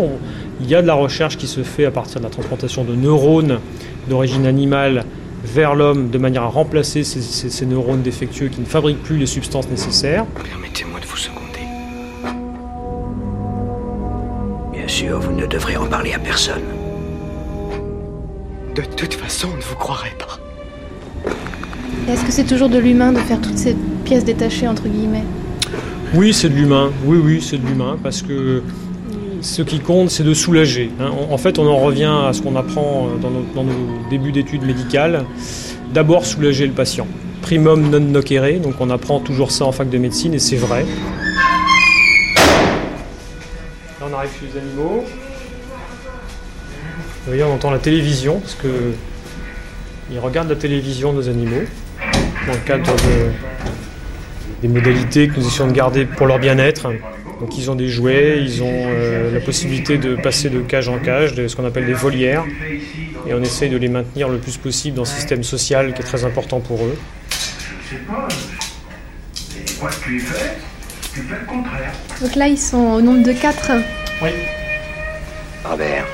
Il 0.59 0.67
y 0.69 0.75
a 0.75 0.81
de 0.81 0.87
la 0.87 0.95
recherche 0.95 1.37
qui 1.37 1.47
se 1.47 1.63
fait 1.63 1.85
à 1.85 1.91
partir 1.91 2.19
de 2.19 2.25
la 2.25 2.29
transplantation 2.31 2.83
de 2.83 2.95
neurones 2.95 3.59
d'origine 4.09 4.45
animale 4.45 5.05
vers 5.43 5.75
l'homme 5.75 6.09
de 6.09 6.17
manière 6.17 6.43
à 6.43 6.47
remplacer 6.47 7.03
ces, 7.03 7.21
ces- 7.21 7.65
neurones 7.65 8.01
défectueux 8.01 8.49
qui 8.49 8.59
ne 8.61 8.65
fabriquent 8.65 9.01
plus 9.01 9.17
les 9.17 9.25
substances 9.25 9.69
nécessaires. 9.69 10.25
Permettez-moi 10.43 10.99
de 10.99 11.05
vous. 11.05 11.40
Sûr, 15.01 15.19
vous 15.19 15.31
ne 15.31 15.47
devrez 15.47 15.77
en 15.77 15.87
parler 15.87 16.13
à 16.13 16.19
personne. 16.19 16.61
De 18.75 18.81
toute 18.95 19.15
façon, 19.15 19.47
on 19.53 19.57
ne 19.57 19.61
vous 19.61 19.75
croirait 19.75 20.15
pas. 20.19 20.39
Est-ce 22.11 22.23
que 22.23 22.31
c'est 22.31 22.43
toujours 22.43 22.69
de 22.69 22.77
l'humain 22.77 23.11
de 23.11 23.17
faire 23.17 23.41
toutes 23.41 23.57
ces 23.57 23.75
pièces 24.05 24.23
détachées, 24.25 24.67
entre 24.67 24.83
guillemets? 24.87 25.23
Oui, 26.13 26.33
c'est 26.33 26.49
de 26.49 26.55
l'humain. 26.55 26.91
Oui, 27.05 27.17
oui, 27.23 27.41
c'est 27.41 27.57
de 27.57 27.65
l'humain 27.67 27.97
parce 28.03 28.21
que 28.21 28.61
ce 29.41 29.63
qui 29.63 29.79
compte, 29.79 30.11
c'est 30.11 30.23
de 30.23 30.33
soulager. 30.35 30.91
hein. 30.99 31.09
En- 31.29 31.33
En 31.33 31.37
fait, 31.37 31.57
on 31.57 31.65
en 31.67 31.77
revient 31.77 32.13
à 32.27 32.31
ce 32.33 32.41
qu'on 32.43 32.55
apprend 32.55 33.07
euh, 33.07 33.17
dans 33.19 33.31
nos, 33.31 33.43
dans 33.55 33.63
nos 33.63 34.07
débuts 34.11 34.31
d'études 34.31 34.63
médicales. 34.63 35.25
D'abord, 35.93 36.25
soulager 36.25 36.67
le 36.67 36.73
patient. 36.73 37.07
Primum 37.41 37.89
non 37.89 37.99
nocere, 38.01 38.59
donc 38.61 38.75
on 38.79 38.89
apprend 38.91 39.19
toujours 39.19 39.49
ça 39.51 39.65
en 39.65 39.71
fac 39.71 39.89
de 39.89 39.97
médecine 39.97 40.33
et 40.35 40.39
c'est 40.39 40.57
vrai. 40.57 40.85
On 44.11 44.17
arrive 44.17 44.31
chez 44.39 44.47
les 44.47 44.59
animaux. 44.59 45.05
Vous 47.23 47.27
voyez, 47.27 47.43
on 47.43 47.53
entend 47.53 47.71
la 47.71 47.79
télévision 47.79 48.39
parce 48.39 48.55
que 48.55 48.93
ils 50.11 50.19
regardent 50.19 50.49
la 50.49 50.55
télévision, 50.55 51.13
nos 51.13 51.29
animaux, 51.29 51.63
dans 52.45 52.53
le 52.53 52.59
cadre 52.65 52.93
de, 52.93 53.31
des 54.61 54.67
modalités 54.67 55.29
que 55.29 55.39
nous 55.39 55.47
essayons 55.47 55.67
de 55.67 55.71
garder 55.71 56.05
pour 56.05 56.25
leur 56.25 56.39
bien-être. 56.39 56.89
Donc 57.39 57.57
ils 57.57 57.71
ont 57.71 57.75
des 57.75 57.87
jouets, 57.87 58.41
ils 58.41 58.61
ont 58.61 58.69
euh, 58.69 59.31
la 59.31 59.39
possibilité 59.39 59.97
de 59.97 60.15
passer 60.15 60.49
de 60.49 60.59
cage 60.59 60.89
en 60.89 60.99
cage, 60.99 61.33
de 61.33 61.47
ce 61.47 61.55
qu'on 61.55 61.65
appelle 61.65 61.85
des 61.85 61.93
volières, 61.93 62.43
et 63.27 63.33
on 63.33 63.41
essaye 63.41 63.69
de 63.69 63.77
les 63.77 63.87
maintenir 63.87 64.27
le 64.27 64.39
plus 64.39 64.57
possible 64.57 64.97
dans 64.97 65.05
ce 65.05 65.15
système 65.15 65.43
social 65.43 65.93
qui 65.93 66.01
est 66.01 66.05
très 66.05 66.25
important 66.25 66.59
pour 66.59 66.83
eux. 66.83 66.97
Donc 72.21 72.35
là, 72.35 72.47
ils 72.47 72.59
sont 72.59 72.77
au 72.77 73.01
nombre 73.01 73.23
de 73.23 73.31
4. 73.31 73.71
Oui. 74.23 74.29
Robert, 75.65 76.05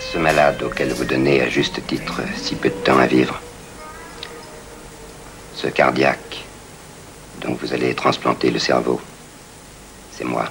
ce 0.00 0.18
malade 0.18 0.60
auquel 0.64 0.92
vous 0.92 1.04
donnez 1.04 1.40
à 1.40 1.48
juste 1.48 1.86
titre 1.86 2.22
si 2.34 2.56
peu 2.56 2.70
de 2.70 2.74
temps 2.74 2.98
à 2.98 3.06
vivre, 3.06 3.40
ce 5.54 5.68
cardiaque 5.68 6.44
dont 7.40 7.54
vous 7.54 7.72
allez 7.72 7.94
transplanter 7.94 8.50
le 8.50 8.58
cerveau, 8.58 9.00
c'est 10.10 10.24
moi. 10.24 10.48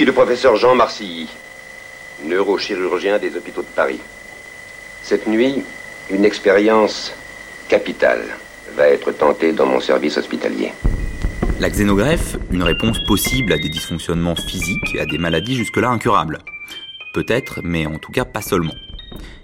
Ici 0.00 0.06
le 0.06 0.14
professeur 0.14 0.56
Jean 0.56 0.74
Marcilly, 0.74 1.28
neurochirurgien 2.24 3.18
des 3.18 3.36
hôpitaux 3.36 3.60
de 3.60 3.66
Paris. 3.66 4.00
Cette 5.02 5.26
nuit, 5.26 5.62
une 6.10 6.24
expérience 6.24 7.12
capitale 7.68 8.24
va 8.74 8.88
être 8.88 9.12
tentée 9.12 9.52
dans 9.52 9.66
mon 9.66 9.78
service 9.78 10.16
hospitalier. 10.16 10.72
La 11.58 11.68
xénogreffe, 11.68 12.38
une 12.50 12.62
réponse 12.62 12.98
possible 13.04 13.52
à 13.52 13.58
des 13.58 13.68
dysfonctionnements 13.68 14.36
physiques 14.36 14.94
et 14.94 15.00
à 15.00 15.04
des 15.04 15.18
maladies 15.18 15.54
jusque-là 15.54 15.90
incurables. 15.90 16.38
Peut-être, 17.12 17.60
mais 17.62 17.84
en 17.84 17.98
tout 17.98 18.10
cas 18.10 18.24
pas 18.24 18.40
seulement. 18.40 18.76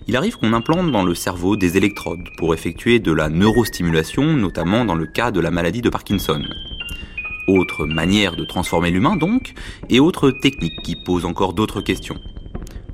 Il 0.07 0.17
arrive 0.17 0.39
qu'on 0.39 0.55
implante 0.55 0.91
dans 0.91 1.05
le 1.05 1.15
cerveau 1.15 1.57
des 1.57 1.77
électrodes 1.77 2.31
pour 2.39 2.55
effectuer 2.55 2.99
de 2.99 3.13
la 3.13 3.29
neurostimulation, 3.29 4.23
notamment 4.23 4.87
dans 4.87 4.95
le 4.95 5.05
cas 5.05 5.31
de 5.31 5.41
la 5.41 5.51
maladie 5.51 5.83
de 5.83 5.91
Parkinson. 5.91 6.41
Autre 7.47 7.87
manière 7.87 8.35
de 8.35 8.45
transformer 8.45 8.91
l'humain 8.91 9.17
donc, 9.17 9.55
et 9.89 10.01
autre 10.01 10.31
technique 10.31 10.83
qui 10.83 10.97
pose 10.97 11.25
encore 11.25 11.53
d'autres 11.53 11.81
questions. 11.81 12.17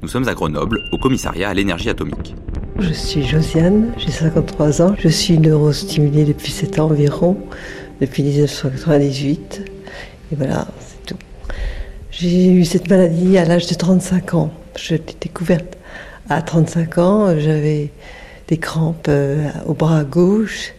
Nous 0.03 0.09
sommes 0.09 0.29
à 0.29 0.35
Grenoble, 0.35 0.83
au 0.93 0.99
commissariat 0.99 1.49
à 1.49 1.55
l'énergie 1.55 1.89
atomique. 1.89 2.35
Je 2.79 2.93
suis 2.93 3.23
Josiane, 3.23 3.93
j'ai 3.97 4.11
53 4.11 4.83
ans. 4.83 4.95
Je 4.99 5.09
suis 5.09 5.39
neurostimulée 5.39 6.25
depuis 6.25 6.51
7 6.51 6.81
ans 6.81 6.91
environ, 6.91 7.39
depuis 8.01 8.23
1998. 8.25 9.63
Et 10.33 10.35
voilà, 10.35 10.67
c'est 10.81 11.07
tout. 11.07 11.19
J'ai 12.11 12.51
eu 12.51 12.65
cette 12.65 12.91
maladie 12.91 13.39
à 13.39 13.47
l'âge 13.47 13.67
de 13.69 13.75
35 13.75 14.35
ans. 14.35 14.51
Je 14.77 14.97
l'ai 14.97 15.03
découverte 15.21 15.79
à 16.29 16.43
35 16.43 16.99
ans. 16.99 17.39
J'avais 17.39 17.91
des 18.49 18.59
crampes 18.59 19.07
euh, 19.09 19.49
au 19.65 19.73
bras 19.73 20.05
gauche. 20.05 20.75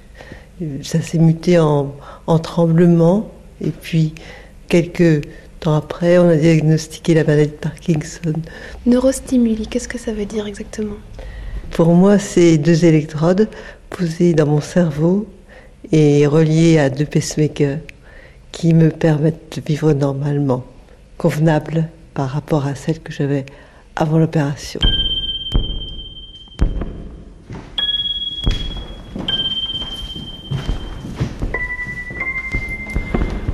Ça 0.83 1.01
s'est 1.01 1.17
muté 1.17 1.57
en, 1.57 1.95
en 2.27 2.39
tremblement. 2.39 3.31
Et 3.63 3.71
puis, 3.71 4.13
quelques 4.67 5.25
temps 5.59 5.75
après, 5.75 6.17
on 6.17 6.29
a 6.29 6.35
diagnostiqué 6.35 7.13
la 7.13 7.23
maladie 7.23 7.51
de 7.51 7.55
Parkinson. 7.55 8.33
Neurostimuli, 8.85 9.67
qu'est-ce 9.67 9.87
que 9.87 9.97
ça 9.97 10.11
veut 10.11 10.25
dire 10.25 10.45
exactement? 10.45 10.97
Pour 11.71 11.93
moi, 11.93 12.19
c'est 12.19 12.57
deux 12.57 12.85
électrodes 12.85 13.47
posées 13.89 14.33
dans 14.33 14.45
mon 14.45 14.61
cerveau 14.61 15.27
et 15.91 16.27
reliées 16.27 16.77
à 16.77 16.89
deux 16.89 17.05
pacemakers 17.05 17.79
qui 18.51 18.73
me 18.73 18.89
permettent 18.89 19.57
de 19.57 19.61
vivre 19.65 19.93
normalement, 19.93 20.63
convenable 21.17 21.89
par 22.13 22.29
rapport 22.29 22.67
à 22.67 22.75
celle 22.75 22.99
que 22.99 23.11
j'avais 23.11 23.45
avant 23.95 24.19
l'opération. 24.19 24.79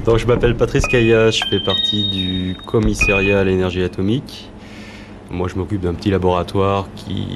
Donc, 0.10 0.18
je 0.18 0.26
m'appelle 0.26 0.56
Patrice 0.56 0.88
Caillat, 0.88 1.30
je 1.30 1.44
fais 1.46 1.60
partie 1.60 2.10
du 2.10 2.58
commissariat 2.66 3.42
à 3.42 3.44
l'énergie 3.44 3.84
atomique. 3.84 4.50
Moi, 5.30 5.48
je 5.48 5.54
m'occupe 5.54 5.82
d'un 5.82 5.94
petit 5.94 6.10
laboratoire 6.10 6.88
qui 6.96 7.28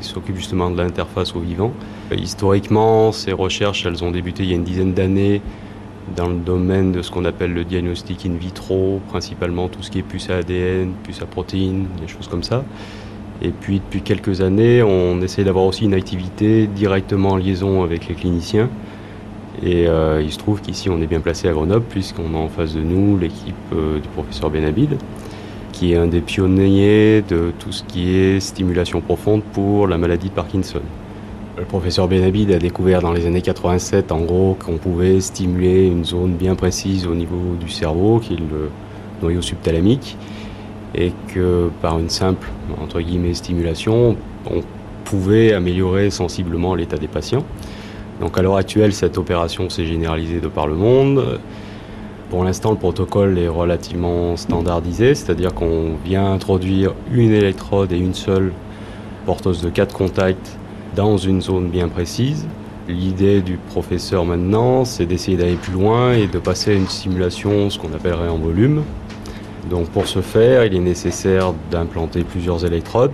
s'occupe 0.00 0.34
justement 0.34 0.68
de 0.68 0.76
l'interface 0.76 1.36
au 1.36 1.38
vivant. 1.38 1.72
Historiquement, 2.10 3.12
ces 3.12 3.30
recherches, 3.30 3.86
elles 3.86 4.02
ont 4.02 4.10
débuté 4.10 4.42
il 4.42 4.48
y 4.48 4.52
a 4.54 4.56
une 4.56 4.64
dizaine 4.64 4.92
d'années 4.92 5.40
dans 6.16 6.26
le 6.26 6.34
domaine 6.34 6.90
de 6.90 7.00
ce 7.00 7.12
qu'on 7.12 7.24
appelle 7.24 7.54
le 7.54 7.62
diagnostic 7.62 8.26
in 8.26 8.34
vitro, 8.34 9.00
principalement 9.06 9.68
tout 9.68 9.84
ce 9.84 9.92
qui 9.92 10.00
est 10.00 10.02
puce 10.02 10.28
à 10.28 10.38
ADN, 10.38 10.94
puce 11.04 11.22
à 11.22 11.26
protéines, 11.26 11.86
des 12.00 12.08
choses 12.08 12.26
comme 12.26 12.42
ça. 12.42 12.64
Et 13.40 13.50
puis, 13.50 13.78
depuis 13.78 14.02
quelques 14.02 14.40
années, 14.40 14.82
on 14.82 15.22
essaie 15.22 15.44
d'avoir 15.44 15.66
aussi 15.66 15.84
une 15.84 15.94
activité 15.94 16.66
directement 16.66 17.30
en 17.30 17.36
liaison 17.36 17.84
avec 17.84 18.08
les 18.08 18.16
cliniciens. 18.16 18.68
Et 19.62 19.86
euh, 19.88 20.22
il 20.22 20.30
se 20.30 20.38
trouve 20.38 20.60
qu'ici, 20.60 20.90
on 20.90 21.00
est 21.00 21.06
bien 21.06 21.20
placé 21.20 21.48
à 21.48 21.52
Grenoble, 21.52 21.84
puisqu'on 21.88 22.34
a 22.34 22.38
en 22.38 22.48
face 22.48 22.74
de 22.74 22.80
nous 22.80 23.16
l'équipe 23.16 23.54
euh, 23.72 23.98
du 24.00 24.08
professeur 24.08 24.50
Benabid, 24.50 24.98
qui 25.72 25.92
est 25.92 25.96
un 25.96 26.06
des 26.06 26.20
pionniers 26.20 27.22
de 27.22 27.52
tout 27.58 27.72
ce 27.72 27.82
qui 27.82 28.14
est 28.14 28.40
stimulation 28.40 29.00
profonde 29.00 29.42
pour 29.42 29.86
la 29.86 29.96
maladie 29.96 30.28
de 30.28 30.34
Parkinson. 30.34 30.80
Le 31.56 31.64
professeur 31.64 32.06
Benabid 32.06 32.50
a 32.52 32.58
découvert 32.58 33.00
dans 33.00 33.12
les 33.12 33.24
années 33.24 33.40
87 33.40 34.12
en 34.12 34.20
gros 34.20 34.58
qu'on 34.62 34.76
pouvait 34.76 35.20
stimuler 35.20 35.86
une 35.86 36.04
zone 36.04 36.34
bien 36.34 36.54
précise 36.54 37.06
au 37.06 37.14
niveau 37.14 37.56
du 37.58 37.70
cerveau, 37.70 38.18
qui 38.18 38.34
est 38.34 38.36
le 38.36 38.70
noyau 39.22 39.40
subthalamique, 39.40 40.18
et 40.94 41.12
que 41.28 41.70
par 41.80 41.98
une 41.98 42.10
simple 42.10 42.46
entre 42.82 43.00
guillemets 43.00 43.32
stimulation, 43.32 44.16
on 44.50 44.62
pouvait 45.04 45.54
améliorer 45.54 46.10
sensiblement 46.10 46.74
l'état 46.74 46.98
des 46.98 47.08
patients. 47.08 47.44
Donc 48.20 48.38
à 48.38 48.42
l'heure 48.42 48.56
actuelle, 48.56 48.92
cette 48.92 49.18
opération 49.18 49.68
s'est 49.68 49.84
généralisée 49.84 50.40
de 50.40 50.48
par 50.48 50.66
le 50.66 50.74
monde. 50.74 51.40
Pour 52.30 52.44
l'instant, 52.44 52.70
le 52.72 52.76
protocole 52.76 53.38
est 53.38 53.48
relativement 53.48 54.36
standardisé, 54.36 55.14
c'est-à-dire 55.14 55.54
qu'on 55.54 55.96
vient 56.04 56.32
introduire 56.32 56.92
une 57.12 57.32
électrode 57.32 57.92
et 57.92 57.98
une 57.98 58.14
seule 58.14 58.52
porteuse 59.26 59.62
de 59.62 59.68
quatre 59.68 59.94
contacts 59.94 60.56
dans 60.96 61.18
une 61.18 61.40
zone 61.40 61.68
bien 61.68 61.88
précise. 61.88 62.46
L'idée 62.88 63.42
du 63.42 63.58
professeur 63.58 64.24
maintenant, 64.24 64.84
c'est 64.84 65.06
d'essayer 65.06 65.36
d'aller 65.36 65.56
plus 65.56 65.72
loin 65.72 66.12
et 66.12 66.26
de 66.26 66.38
passer 66.38 66.72
à 66.72 66.74
une 66.74 66.88
simulation, 66.88 67.68
ce 67.68 67.78
qu'on 67.78 67.92
appellerait 67.92 68.28
en 68.28 68.38
volume. 68.38 68.82
Donc 69.70 69.88
pour 69.88 70.06
ce 70.06 70.20
faire, 70.20 70.64
il 70.64 70.74
est 70.74 70.80
nécessaire 70.80 71.52
d'implanter 71.70 72.22
plusieurs 72.24 72.64
électrodes 72.64 73.12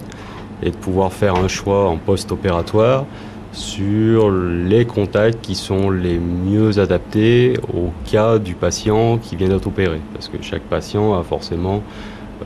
et 0.62 0.70
de 0.70 0.76
pouvoir 0.76 1.12
faire 1.12 1.36
un 1.36 1.48
choix 1.48 1.88
en 1.88 1.96
post-opératoire 1.96 3.04
sur 3.52 4.30
les 4.30 4.84
contacts 4.84 5.40
qui 5.42 5.54
sont 5.54 5.90
les 5.90 6.18
mieux 6.18 6.78
adaptés 6.78 7.54
au 7.72 7.90
cas 8.10 8.38
du 8.38 8.54
patient 8.54 9.18
qui 9.18 9.36
vient 9.36 9.48
d'être 9.48 9.66
opéré. 9.66 10.00
Parce 10.14 10.28
que 10.28 10.36
chaque 10.40 10.62
patient 10.62 11.14
a 11.14 11.22
forcément 11.22 11.82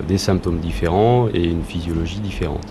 des 0.06 0.18
symptômes 0.18 0.58
différents 0.58 1.28
et 1.32 1.44
une 1.44 1.62
physiologie 1.62 2.20
différente. 2.20 2.66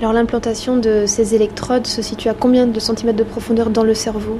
Alors 0.00 0.12
l'implantation 0.12 0.76
de 0.76 1.04
ces 1.06 1.34
électrodes 1.34 1.86
se 1.86 2.02
situe 2.02 2.28
à 2.28 2.34
combien 2.34 2.66
de 2.66 2.78
centimètres 2.80 3.18
de 3.18 3.24
profondeur 3.24 3.70
dans 3.70 3.84
le 3.84 3.94
cerveau? 3.94 4.38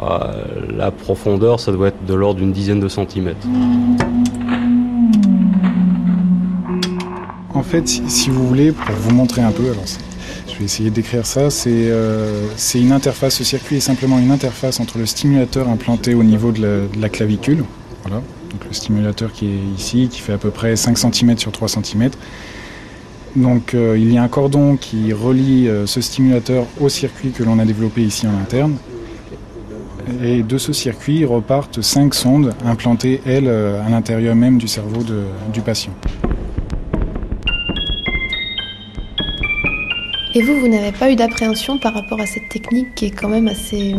Euh, 0.00 0.76
La 0.76 0.90
profondeur, 0.90 1.58
ça 1.58 1.72
doit 1.72 1.88
être 1.88 2.04
de 2.06 2.14
l'ordre 2.14 2.40
d'une 2.40 2.52
dizaine 2.52 2.80
de 2.80 2.88
centimètres. 2.88 3.46
En 7.54 7.62
fait, 7.62 7.88
si 7.88 8.30
vous 8.30 8.46
voulez, 8.46 8.70
pour 8.70 8.94
vous 8.94 9.14
montrer 9.14 9.42
un 9.42 9.50
peu, 9.50 9.64
alors 9.64 9.84
je 10.58 10.64
vais 10.64 10.66
essayer 10.66 10.90
de 10.90 10.94
décrire 10.96 11.24
ça. 11.24 11.48
Euh, 11.68 12.48
c'est 12.56 12.80
une 12.80 12.90
interface, 12.90 13.36
ce 13.36 13.44
circuit 13.44 13.76
est 13.76 13.80
simplement 13.80 14.18
une 14.18 14.32
interface 14.32 14.80
entre 14.80 14.98
le 14.98 15.06
stimulateur 15.06 15.68
implanté 15.68 16.14
au 16.14 16.24
niveau 16.24 16.50
de 16.50 16.88
la, 16.98 17.08
clavicule. 17.08 17.64
Voilà. 18.02 18.16
Donc 18.50 18.64
le 18.66 18.72
stimulateur 18.72 19.32
qui 19.32 19.46
est 19.46 19.78
ici, 19.78 20.08
qui 20.10 20.20
fait 20.20 20.32
à 20.32 20.38
peu 20.38 20.50
près 20.50 20.74
5 20.74 20.98
cm 20.98 21.38
sur 21.38 21.52
3 21.52 21.68
cm. 21.68 22.10
Donc 23.36 23.74
euh, 23.74 23.96
il 23.96 24.12
y 24.12 24.18
a 24.18 24.22
un 24.24 24.28
cordon 24.28 24.76
qui 24.76 25.12
relie 25.12 25.68
euh, 25.68 25.86
ce 25.86 26.00
stimulateur 26.00 26.66
au 26.80 26.88
circuit 26.88 27.30
que 27.30 27.44
l'on 27.44 27.60
a 27.60 27.64
développé 27.64 28.02
ici 28.02 28.26
en 28.26 28.36
interne. 28.36 28.78
Et 30.24 30.42
de 30.42 30.58
ce 30.58 30.72
circuit 30.72 31.24
repartent 31.24 31.82
5 31.82 32.14
sondes 32.14 32.54
implantées, 32.64 33.20
elles, 33.24 33.48
à 33.48 33.88
l'intérieur 33.88 34.34
même 34.34 34.58
du 34.58 34.66
cerveau 34.66 35.04
du 35.52 35.60
patient. 35.60 35.92
Et 40.38 40.42
vous, 40.42 40.60
vous 40.60 40.68
n'avez 40.68 40.92
pas 40.92 41.10
eu 41.10 41.16
d'appréhension 41.16 41.78
par 41.78 41.94
rapport 41.94 42.20
à 42.20 42.26
cette 42.26 42.48
technique 42.48 42.94
qui 42.94 43.06
est 43.06 43.10
quand 43.10 43.28
même 43.28 43.48
assez, 43.48 43.92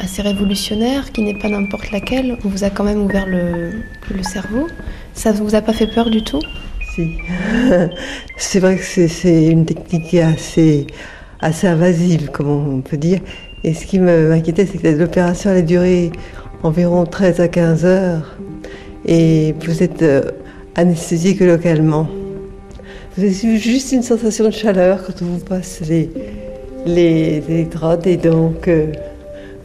assez 0.00 0.22
révolutionnaire, 0.22 1.12
qui 1.12 1.20
n'est 1.20 1.38
pas 1.38 1.50
n'importe 1.50 1.90
laquelle 1.90 2.38
On 2.46 2.48
vous 2.48 2.64
a 2.64 2.70
quand 2.70 2.82
même 2.82 3.02
ouvert 3.02 3.26
le, 3.26 3.72
le 4.10 4.22
cerveau? 4.22 4.68
Ça 5.12 5.34
ne 5.34 5.36
vous 5.36 5.54
a 5.54 5.60
pas 5.60 5.74
fait 5.74 5.86
peur 5.86 6.08
du 6.08 6.24
tout? 6.24 6.40
Si. 6.94 7.18
c'est 8.38 8.58
vrai 8.58 8.78
que 8.78 9.06
c'est 9.06 9.44
une 9.48 9.66
technique 9.66 10.04
qui 10.04 10.16
est 10.16 10.22
assez, 10.22 10.86
assez 11.40 11.66
invasive, 11.66 12.30
comme 12.30 12.48
on 12.48 12.80
peut 12.80 12.96
dire. 12.96 13.20
Et 13.62 13.74
ce 13.74 13.84
qui 13.84 13.98
m'inquiétait, 13.98 14.64
c'est 14.64 14.78
que 14.78 14.88
l'opération 14.88 15.50
allait 15.50 15.62
durer 15.62 16.10
environ 16.62 17.04
13 17.04 17.40
à 17.40 17.48
15 17.48 17.84
heures. 17.84 18.38
Et 19.04 19.54
vous 19.60 19.82
êtes 19.82 20.00
euh, 20.00 20.22
anesthésié 20.74 21.36
que 21.36 21.44
localement. 21.44 22.08
Vous 23.16 23.24
avez 23.24 23.56
juste 23.56 23.92
une 23.92 24.02
sensation 24.02 24.44
de 24.44 24.50
chaleur 24.50 25.02
quand 25.06 25.22
on 25.22 25.24
vous 25.24 25.44
passe 25.44 25.80
les, 25.88 26.10
les 26.84 27.42
électrodes 27.48 28.06
et 28.06 28.18
donc 28.18 28.68
euh, 28.68 28.92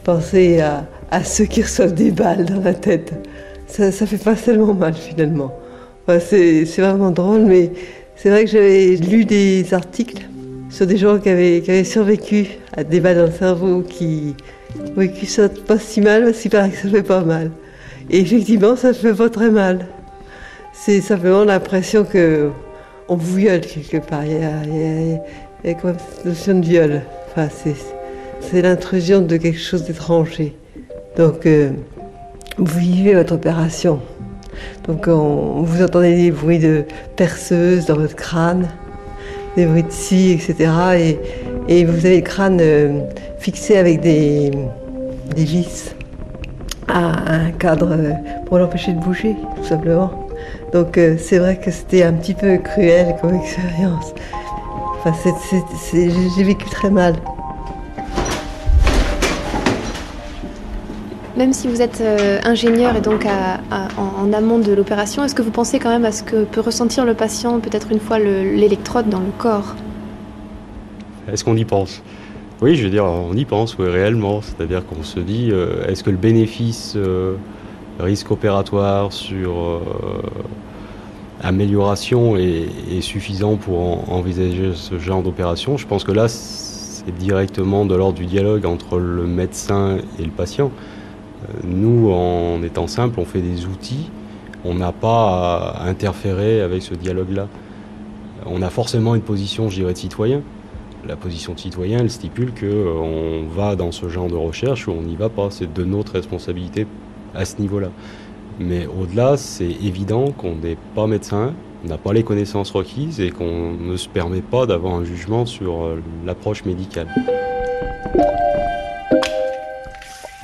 pensez 0.04 0.60
à, 0.60 0.88
à, 1.10 1.22
ceux 1.22 1.44
qui 1.44 1.60
reçoivent 1.60 1.92
des 1.92 2.12
balles 2.12 2.46
dans 2.46 2.62
la 2.62 2.72
tête. 2.72 3.12
Ça, 3.66 3.92
ça 3.92 4.06
fait 4.06 4.16
pas 4.16 4.36
tellement 4.36 4.72
mal 4.72 4.94
finalement. 4.94 5.52
c'est 6.18 6.64
vraiment 6.78 7.10
drôle, 7.10 7.42
mais 7.42 7.72
c'est 8.16 8.30
vrai 8.30 8.46
que 8.46 8.50
j'avais 8.50 8.96
lu 8.96 9.26
des 9.26 9.74
articles 9.74 10.22
sur 10.70 10.86
des 10.86 10.96
gens 10.96 11.18
qui 11.18 11.28
avaient, 11.28 11.60
qui 11.60 11.72
avaient 11.72 11.84
survécu 11.84 12.46
à 12.74 12.84
des 12.84 13.00
balles 13.00 13.16
dans 13.16 13.26
le 13.26 13.32
cerveau 13.32 13.82
qui, 13.82 14.34
oui, 14.96 15.12
qui 15.12 15.26
sont 15.26 15.50
pas 15.66 15.78
si 15.78 16.00
mal 16.00 16.24
parce 16.24 16.38
qu'il 16.38 16.50
paraît 16.50 16.70
que 16.70 16.78
ça 16.78 16.88
fait 16.88 17.02
pas 17.02 17.20
mal. 17.20 17.50
Et 18.08 18.20
effectivement, 18.20 18.76
ça 18.76 18.94
fait 18.94 19.12
pas 19.12 19.28
très 19.28 19.50
mal. 19.50 19.88
C'est 20.72 21.02
simplement 21.02 21.44
l'impression 21.44 22.04
que 22.04 22.48
on 23.08 23.16
vous 23.16 23.36
viole 23.36 23.60
quelque 23.60 23.98
part. 23.98 24.24
Il 24.24 24.32
y 24.32 24.44
a, 24.44 25.20
il 25.64 25.76
cette 25.76 26.24
notion 26.24 26.58
de 26.58 26.64
viol. 26.66 27.02
C'est 28.40 28.62
l'intrusion 28.62 29.20
de 29.20 29.36
quelque 29.36 29.58
chose 29.58 29.84
d'étranger. 29.84 30.56
Donc, 31.16 31.46
euh, 31.46 31.70
vous 32.58 32.78
vivez 32.78 33.14
votre 33.14 33.34
opération. 33.34 34.00
Donc, 34.86 35.06
on, 35.08 35.62
vous 35.62 35.82
entendez 35.82 36.14
des 36.16 36.30
bruits 36.30 36.58
de 36.58 36.84
perceuse 37.16 37.86
dans 37.86 37.96
votre 37.96 38.16
crâne, 38.16 38.68
des 39.56 39.66
bruits 39.66 39.84
de 39.84 39.90
scie, 39.90 40.32
etc. 40.32 40.70
Et, 40.98 41.18
et 41.68 41.84
vous 41.84 42.04
avez 42.04 42.16
le 42.16 42.22
crâne 42.22 42.58
euh, 42.60 43.00
fixé 43.38 43.76
avec 43.76 44.00
des, 44.00 44.50
des 45.34 45.44
vis 45.44 45.94
à 46.88 47.32
un 47.32 47.50
cadre 47.52 47.92
euh, 47.92 48.12
pour 48.46 48.58
l'empêcher 48.58 48.92
de 48.92 48.98
bouger, 48.98 49.36
tout 49.56 49.64
simplement. 49.64 50.21
Donc 50.72 50.96
euh, 50.96 51.16
c'est 51.18 51.38
vrai 51.38 51.58
que 51.58 51.70
c'était 51.70 52.02
un 52.02 52.14
petit 52.14 52.32
peu 52.32 52.56
cruel 52.56 53.14
comme 53.20 53.34
expérience. 53.34 54.14
Enfin, 55.04 55.12
j'ai 55.92 56.44
vécu 56.44 56.64
très 56.70 56.90
mal. 56.90 57.14
Même 61.36 61.52
si 61.52 61.68
vous 61.68 61.82
êtes 61.82 62.00
euh, 62.00 62.38
ingénieur 62.44 62.96
et 62.96 63.00
donc 63.00 63.26
en, 63.26 64.32
amont 64.32 64.58
de 64.58 64.72
l'opération, 64.72 65.24
est-ce 65.24 65.34
que 65.34 65.42
vous 65.42 65.50
pensez 65.50 65.78
quand 65.78 65.90
même 65.90 66.04
à 66.04 66.12
ce 66.12 66.22
que 66.22 66.44
peut 66.44 66.60
ressentir 66.60 67.04
le 67.04 67.14
patient 67.14 67.58
peut-être 67.60 67.90
une 67.90 68.00
fois 68.00 68.18
l'électrode 68.18 69.08
dans 69.08 69.20
le 69.20 69.32
corps? 69.36 69.74
Est-ce 71.30 71.44
qu'on 71.44 71.56
y 71.56 71.64
pense? 71.64 72.02
Oui, 72.60 72.76
je 72.76 72.84
veux 72.84 72.90
dire, 72.90 73.04
on 73.04 73.34
y 73.34 73.44
pense, 73.44 73.76
oui, 73.78 73.88
réellement. 73.88 74.40
C'est-à-dire 74.40 74.86
qu'on 74.86 75.02
se 75.02 75.20
dit, 75.20 75.48
euh, 75.50 75.84
est-ce 75.88 76.04
que 76.04 76.10
le 76.10 76.16
bénéfice 76.16 76.96
risque 78.02 78.30
opératoire 78.30 79.12
sur 79.12 79.58
euh, 79.58 79.80
amélioration 81.40 82.36
est, 82.36 83.00
suffisant 83.00 83.56
pour 83.56 84.12
envisager 84.12 84.72
ce 84.74 84.98
genre 84.98 85.22
d'opération. 85.22 85.76
Je 85.76 85.86
pense 85.86 86.04
que 86.04 86.12
là, 86.12 86.28
c'est 86.28 87.14
directement 87.16 87.84
de 87.84 87.94
l'ordre 87.94 88.18
du 88.18 88.26
dialogue 88.26 88.66
entre 88.66 88.98
le 88.98 89.26
médecin 89.26 89.98
et 90.18 90.24
le 90.24 90.30
patient. 90.30 90.70
Euh, 91.44 91.60
nous, 91.64 92.10
en 92.10 92.62
étant 92.62 92.86
simple, 92.86 93.18
on 93.18 93.24
fait 93.24 93.40
des 93.40 93.66
outils. 93.66 94.10
On 94.64 94.74
n'a 94.74 94.92
pas 94.92 95.74
à 95.76 95.88
interférer 95.88 96.60
avec 96.60 96.82
ce 96.82 96.94
dialogue-là. 96.94 97.48
On 98.46 98.62
a 98.62 98.70
forcément 98.70 99.14
une 99.14 99.22
position, 99.22 99.68
je 99.68 99.76
dirais, 99.76 99.92
de 99.92 99.98
citoyen. 99.98 100.42
La 101.06 101.16
position 101.16 101.54
de 101.54 101.58
citoyen, 101.58 101.98
elle 101.98 102.10
stipule 102.10 102.52
qu'on 102.52 102.66
euh, 102.66 103.42
va 103.52 103.74
dans 103.74 103.90
ce 103.90 104.08
genre 104.08 104.28
de 104.28 104.36
recherche 104.36 104.86
ou 104.86 104.92
on 104.92 105.02
n'y 105.02 105.16
va 105.16 105.28
pas. 105.28 105.48
C'est 105.50 105.72
de 105.72 105.84
notre 105.84 106.12
responsabilité 106.12 106.86
à 107.34 107.44
ce 107.44 107.60
niveau-là. 107.60 107.88
Mais 108.60 108.86
au-delà, 108.86 109.36
c'est 109.36 109.64
évident 109.64 110.30
qu'on 110.32 110.56
n'est 110.56 110.76
pas 110.94 111.06
médecin, 111.06 111.54
on 111.84 111.88
n'a 111.88 111.98
pas 111.98 112.12
les 112.12 112.22
connaissances 112.22 112.70
requises 112.70 113.20
et 113.20 113.30
qu'on 113.30 113.72
ne 113.72 113.96
se 113.96 114.08
permet 114.08 114.40
pas 114.40 114.66
d'avoir 114.66 114.94
un 114.94 115.04
jugement 115.04 115.46
sur 115.46 115.82
euh, 115.82 116.02
l'approche 116.24 116.64
médicale. 116.64 117.08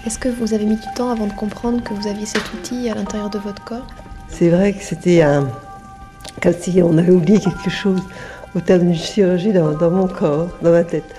Est-ce 0.07 0.19
que 0.19 0.29
vous 0.29 0.55
avez 0.55 0.65
mis 0.65 0.77
du 0.77 0.87
temps 0.97 1.11
avant 1.11 1.27
de 1.27 1.33
comprendre 1.33 1.83
que 1.83 1.93
vous 1.93 2.09
aviez 2.09 2.27
cet 2.27 2.53
outil 2.55 2.89
à 2.89 2.95
l'intérieur 2.95 3.31
de 3.31 3.39
votre 3.39 3.63
corps? 3.65 3.87
C'est 4.29 4.49
vrai 4.49 4.73
que 4.73 4.83
c'était 4.83 5.23
un... 5.23 5.49
comme 6.43 6.55
si 6.59 6.81
on 6.83 6.97
avait 6.97 7.13
oublié 7.13 7.39
quelque 7.39 7.71
chose 7.71 8.01
au 8.57 8.61
terme 8.61 8.83
d'une 8.83 8.95
chirurgie 8.95 9.53
dans, 9.53 9.91
mon 9.91 10.09
corps, 10.09 10.49
dans 10.63 10.71
ma 10.71 10.83
tête. 10.83 11.15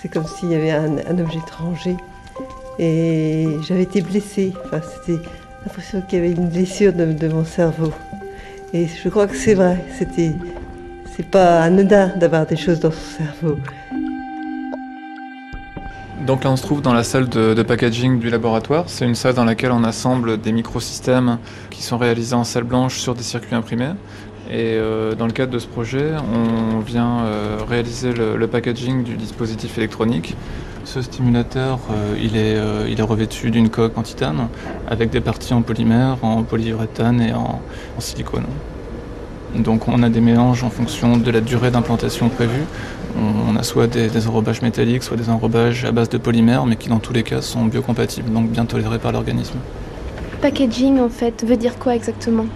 C'est 0.00 0.08
comme 0.08 0.26
s'il 0.26 0.50
y 0.50 0.54
avait 0.54 0.70
un, 0.70 0.96
un 0.98 1.18
objet 1.18 1.38
étranger 1.38 1.96
et 2.80 3.46
j'avais 3.68 3.82
été 3.82 4.00
blessée. 4.00 4.54
Enfin, 4.64 4.80
c'était 4.80 5.20
l'impression 5.64 6.00
qu'il 6.00 6.18
y 6.18 6.22
avait 6.22 6.32
une 6.32 6.48
blessure 6.48 6.94
de, 6.94 7.28
mon 7.28 7.44
cerveau. 7.44 7.92
Et 8.72 8.86
je 8.86 9.08
crois 9.10 9.26
que 9.26 9.36
c'est 9.36 9.52
vrai. 9.52 9.84
C'était, 9.98 10.32
c'est 11.14 11.26
pas 11.26 11.60
anodin 11.60 12.08
d'avoir 12.16 12.46
des 12.46 12.56
choses 12.56 12.80
dans 12.80 12.90
son 12.90 13.18
cerveau. 13.18 13.58
Donc 16.26 16.44
là, 16.44 16.50
on 16.50 16.56
se 16.56 16.62
trouve 16.62 16.80
dans 16.80 16.94
la 16.94 17.04
salle 17.04 17.28
de, 17.28 17.62
packaging 17.62 18.18
du 18.18 18.30
laboratoire. 18.30 18.84
C'est 18.86 19.04
une 19.04 19.14
salle 19.14 19.34
dans 19.34 19.44
laquelle 19.44 19.72
on 19.72 19.84
assemble 19.84 20.40
des 20.40 20.52
microsystèmes 20.52 21.38
qui 21.68 21.82
sont 21.82 21.98
réalisés 21.98 22.34
en 22.34 22.44
salle 22.44 22.64
blanche 22.64 22.98
sur 22.98 23.14
des 23.14 23.22
circuits 23.22 23.54
imprimés. 23.54 23.92
Et 24.48 24.74
euh, 24.78 25.14
dans 25.14 25.26
le 25.26 25.32
cadre 25.32 25.52
de 25.52 25.58
ce 25.58 25.66
projet, 25.66 26.12
on 26.34 26.80
vient 26.80 27.20
euh, 27.20 27.58
réaliser 27.68 28.12
le, 28.12 28.36
le, 28.36 28.46
packaging 28.48 29.04
du 29.04 29.16
dispositif 29.16 29.78
électronique. 29.78 30.34
Ce 30.92 31.02
stimulateur, 31.02 31.78
euh, 31.92 32.16
il, 32.20 32.36
est, 32.36 32.58
il, 32.90 32.98
est, 32.98 33.02
revêtu 33.04 33.52
d'une 33.52 33.68
coque 33.68 33.96
en 33.96 34.02
titane 34.02 34.48
avec 34.88 35.10
des 35.10 35.20
parties 35.20 35.54
en 35.54 35.62
polymère, 35.62 36.16
en 36.22 36.42
polyuréthane 36.42 37.20
et 37.20 37.32
en, 37.32 37.60
en 37.96 38.00
silicone. 38.00 38.46
Donc 39.54 39.86
on 39.86 40.02
a 40.02 40.08
des 40.08 40.20
mélanges 40.20 40.64
en 40.64 40.68
fonction 40.68 41.16
de 41.16 41.30
la 41.30 41.40
durée 41.40 41.70
d'implantation 41.70 42.28
prévue. 42.28 42.64
On 43.16 43.54
a 43.54 43.62
soit 43.62 43.86
des, 43.86 44.08
des, 44.08 44.26
enrobages 44.26 44.62
métalliques, 44.62 45.04
soit 45.04 45.16
des 45.16 45.30
enrobages 45.30 45.84
à 45.84 45.92
base 45.92 46.08
de 46.08 46.18
polymère, 46.18 46.66
mais 46.66 46.74
qui 46.74 46.88
dans 46.88 46.98
tous 46.98 47.12
les 47.12 47.22
cas 47.22 47.40
sont 47.40 47.66
biocompatibles, 47.66 48.32
donc 48.32 48.50
bien 48.50 48.64
tolérés 48.64 48.98
par 48.98 49.12
l'organisme. 49.12 49.60
Packaging 50.42 50.98
en 50.98 51.08
fait 51.08 51.44
veut 51.46 51.56
dire 51.56 51.78
quoi 51.78 51.94
exactement? 51.94 52.46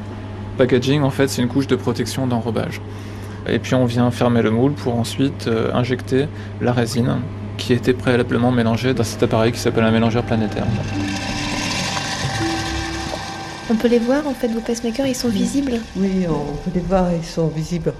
Packaging 0.58 1.02
en 1.02 1.10
fait 1.10 1.28
c'est 1.28 1.40
une 1.40 1.48
couche 1.48 1.68
de 1.68 1.76
protection 1.76 2.26
d'enrobage. 2.26 2.80
Et 3.48 3.60
puis 3.60 3.76
on 3.76 3.84
vient 3.84 4.10
fermer 4.10 4.42
le 4.42 4.50
moule 4.50 4.72
pour 4.72 4.98
ensuite 4.98 5.46
euh, 5.46 5.72
injecter 5.72 6.26
la 6.60 6.72
résine 6.72 7.18
qui 7.56 7.72
a 7.72 7.76
été 7.76 7.92
préalablement 7.92 8.50
mélangée 8.50 8.94
dans 8.94 9.04
cet 9.04 9.22
appareil 9.22 9.52
qui 9.52 9.58
s'appelle 9.58 9.84
un 9.84 9.90
mélangeur 9.90 10.24
planétaire. 10.24 10.66
On 13.70 13.76
peut 13.76 13.88
les 13.88 13.98
voir 13.98 14.26
en 14.26 14.34
fait, 14.34 14.48
vos 14.48 14.60
pacemakers, 14.60 15.06
ils 15.06 15.14
sont 15.14 15.28
visibles 15.28 15.80
Oui, 15.96 16.26
on 16.28 16.54
peut 16.56 16.70
les 16.74 16.80
voir, 16.80 17.12
ils 17.12 17.24
sont 17.24 17.48
visibles 17.48 17.94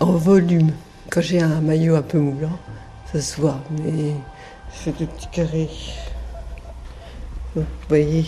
en 0.00 0.12
volume. 0.12 0.72
Quand 1.10 1.20
j'ai 1.20 1.40
un 1.40 1.60
maillot 1.60 1.96
un 1.96 2.02
peu 2.02 2.18
moulant, 2.18 2.58
ça 3.12 3.20
se 3.20 3.40
voit, 3.40 3.60
mais 3.70 4.14
c'est 4.72 4.96
des 4.96 5.06
petits 5.06 5.28
carrés. 5.30 5.68
Vous 7.54 7.64
voyez, 7.88 8.24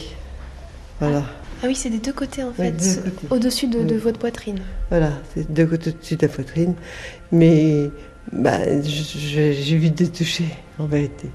voilà. 1.01 1.23
Ah 1.62 1.66
oui, 1.66 1.77
c'est 1.77 1.90
des 1.90 2.01
deux 2.01 2.12
côtés 2.12 2.42
en 2.42 2.53
fait, 2.53 2.75
oui, 2.79 3.12
au-dessus 3.31 3.68
de, 3.68 3.79
oui. 3.79 3.85
de, 3.85 3.95
votre 3.95 4.18
poitrine. 4.18 4.59
Voilà, 4.90 5.12
c'est 5.33 5.51
deux 5.51 5.66
côtés 5.66 5.90
au-dessus 5.90 6.16
de 6.16 6.27
la 6.27 6.33
poitrine, 6.33 6.75
mais 7.31 7.88
bah, 8.33 8.59
j'évite 8.83 9.97
de 9.99 10.07
toucher 10.07 10.47
en 10.83 10.87
vérité. 10.87 11.31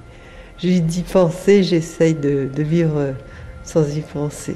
D'y 0.62 1.04
penser, 1.04 1.64
j'essaye 1.64 2.16
de, 2.16 2.50
de 2.54 2.64
vivre 2.64 3.14
sans 3.64 3.96
y 3.96 4.02
penser 4.02 4.56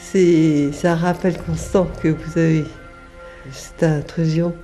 c'est 0.00 0.86
un 0.88 0.96
rappel 0.96 1.36
constant 1.38 1.86
que 2.02 2.08
vous 2.08 2.38
avez 2.38 2.64
cette 3.52 3.82
intrusion 3.82 4.54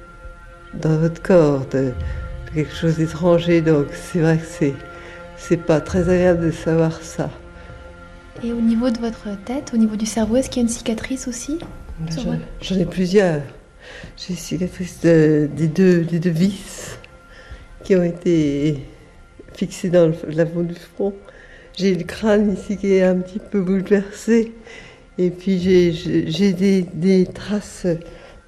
dans 0.75 0.97
votre 0.99 1.23
corps 1.23 1.67
de, 1.67 1.93
de 2.47 2.51
quelque 2.55 2.75
chose 2.75 2.97
d'étranger. 2.97 3.61
Donc 3.61 3.87
c'est 3.93 4.21
vrai 4.21 4.39
que 4.39 4.73
c'est 5.37 5.57
pas 5.57 5.81
très 5.81 6.09
agréable 6.09 6.47
de 6.47 6.51
savoir 6.51 7.01
ça. 7.03 7.31
Et 8.43 8.53
au 8.53 8.61
niveau 8.61 8.91
de 8.91 8.99
votre 8.99 9.29
tête, 9.45 9.73
au 9.73 9.77
niveau 9.77 9.97
du 9.97 10.07
cerveau, 10.07 10.37
est-ce 10.37 10.51
qu'il 10.51 10.63
y 10.63 10.67
a 10.67 10.69
une 10.69 10.75
cicatrice 10.75 11.29
aussi 11.29 11.59
J'en 12.61 12.77
ai 12.77 12.85
plusieurs. 12.85 13.41
J'ai 14.17 14.35
une 14.35 14.39
cicatrice 14.39 15.01
de, 15.01 15.49
des, 15.55 15.69
deux, 15.69 16.01
des 16.01 16.19
deux 16.19 16.31
vis 16.31 16.99
qui 17.83 17.95
ont 17.97 18.03
été 18.03 18.83
fixées 19.57 19.91
dans 19.91 20.13
l'avant 20.29 20.63
du 20.63 20.75
front. 20.75 21.15
J'ai 21.77 21.95
le 21.95 22.05
crâne 22.05 22.55
ici 22.55 22.77
qui 22.77 22.93
est 22.95 23.03
un 23.03 23.17
petit 23.17 23.39
peu 23.39 23.61
bouleversé. 23.61 24.53
Et 25.19 25.31
puis 25.31 25.59
j'ai 25.61 26.53
des, 26.53 27.27
traces 27.33 27.87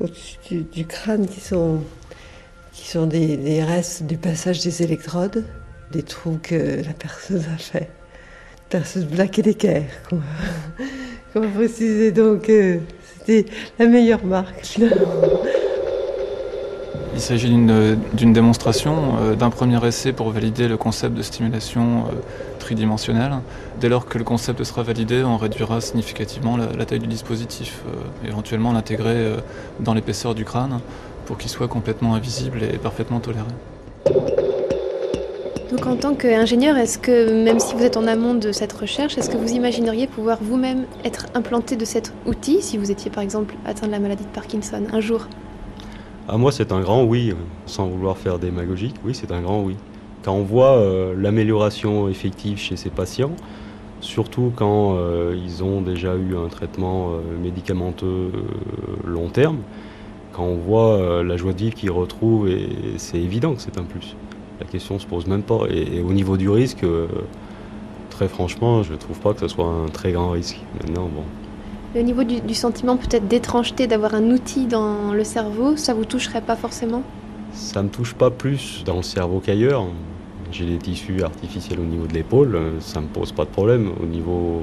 au-dessus 0.00 0.64
du, 0.72 0.86
crâne 0.86 1.26
qui 1.26 1.40
sont, 1.40 1.80
qui 2.72 2.86
sont 2.86 3.06
des, 3.06 3.62
restes 3.62 4.04
du 4.04 4.16
passage 4.18 4.62
des 4.62 4.82
électrodes, 4.82 5.44
des 5.92 6.02
trous 6.02 6.38
que 6.42 6.82
la 6.84 6.92
personne 6.92 7.44
a 7.54 7.58
fait. 7.58 7.88
Perceuse 8.68 9.06
black 9.06 9.38
et 9.38 9.42
d'équerre, 9.42 9.86
qu'on 10.10 11.40
va 11.40 11.48
préciser? 11.48 12.12
Donc 12.12 12.50
euh, 12.50 12.78
c'était 13.20 13.50
la 13.78 13.86
meilleure 13.86 14.24
marque. 14.26 14.78
Il 17.18 17.22
s'agit 17.22 17.48
d'une 17.48 18.32
démonstration, 18.32 19.16
euh, 19.20 19.34
d'un 19.34 19.50
premier 19.50 19.84
essai 19.84 20.12
pour 20.12 20.30
valider 20.30 20.68
le 20.68 20.76
concept 20.76 21.16
de 21.16 21.22
stimulation 21.22 21.82
euh, 21.82 22.12
tridimensionnelle. 22.60 23.32
Dès 23.80 23.88
lors 23.88 24.06
que 24.06 24.18
le 24.18 24.24
concept 24.24 24.62
sera 24.62 24.84
validé, 24.84 25.24
on 25.24 25.36
réduira 25.36 25.80
significativement 25.80 26.56
la, 26.56 26.84
taille 26.86 27.00
du 27.00 27.08
dispositif, 27.08 27.82
euh, 27.88 28.28
éventuellement 28.28 28.72
l'intégrer 28.72 29.32
dans 29.80 29.94
l'épaisseur 29.94 30.36
du 30.36 30.44
crâne 30.44 30.78
pour 31.26 31.38
qu'il 31.38 31.50
soit 31.50 31.66
complètement 31.66 32.14
invisible 32.14 32.62
et 32.62 32.78
parfaitement 32.78 33.18
toléré. 33.18 33.48
Donc 35.72 35.86
en 35.88 35.96
tant 35.96 36.14
qu'ingénieur, 36.14 36.76
est-ce 36.76 37.00
que 37.00 37.42
même 37.42 37.58
si 37.58 37.74
vous 37.74 37.82
êtes 37.82 37.96
en 37.96 38.06
amont 38.06 38.34
de 38.34 38.52
cette 38.52 38.72
recherche, 38.72 39.18
est-ce 39.18 39.28
que 39.28 39.36
vous 39.36 39.50
imagineriez 39.54 40.06
pouvoir 40.06 40.38
vous-même 40.40 40.84
être 41.04 41.26
implanté 41.34 41.74
de 41.74 41.84
cet 41.84 42.12
outil 42.26 42.62
si 42.62 42.78
vous 42.78 42.92
étiez 42.92 43.10
par 43.10 43.24
exemple 43.24 43.56
atteint 43.66 43.88
de 43.88 43.92
la 43.92 43.98
maladie 43.98 44.22
de 44.22 44.28
Parkinson 44.28 44.84
un 44.92 45.00
jour? 45.00 45.26
À 46.28 46.36
moi, 46.36 46.52
c'est 46.52 46.72
un 46.72 46.80
grand 46.80 47.04
oui, 47.04 47.32
sans 47.64 47.86
vouloir 47.86 48.18
faire 48.18 48.38
démagogique, 48.38 48.94
oui, 49.04 49.14
c'est 49.14 49.32
un 49.32 49.40
grand 49.40 49.62
oui. 49.62 49.76
Quand 50.22 50.34
on 50.34 50.42
voit 50.42 50.76
euh, 50.76 51.14
l'amélioration 51.16 52.08
effective 52.08 52.58
chez 52.58 52.76
ces 52.76 52.90
patients, 52.90 53.32
surtout 54.00 54.52
quand 54.54 54.96
euh, 54.96 55.34
ils 55.42 55.64
ont 55.64 55.80
déjà 55.80 56.14
eu 56.16 56.36
un 56.36 56.48
traitement 56.48 57.12
euh, 57.12 57.20
médicamenteux 57.42 58.30
long 59.06 59.28
terme, 59.28 59.58
quand 60.34 60.44
on 60.44 60.56
voit 60.56 61.24
la 61.24 61.36
joie 61.36 61.52
de 61.52 61.58
vivre 61.58 61.74
qu'ils 61.74 61.90
retrouvent, 61.90 62.48
et 62.48 62.68
c'est 62.96 63.18
évident 63.18 63.54
que 63.54 63.60
c'est 63.60 63.78
un 63.78 63.82
plus. 63.82 64.14
La 64.60 64.66
question 64.66 64.94
ne 64.94 65.00
se 65.00 65.06
pose 65.06 65.26
même 65.26 65.42
pas. 65.42 65.62
Et, 65.68 65.96
et 65.96 66.00
au 66.00 66.12
niveau 66.12 66.36
du 66.36 66.48
risque, 66.48 66.84
très 68.10 68.28
franchement, 68.28 68.84
je 68.84 68.92
ne 68.92 68.98
trouve 68.98 69.18
pas 69.18 69.32
que 69.32 69.40
ce 69.40 69.48
soit 69.48 69.66
un 69.66 69.86
très 69.86 70.12
grand 70.12 70.30
risque. 70.30 70.60
Maintenant, 70.74 71.08
bon, 71.12 71.24
au 71.98 72.02
niveau 72.02 72.24
du, 72.24 72.54
sentiment 72.54 72.96
peut-être 72.96 73.26
d'étrangeté 73.28 73.86
d'avoir 73.86 74.14
un 74.14 74.30
outil 74.30 74.66
dans 74.66 75.12
le 75.12 75.24
cerveau, 75.24 75.76
ça 75.76 75.94
vous 75.94 76.04
toucherait 76.04 76.40
pas 76.40 76.56
forcément? 76.56 77.02
Ça 77.52 77.82
me 77.82 77.88
touche 77.88 78.14
pas 78.14 78.30
plus 78.30 78.84
dans 78.84 78.96
le 78.96 79.02
cerveau 79.02 79.40
qu'ailleurs. 79.44 79.86
J'ai 80.52 80.64
des 80.64 80.78
tissus 80.78 81.22
artificiels 81.22 81.80
au 81.80 81.84
niveau 81.84 82.06
de 82.06 82.14
l'épaule, 82.14 82.58
ça 82.80 83.00
me 83.00 83.06
pose 83.06 83.32
pas 83.32 83.44
de 83.44 83.50
problème. 83.50 83.90
Au 84.02 84.06
niveau 84.06 84.62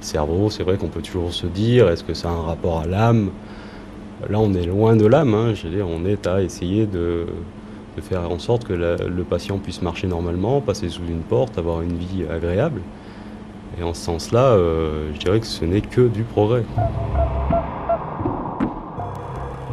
cerveau, 0.00 0.50
c'est 0.50 0.62
vrai 0.62 0.76
qu'on 0.76 0.88
peut 0.88 1.02
toujours 1.02 1.32
se 1.32 1.46
dire 1.46 1.88
est-ce 1.88 2.02
que 2.02 2.14
ça 2.14 2.28
a 2.28 2.32
un 2.32 2.42
rapport 2.42 2.80
à 2.80 2.86
l'âme? 2.86 3.30
Là, 4.28 4.38
on 4.38 4.52
est 4.54 4.66
loin 4.66 4.96
de 4.96 5.06
l'âme. 5.06 5.34
Hein. 5.34 5.54
On 5.86 6.04
est 6.04 6.26
à 6.26 6.42
essayer 6.42 6.86
de, 6.86 7.26
faire 8.00 8.30
en 8.30 8.38
sorte 8.38 8.64
que 8.64 8.72
le 8.72 9.24
patient 9.24 9.58
puisse 9.58 9.82
marcher 9.82 10.06
normalement, 10.06 10.60
passer 10.60 10.88
sous 10.88 11.02
une 11.08 11.20
porte, 11.20 11.58
avoir 11.58 11.82
une 11.82 11.96
vie 11.96 12.24
agréable. 12.30 12.80
Et 13.78 13.82
en 13.82 13.94
ce 13.94 14.02
sens-là, 14.02 14.44
euh, 14.44 15.10
je 15.14 15.18
dirais 15.18 15.40
que 15.40 15.46
ce 15.46 15.64
n'est 15.64 15.80
que 15.80 16.02
du 16.02 16.22
progrès. 16.22 16.64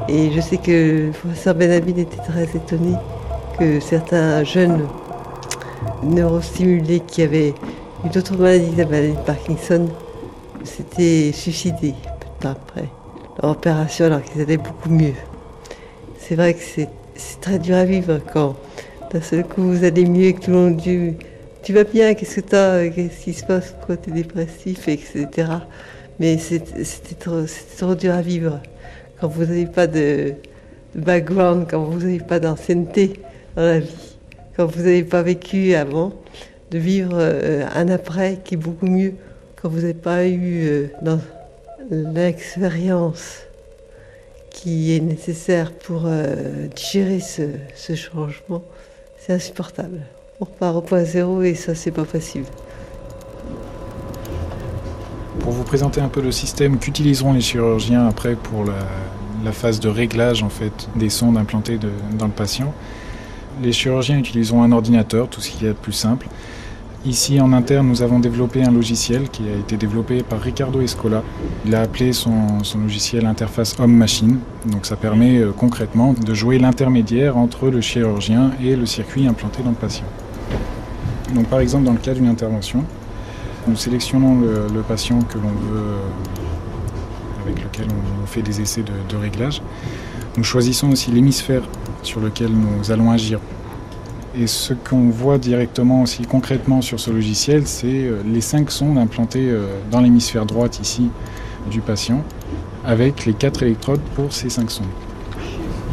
Et 0.10 0.32
je 0.32 0.40
sais 0.40 0.58
que 0.58 1.08
le 1.08 1.12
professeur 1.12 1.56
Benhabib 1.56 1.98
était 1.98 2.18
très 2.18 2.44
étonné 2.44 2.94
que 3.60 3.80
certains 3.80 4.44
jeunes 4.44 4.88
neurostimulés 6.04 7.02
qui 7.02 7.24
avaient 7.24 7.54
une 8.06 8.18
autre 8.18 8.38
maladie, 8.38 8.74
la 8.78 8.86
maladie 8.86 9.14
de 9.14 9.26
Parkinson, 9.26 9.88
s'étaient 10.64 11.32
suicidés 11.34 11.96
peu 12.20 12.26
de 12.26 12.44
temps 12.44 12.52
après 12.52 12.88
leur 13.42 13.52
opération 13.52 14.06
alors 14.06 14.24
qu'ils 14.24 14.42
allaient 14.42 14.58
beaucoup 14.58 14.90
mieux. 14.90 15.14
C'est 16.18 16.36
vrai 16.36 16.54
que 16.54 16.62
c'est 16.62 17.42
très 17.42 17.60
dur 17.60 17.76
à 17.76 17.86
vivre 17.86 18.20
quand 18.34 18.56
d'un 19.12 19.22
seul 19.22 19.46
coup 19.46 19.62
vous 19.62 19.84
allez 19.84 20.06
mieux 20.06 20.28
et 20.28 20.34
que 20.34 20.46
tout 20.46 20.52
le 20.52 20.58
monde 20.58 20.82
tu 21.64 21.74
vas 21.74 21.84
bien, 21.84 22.14
qu'est-ce 22.14 22.38
que 22.38 22.42
t'as, 22.42 22.88
qu'est-ce 22.90 23.24
qui 23.24 23.34
se 23.34 23.46
passe, 23.46 23.72
pourquoi 23.72 23.98
t'es 23.98 24.12
dépressif, 24.12 24.88
etc. 24.88 25.28
Mais 26.20 26.38
c'était 26.38 27.16
trop, 27.20 27.44
trop 27.78 27.96
dur 27.96 28.14
à 28.14 28.22
vivre. 28.22 28.60
Quand 29.20 29.28
vous 29.28 29.46
n'avez 29.46 29.66
pas 29.66 29.88
de, 29.88 30.36
background, 30.96 31.68
quand 31.70 31.84
vous 31.84 32.00
n'avez 32.00 32.20
pas 32.20 32.40
d'ancienneté 32.40 33.20
dans 33.56 33.64
la 33.64 33.80
vie, 33.80 34.18
quand 34.56 34.66
vous 34.66 34.80
n'avez 34.80 35.04
pas 35.04 35.22
vécu 35.22 35.76
avant, 35.76 36.14
de 36.72 36.78
vivre 36.78 37.14
euh, 37.14 37.66
un 37.74 37.88
après 37.90 38.40
qui 38.44 38.56
est 38.56 38.58
beaucoup 38.58 38.88
mieux, 38.88 39.14
quand 39.56 39.70
vous 39.70 39.82
n'avez 39.82 39.94
pas 39.94 40.26
eu 40.26 40.68
euh, 40.68 41.18
l'expérience 41.92 43.44
qui 44.50 44.96
est 44.96 45.00
nécessaire 45.00 45.72
pour 45.72 46.04
euh, 46.06 46.68
digérer 46.76 47.20
ce, 47.20 47.44
ce 47.76 47.96
changement, 47.96 48.64
c'est 49.18 49.34
insupportable 49.34 50.02
on 50.40 50.46
repart 50.46 50.76
au 50.76 50.82
point 50.82 51.04
zéro 51.04 51.42
et 51.42 51.56
ça 51.56 51.74
c'est 51.74 51.92
pas 51.92 52.06
facile. 52.06 52.44
Pour 55.40 55.52
vous 55.52 55.64
présenter 55.64 56.02
un 56.02 56.10
peu 56.10 56.22
le 56.22 56.32
système 56.32 56.78
qu'utiliseront 56.78 57.34
les 57.34 57.42
chirurgiens 57.42 58.08
après 58.08 58.36
pour 58.36 58.66
la, 58.66 58.74
phase 59.52 59.80
de 59.80 59.88
réglage 59.88 60.44
en 60.44 60.50
fait 60.50 60.90
des 60.98 61.10
sondes 61.10 61.38
implantées 61.38 61.80
dans 62.20 62.26
le 62.26 62.34
patient, 62.34 62.74
les 63.64 63.72
chirurgiens 63.72 64.18
utiliseront 64.18 64.62
un 64.62 64.74
ordinateur, 64.74 65.30
tout 65.30 65.40
ce 65.40 65.50
qu'il 65.50 65.64
y 65.64 65.70
a 65.70 65.74
de 65.74 65.78
plus 65.78 65.94
simple. 65.94 66.28
Ici 67.06 67.40
en 67.40 67.54
interne, 67.54 67.88
nous 67.88 68.02
avons 68.02 68.20
développé 68.20 68.62
un 68.64 68.72
logiciel 68.72 69.30
qui 69.30 69.44
a 69.48 69.58
été 69.58 69.78
développé 69.78 70.22
par 70.22 70.42
Ricardo 70.42 70.82
Escola. 70.82 71.24
Il 71.66 71.74
a 71.76 71.82
appelé 71.82 72.12
son, 72.12 72.62
son 72.64 72.80
logiciel 72.80 73.26
interface 73.26 73.80
homme-machine. 73.80 74.40
Donc 74.66 74.86
ça 74.86 74.98
permet 74.98 75.38
euh, 75.38 75.54
concrètement 75.58 76.14
de 76.14 76.34
jouer 76.34 76.60
l'intermédiaire 76.60 77.38
entre 77.38 77.70
le 77.70 77.80
chirurgien 77.80 78.52
et 78.62 78.76
le 78.76 78.86
circuit 78.86 79.26
implanté 79.26 79.64
dans 79.64 79.70
le 79.70 79.76
patient. 79.76 80.06
Par 81.50 81.60
exemple 81.60 81.86
dans 81.86 81.94
le 81.94 82.00
cas 82.00 82.14
d'une 82.14 82.28
intervention, 82.28 82.84
nous 83.68 83.76
sélectionnons 83.76 84.40
le, 84.40 84.82
patient 84.82 85.20
veut, 85.20 85.82
avec 87.46 87.64
lequel 87.64 87.88
on 88.24 88.26
fait 88.26 88.42
des 88.42 88.62
essais 88.62 88.82
de, 88.82 88.94
de, 89.10 89.18
réglage. 89.18 89.62
Nous 90.38 90.44
choisissons 90.44 90.90
aussi 90.92 91.12
l'hémisphère 91.12 91.64
sur 92.04 92.22
lequel 92.22 92.52
nous 92.52 92.92
allons 92.92 93.12
agir. 93.12 93.40
Et 94.40 94.48
ce 94.48 94.74
qu'on 94.74 95.10
voit 95.10 95.38
directement 95.38 96.04
aussi 96.04 96.24
concrètement 96.24 96.82
sur 96.82 97.00
ce 97.00 97.10
logiciel, 97.10 97.66
c'est 97.66 97.88
euh, 97.88 98.22
les 98.26 98.42
cinq 98.42 98.70
sondes 98.72 98.98
implantées 98.98 99.50
euh, 99.50 99.66
dans 99.90 100.00
l'hémisphère 100.00 100.46
droite 100.46 100.80
ici 100.80 101.10
du 101.72 101.82
patient, 101.82 102.24
avec 102.86 103.26
les 103.26 103.34
quatre 103.34 103.64
électrodes 103.64 104.02
pour 104.16 104.32
ces 104.32 104.50
cinq 104.50 104.70
sondes. 104.70 104.86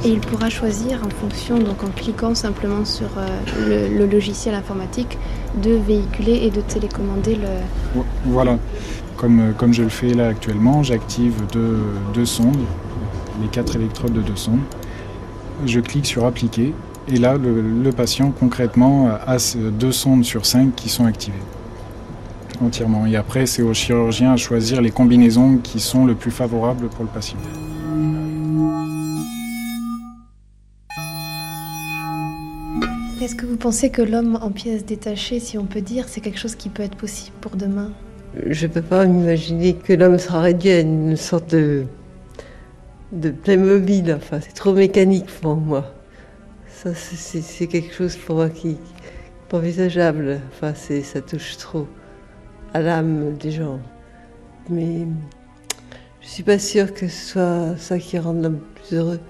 Et 0.05 0.11
il 0.11 0.21
pourra 0.21 0.51
choisir 0.51 1.01
en 1.03 1.09
fonction, 1.09 1.59
donc 1.59 1.83
en 1.83 1.89
cliquant 1.89 2.35
simplement 2.35 2.85
sur 2.85 3.09
euh, 3.17 3.89
le, 3.99 4.07
logiciel 4.07 4.55
informatique, 4.55 5.19
de 5.63 5.71
véhiculer 5.71 6.41
et 6.45 6.51
de 6.51 6.61
télécommander 6.61 7.37
le... 7.37 8.03
Voilà, 8.27 8.59
comme, 9.17 9.55
comme 9.57 9.73
je 9.73 9.83
le 9.83 9.89
fais 9.89 10.13
là 10.13 10.27
actuellement, 10.27 10.83
j'active 10.83 11.35
deux, 11.53 11.79
deux 12.13 12.27
sondes, 12.27 12.61
les 13.41 13.49
quatre 13.49 13.77
électrodes 13.77 14.13
de 14.13 14.21
deux 14.21 14.37
sondes. 14.37 14.61
Je 15.65 15.81
clique 15.81 16.05
sur 16.05 16.27
appliquer 16.27 16.75
et 17.09 17.17
là 17.17 17.39
le, 17.39 17.63
le 17.63 17.93
patient 17.93 18.31
concrètement 18.31 19.09
a 19.09 19.37
deux 19.71 19.93
sondes 19.93 20.25
sur 20.25 20.45
cinq 20.45 20.75
qui 20.75 20.91
sont 20.91 21.07
activées 21.07 21.37
entièrement. 22.61 23.07
Et 23.07 23.17
après 23.17 23.47
c'est 23.47 23.63
au 23.63 23.73
chirurgien 23.73 24.33
à 24.33 24.37
choisir 24.37 24.83
les 24.83 24.91
combinaisons 24.91 25.59
qui 25.63 25.81
sont 25.81 26.05
le 26.05 26.15
plus 26.15 26.31
favorables 26.31 26.89
pour 26.89 27.05
le 27.05 27.11
patient. 27.11 27.39
Est-ce 33.25 33.37
que 33.37 33.47
vous 33.47 33.57
pensez 33.57 33.89
que 33.89 34.03
l'homme 34.03 34.39
en 34.43 34.51
pièces 34.51 34.85
détachées, 34.85 35.41
si 35.41 35.57
on 35.57 35.65
peut 35.65 35.81
dire, 35.81 36.11
c'est 36.11 36.21
quelque 36.21 36.39
chose 36.39 36.57
qui 36.57 36.69
peut 36.69 36.83
être 36.83 36.95
possible 36.95 37.35
pour 37.41 37.57
demain? 37.57 37.91
Je 38.47 38.67
ne 38.67 38.71
peux 38.71 38.83
pas 38.83 39.07
m'imaginer 39.07 39.73
que 39.73 39.95
l'homme 39.95 40.19
sera 40.19 40.43
réduit 40.43 40.69
à 40.69 40.81
une 40.81 41.17
sorte 41.17 41.53
de, 41.53 41.87
de 43.13 43.31
Playmobil. 43.31 44.13
Enfin, 44.13 44.41
c'est 44.43 44.53
trop 44.53 44.75
mécanique 44.75 45.25
pour 45.41 45.57
moi. 45.57 45.95
Ça, 46.69 46.91
c'est 46.93 47.67
quelque 47.67 47.95
chose 47.95 48.15
pour 48.15 48.37
moi 48.37 48.51
qui 48.51 48.77
pas 49.49 49.57
envisageable. 49.57 50.41
Enfin, 50.53 50.75
ça 50.75 51.23
touche 51.23 51.57
trop 51.57 51.89
à 52.75 52.83
l'âme 52.83 53.39
des 53.39 53.53
gens. 53.53 53.81
Mais 54.69 54.99
je 56.21 56.27
ne 56.27 56.31
suis 56.31 56.43
pas 56.43 56.59
sûre 56.59 56.93
que 56.93 57.09
ce 57.09 57.29
soit 57.31 57.75
ça 57.79 57.99
qui 57.99 58.19
rende 58.19 58.43
l'homme 58.43 58.61
plus 58.75 58.99
heureux. 58.99 59.21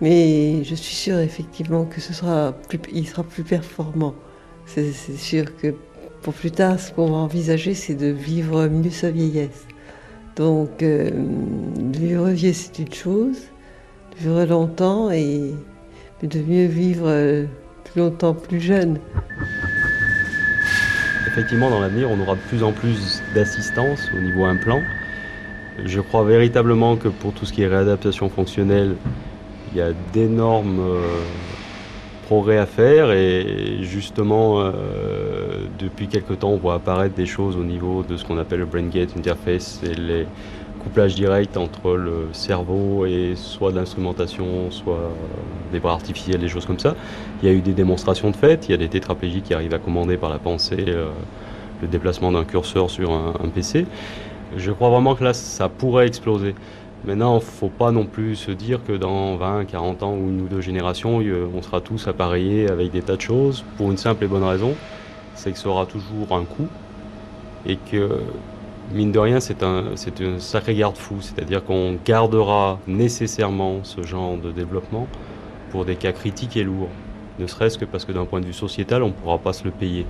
Mais 0.00 0.64
je 0.64 0.74
suis 0.74 0.94
sûre 0.94 1.18
effectivement 1.18 1.84
que 1.84 2.00
ce 2.00 2.12
sera 2.12 2.52
plus, 2.68 2.80
il 2.92 3.06
sera 3.06 3.22
plus 3.22 3.42
performant. 3.42 4.14
C'est 4.66 4.92
sûr 4.92 5.56
que 5.56 5.74
pour 6.22 6.34
plus 6.34 6.50
tard, 6.50 6.78
ce 6.78 6.92
qu'on 6.92 7.10
va 7.10 7.16
envisager, 7.16 7.74
c'est 7.74 7.94
de 7.94 8.06
vivre 8.06 8.68
mieux 8.68 8.90
sa 8.90 9.10
vieillesse. 9.10 9.66
Donc, 10.36 10.82
euh, 10.82 11.10
vivre 11.92 12.28
vieux, 12.28 12.52
c'est 12.52 12.78
une 12.78 12.92
chose, 12.92 13.38
vivre 14.18 14.44
longtemps 14.44 15.10
et 15.10 15.54
de 16.22 16.38
mieux 16.40 16.66
vivre 16.66 17.06
euh, 17.06 17.44
plus 17.84 18.00
longtemps, 18.00 18.34
plus 18.34 18.60
jeune. 18.60 18.98
Effectivement, 21.26 21.70
dans 21.70 21.80
l'avenir, 21.80 22.10
on 22.10 22.20
aura 22.20 22.34
de 22.34 22.40
plus 22.48 22.62
en 22.62 22.72
plus 22.72 23.22
d'assistance 23.34 24.08
au 24.16 24.20
niveau 24.20 24.44
implant. 24.44 24.82
Je 25.84 26.00
crois 26.00 26.24
véritablement 26.24 26.96
que 26.96 27.08
pour 27.08 27.32
tout 27.32 27.46
ce 27.46 27.52
qui 27.52 27.62
est 27.62 27.66
réadaptation 27.66 28.28
fonctionnelle, 28.28 28.96
il 29.72 29.78
y 29.78 29.80
a 29.80 29.92
d'énormes 30.12 30.80
euh, 30.80 31.22
progrès 32.26 32.58
à 32.58 32.66
faire 32.66 33.12
et 33.12 33.78
justement 33.82 34.60
euh, 34.60 34.72
depuis 35.78 36.08
quelque 36.08 36.32
temps 36.32 36.50
on 36.50 36.56
voit 36.56 36.74
apparaître 36.74 37.14
des 37.14 37.26
choses 37.26 37.56
au 37.56 37.64
niveau 37.64 38.02
de 38.02 38.16
ce 38.16 38.24
qu'on 38.24 38.38
appelle 38.38 38.60
le 38.60 38.66
brain 38.66 38.88
gate 38.88 39.16
interface 39.16 39.80
et 39.84 39.94
les 39.94 40.26
couplages 40.82 41.14
directs 41.14 41.56
entre 41.56 41.92
le 41.92 42.28
cerveau 42.32 43.04
et 43.04 43.34
soit 43.36 43.70
de 43.70 43.76
l'instrumentation, 43.76 44.70
soit 44.70 45.10
des 45.72 45.78
bras 45.78 45.92
artificiels, 45.92 46.40
des 46.40 46.48
choses 46.48 46.64
comme 46.64 46.78
ça. 46.78 46.94
Il 47.42 47.48
y 47.48 47.52
a 47.52 47.54
eu 47.54 47.60
des 47.60 47.74
démonstrations 47.74 48.30
de 48.30 48.36
fait, 48.36 48.66
il 48.68 48.70
y 48.70 48.74
a 48.74 48.78
des 48.78 48.88
tétraplégiques 48.88 49.44
qui 49.44 49.54
arrivent 49.54 49.74
à 49.74 49.78
commander 49.78 50.16
par 50.16 50.30
la 50.30 50.38
pensée 50.38 50.86
euh, 50.88 51.10
le 51.82 51.88
déplacement 51.88 52.32
d'un 52.32 52.44
curseur 52.44 52.90
sur 52.90 53.12
un 53.12 53.48
PC. 53.54 53.86
Je 54.56 54.72
crois 54.72 54.88
vraiment 54.90 55.14
que 55.14 55.24
là 55.24 55.32
ça 55.32 55.68
pourrait 55.68 56.06
exploser. 56.06 56.54
Maintenant, 57.04 57.32
il 57.32 57.36
ne 57.36 57.40
faut 57.40 57.68
pas 57.70 57.92
non 57.92 58.04
plus 58.04 58.36
se 58.36 58.50
dire 58.50 58.80
que 58.84 58.92
dans 58.92 59.36
20, 59.36 59.64
40 59.64 60.02
ans 60.02 60.12
ou 60.12 60.28
une 60.28 60.42
ou 60.42 60.48
deux 60.48 60.60
générations, 60.60 61.22
on 61.54 61.62
sera 61.62 61.80
tous 61.80 62.06
appareillés 62.08 62.70
avec 62.70 62.90
des 62.90 63.00
tas 63.00 63.16
de 63.16 63.20
choses 63.20 63.64
pour 63.76 63.90
une 63.90 63.96
simple 63.96 64.24
et 64.24 64.26
bonne 64.26 64.44
raison, 64.44 64.74
c'est 65.34 65.52
que 65.52 65.58
ça 65.58 65.70
aura 65.70 65.86
toujours 65.86 66.36
un 66.36 66.44
coût 66.44 66.68
et 67.66 67.76
que, 67.76 68.20
mine 68.92 69.12
de 69.12 69.18
rien, 69.18 69.40
c'est 69.40 69.62
un, 69.62 69.94
un 69.94 70.38
sacré 70.38 70.74
garde-fou, 70.74 71.16
c'est-à-dire 71.20 71.64
qu'on 71.64 71.96
gardera 72.04 72.78
nécessairement 72.86 73.80
ce 73.82 74.02
genre 74.02 74.36
de 74.36 74.52
développement 74.52 75.06
pour 75.70 75.86
des 75.86 75.96
cas 75.96 76.12
critiques 76.12 76.56
et 76.56 76.64
lourds, 76.64 76.90
ne 77.38 77.46
serait-ce 77.46 77.78
que 77.78 77.86
parce 77.86 78.04
que 78.04 78.12
d'un 78.12 78.26
point 78.26 78.40
de 78.40 78.46
vue 78.46 78.52
sociétal, 78.52 79.02
on 79.02 79.08
ne 79.08 79.12
pourra 79.12 79.38
pas 79.38 79.54
se 79.54 79.64
le 79.64 79.70
payer. 79.70 80.04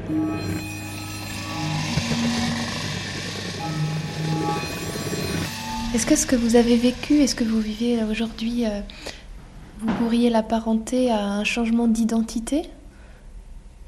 Est-ce 5.93 6.07
que 6.07 6.14
ce 6.14 6.24
que 6.24 6.36
vous 6.36 6.55
avez 6.55 6.76
vécu 6.76 7.14
et 7.14 7.26
ce 7.26 7.34
que 7.34 7.43
vous 7.43 7.59
vivez 7.59 7.99
aujourd'hui, 8.05 8.64
euh, 8.64 8.80
vous 9.80 9.93
pourriez 9.95 10.30
l'apparenter 10.30 11.11
à 11.11 11.20
un 11.20 11.43
changement 11.43 11.88
d'identité? 11.88 12.62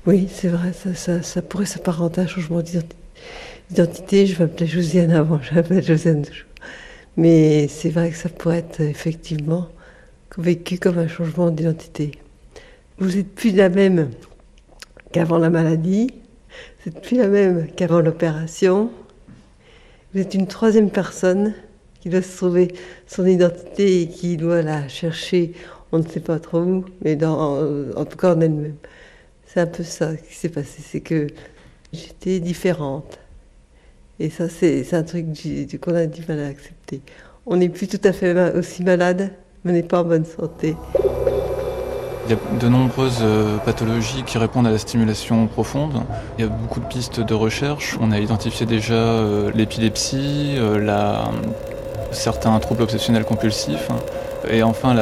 Oui, 0.05 0.27
c'est 0.29 0.49
vrai, 0.49 0.73
ça 0.73 1.43
pourrait 1.43 1.65
s'apparenter 1.65 2.21
à 2.21 2.25
un 2.25 2.27
changement 2.27 2.61
d'identité. 2.61 4.27
Je 4.27 4.43
m'appelais 4.43 4.67
Josiane 4.67 5.13
avant, 5.13 5.41
je 5.43 5.55
m'appelle 5.55 5.85
Josiane 5.85 6.23
toujours. 6.23 6.49
Mais 7.17 7.69
c'est 7.69 7.91
vrai 7.91 8.11
que 8.11 8.17
ça 8.17 8.29
pourrait 8.29 8.59
être 8.59 8.81
effectivement 8.81 9.69
vécu 10.37 10.79
comme 10.79 10.99
un 10.99 11.09
changement 11.09 11.51
d'identité. 11.51 12.11
Vous 12.99 13.15
n'êtes 13.15 13.33
plus 13.33 13.55
la 13.55 13.69
même 13.69 14.11
qu'avant 15.13 15.39
la 15.39 15.51
maladie, 15.51 16.11
vous 16.85 16.91
n'êtes 16.91 17.01
plus 17.01 17.17
la 17.17 17.29
même 17.29 17.69
qu'avant 17.77 18.01
l'opération. 18.01 18.91
Vous 20.13 20.21
êtes 20.21 20.35
une 20.35 20.49
troisième 20.49 20.91
personne 20.91 21.55
qui 22.03 22.09
doit 22.09 22.21
se 22.21 22.37
trouver 22.37 22.75
son 23.07 23.25
identité 23.25 24.03
et 24.03 24.09
qui 24.09 24.37
doit 24.37 24.61
la 24.61 24.89
chercher, 24.89 25.53
on 25.93 25.99
ne 25.99 26.07
sait 26.07 26.21
pas 26.21 26.41
trop 26.41 26.59
où, 26.59 26.85
mais 27.05 27.17
en 27.25 28.05
tout 28.05 28.17
cas 28.17 28.35
en 28.35 28.41
elle-même. 28.41 28.75
C'est 29.47 29.61
un 29.61 29.67
peu 29.67 29.85
ça 29.85 30.17
qui 30.17 30.35
s'est 30.35 30.49
passé, 30.49 30.83
c'est 30.85 31.01
que 31.01 31.29
j'étais 31.93 32.41
différente. 32.41 33.19
Et 34.19 34.31
ça, 34.31 34.49
c'est 34.49 34.93
un 34.95 35.05
truc 35.05 35.27
qu'on 35.81 35.95
a 35.95 36.07
du 36.07 36.23
mal 36.27 36.41
à 36.41 36.49
accepter. 36.49 37.03
On 37.47 37.57
n'est 37.57 37.69
plus 37.69 37.87
tout 37.87 38.01
à 38.03 38.13
fait 38.13 38.53
aussi 38.57 38.83
malade, 38.83 39.31
mais 39.65 39.71
on 39.71 39.75
n'est 39.75 39.83
pas 39.85 40.03
en 40.03 40.05
bonne 40.05 40.25
santé. 40.25 40.75
Il 42.27 42.31
y 42.31 42.35
a 42.35 42.59
de 42.59 42.69
nombreuses 42.69 43.19
euh, 43.21 43.59
pathologies 43.59 44.23
qui 44.23 44.39
répondent 44.39 44.67
à 44.67 44.71
la 44.71 44.79
stimulation 44.79 45.49
profonde. 45.49 46.03
Il 46.39 46.45
y 46.45 46.49
a 46.49 46.51
beaucoup 46.51 46.79
de 46.79 46.87
pistes 46.87 47.21
de 47.21 47.35
recherche. 47.35 47.97
On 48.01 48.13
a 48.13 48.19
identifié 48.21 48.65
déjà 48.65 48.95
euh, 48.95 49.51
l'épilepsie, 49.55 50.55
euh, 50.57 50.79
la 50.79 51.31
certains 52.13 52.59
troubles 52.61 52.83
obsessionnels 52.83 53.25
compulsifs. 53.25 53.89
Et 54.49 54.63
enfin, 54.63 54.95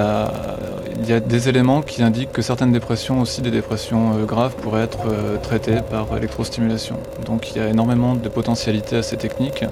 il 1.02 1.08
y 1.08 1.12
a 1.12 1.20
des 1.20 1.48
éléments 1.48 1.80
qui 1.82 2.02
indiquent 2.02 2.32
que 2.32 2.42
certaines 2.42 2.72
dépressions, 2.72 3.20
aussi 3.20 3.40
des 3.40 3.50
dépressions 3.50 4.14
euh, 4.14 4.24
graves, 4.24 4.54
pourraient 4.56 4.82
être 4.82 5.06
euh, 5.06 5.38
traitées 5.38 5.80
par 5.90 6.14
électrostimulation. 6.16 6.96
Donc 7.24 7.50
il 7.50 7.56
y 7.56 7.61
a 7.61 7.68
énormément 7.68 8.14
de 8.14 8.28
potentialités 8.28 8.96
à 8.96 9.02
ces 9.02 9.16
techniques, 9.16 9.64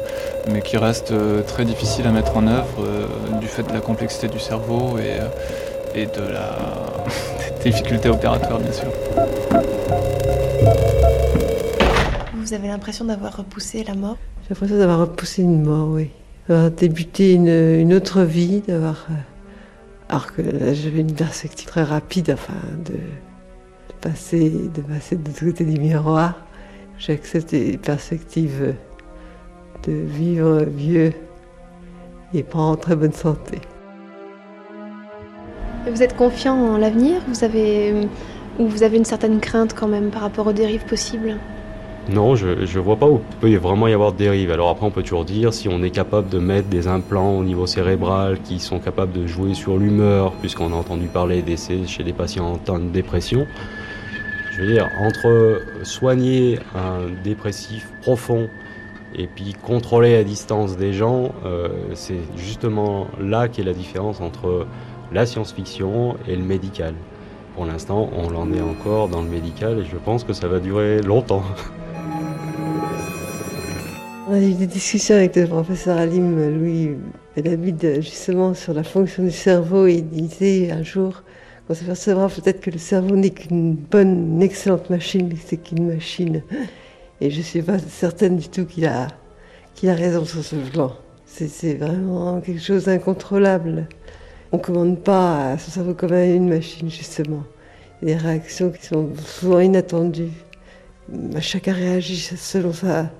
mais 0.50 0.62
qui 0.62 0.78
restent 0.78 1.12
euh, 1.12 1.42
très 1.42 1.64
difficiles 1.64 2.06
à 2.06 2.12
mettre 2.12 2.36
en 2.36 2.46
œuvre 2.46 2.82
du 3.40 3.46
fait 3.46 3.62
de 3.62 3.72
la 3.72 3.80
complexité 3.80 4.28
du 4.28 4.38
cerveau 4.38 4.98
et, 4.98 6.00
et 6.00 6.06
de 6.06 6.32
la 6.32 6.56
difficulté 7.62 8.08
opératoire, 8.08 8.58
bien 8.58 8.72
sûr. 8.72 8.88
Vous 12.34 12.54
avez 12.54 12.68
l'impression 12.68 13.04
d'avoir 13.04 13.36
repoussé 13.36 13.84
la 13.84 13.94
mort? 13.94 14.16
J'ai 14.42 14.54
l'impression 14.54 14.78
d'avoir 14.78 15.00
repoussé 15.00 15.42
une 15.42 15.62
mort, 15.62 15.88
oui 15.88 16.10
d'avoir 16.48 16.70
débuté 16.70 17.34
une, 17.34 17.48
une, 17.48 17.92
autre 17.92 18.22
vie, 18.22 18.62
d'avoir. 18.66 19.06
Euh, 19.10 19.14
alors 20.08 20.32
que 20.32 20.42
j'avais 20.72 21.00
une 21.00 21.14
perspective 21.14 21.66
très 21.66 21.82
rapide, 21.82 22.30
enfin, 22.32 22.54
de, 22.84 22.94
de 22.94 23.94
passer, 24.00 24.50
de 24.50 24.80
passer 24.80 25.16
de 25.16 25.28
l'autre 25.28 25.44
côté 25.44 25.64
du 25.64 25.78
miroir. 25.78 26.34
J'accepte 26.98 27.52
les 27.52 27.76
perspectives 27.76 28.74
de 29.86 29.92
vivre 29.92 30.62
vieux 30.64 31.12
et 32.34 32.42
pas 32.42 32.58
en 32.58 32.76
très 32.76 32.96
bonne 32.96 33.12
santé. 33.12 33.58
Vous 35.86 36.02
êtes 36.02 36.16
confiant 36.16 36.54
en 36.54 36.76
l'avenir? 36.76 37.20
Vous 37.28 37.44
avez 37.44 37.94
ou 38.58 38.66
vous 38.66 38.82
avez 38.82 38.96
une 38.96 39.04
certaine 39.04 39.40
crainte 39.40 39.74
quand 39.74 39.88
même 39.88 40.10
par 40.10 40.22
rapport 40.22 40.46
aux 40.46 40.52
dérives 40.52 40.84
possibles? 40.84 41.36
Non, 42.08 42.36
je 42.36 42.46
ne 42.48 42.82
vois 42.82 42.96
pas 42.96 43.06
où 43.06 43.20
il 43.32 43.36
peut 43.36 43.56
vraiment 43.56 43.86
y 43.86 43.92
avoir 43.92 44.12
de 44.12 44.16
dérive. 44.16 44.50
Alors 44.50 44.70
après, 44.70 44.86
on 44.86 44.90
peut 44.90 45.02
toujours 45.02 45.26
dire 45.26 45.52
si 45.52 45.68
on 45.68 45.82
est 45.82 45.90
capable 45.90 46.30
de 46.30 46.38
mettre 46.38 46.68
des 46.68 46.88
implants 46.88 47.36
au 47.36 47.44
niveau 47.44 47.66
cérébral 47.66 48.40
qui 48.40 48.60
sont 48.60 48.78
capables 48.78 49.12
de 49.12 49.26
jouer 49.26 49.52
sur 49.52 49.76
l'humeur, 49.76 50.32
puisqu'on 50.40 50.72
a 50.72 50.76
entendu 50.76 51.06
parler 51.08 51.42
d'essais 51.42 51.86
chez 51.86 52.04
des 52.04 52.14
patients 52.14 52.58
en 52.66 52.78
de 52.78 52.88
dépression. 52.88 53.46
Je 54.52 54.62
veux 54.62 54.72
dire, 54.72 54.88
entre 55.00 55.60
soigner 55.82 56.58
un 56.74 57.10
dépressif 57.22 57.86
profond 58.00 58.48
et 59.14 59.26
puis 59.26 59.52
contrôler 59.52 60.16
à 60.16 60.24
distance 60.24 60.78
des 60.78 60.94
gens, 60.94 61.32
euh, 61.44 61.68
c'est 61.94 62.20
justement 62.36 63.06
là 63.20 63.48
qu'est 63.48 63.62
la 63.62 63.74
différence 63.74 64.22
entre 64.22 64.66
la 65.12 65.26
science-fiction 65.26 66.16
et 66.26 66.36
le 66.36 66.42
médical. 66.42 66.94
Pour 67.54 67.66
l'instant, 67.66 68.08
on 68.16 68.30
l'en 68.30 68.50
est 68.52 68.62
encore 68.62 69.08
dans 69.08 69.20
le 69.20 69.28
médical 69.28 69.80
et 69.80 69.84
je 69.84 69.96
pense 69.96 70.24
que 70.24 70.32
ça 70.32 70.48
va 70.48 70.58
durer 70.58 71.02
longtemps. 71.02 71.42
On 74.30 74.34
a 74.34 74.40
eu 74.40 74.52
des 74.52 74.66
discussions 74.66 75.14
avec 75.14 75.36
le 75.36 75.46
professeur 75.46 75.96
Alim 75.96 76.50
Louis 76.50 76.90
Belabide 77.34 78.02
justement 78.02 78.52
sur 78.52 78.74
la 78.74 78.82
fonction 78.82 79.22
du 79.22 79.30
cerveau 79.30 79.86
et 79.86 79.94
il 79.94 80.04
disait 80.04 80.70
un 80.70 80.82
jour 80.82 81.22
qu'on 81.66 81.72
s'apercevra 81.72 82.28
peut-être 82.28 82.60
que 82.60 82.70
le 82.70 82.76
cerveau 82.76 83.16
n'est 83.16 83.30
qu'une 83.30 83.72
bonne, 83.74 84.34
une 84.34 84.42
excellente 84.42 84.90
machine, 84.90 85.32
c'est 85.42 85.56
qu'une 85.56 85.94
machine. 85.94 86.42
Et 87.22 87.30
je 87.30 87.38
ne 87.38 87.42
suis 87.42 87.62
pas 87.62 87.78
certaine 87.78 88.36
du 88.36 88.50
tout 88.50 88.66
qu'il 88.66 88.84
a, 88.84 89.08
qu'il 89.74 89.88
a 89.88 89.94
raison 89.94 90.26
sur 90.26 90.44
ce 90.44 90.56
plan. 90.56 90.92
C'est 91.24 91.76
vraiment 91.76 92.42
quelque 92.42 92.60
chose 92.60 92.84
d'incontrôlable. 92.84 93.88
On 94.52 94.58
ne 94.58 94.62
commande 94.62 94.98
pas 94.98 95.56
son 95.56 95.70
cerveau 95.70 95.94
comme 95.94 96.12
une 96.12 96.50
machine, 96.50 96.90
justement. 96.90 97.44
Il 98.02 98.10
y 98.10 98.12
a 98.12 98.16
des 98.16 98.22
réactions 98.22 98.68
qui 98.68 98.84
sont 98.84 99.08
souvent 99.24 99.60
inattendues. 99.60 100.32
Chacun 101.40 101.72
réagit 101.72 102.18
selon 102.18 102.74
sa, 102.74 103.10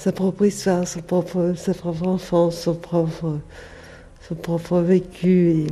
sa 0.00 0.12
propre 0.12 0.46
histoire, 0.46 0.88
son 0.88 1.02
propre, 1.02 1.52
sa 1.56 1.74
propre 1.74 2.08
enfance, 2.08 2.56
son 2.56 2.74
propre, 2.74 3.38
son 4.26 4.34
propre 4.34 4.78
vécu. 4.78 5.50
Et... 5.50 5.66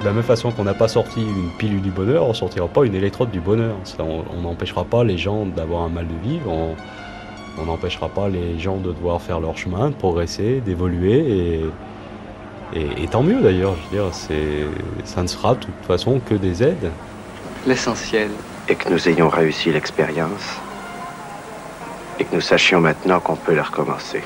De 0.00 0.04
la 0.04 0.12
même 0.12 0.24
façon 0.24 0.50
qu'on 0.50 0.64
n'a 0.64 0.74
pas 0.74 0.88
sorti 0.88 1.20
une 1.22 1.50
pilule 1.56 1.82
du 1.82 1.92
bonheur, 1.92 2.24
on 2.24 2.30
ne 2.30 2.34
sortira 2.34 2.66
pas 2.66 2.84
une 2.84 2.96
électrode 2.96 3.30
du 3.30 3.38
bonheur. 3.38 3.76
on 4.00 4.40
n'empêchera 4.40 4.84
pas 4.84 5.04
les 5.04 5.18
gens 5.18 5.46
d'avoir 5.46 5.82
un 5.82 5.88
mal 5.88 6.08
de 6.08 6.28
vivre, 6.28 6.50
on 6.50 7.64
n'empêchera 7.64 8.08
pas 8.08 8.28
les 8.28 8.58
gens 8.58 8.78
de 8.78 8.90
devoir 8.90 9.22
faire 9.22 9.38
leur 9.38 9.56
chemin, 9.56 9.90
de 9.90 9.94
progresser, 9.94 10.60
d'évoluer. 10.60 11.62
Et, 12.74 13.04
et, 13.04 13.06
tant 13.06 13.22
mieux 13.22 13.40
d'ailleurs, 13.40 13.76
je 13.76 13.96
veux 13.96 14.02
dire, 14.02 14.12
ça 15.04 15.22
ne 15.22 15.28
sera 15.28 15.54
de 15.54 15.60
toute 15.60 15.86
façon 15.86 16.18
que 16.18 16.34
des 16.34 16.64
aides. 16.64 16.90
L'essentiel. 17.68 18.30
Et 18.68 18.74
que 18.74 18.88
nous 18.88 19.08
ayons 19.08 19.28
réussi 19.28 19.72
l'expérience 19.72 20.58
et 22.20 22.24
que 22.24 22.34
nous 22.34 22.42
sachions 22.42 22.80
maintenant 22.80 23.18
qu'on 23.18 23.34
peut 23.34 23.54
la 23.54 23.62
recommencer. 23.62 24.22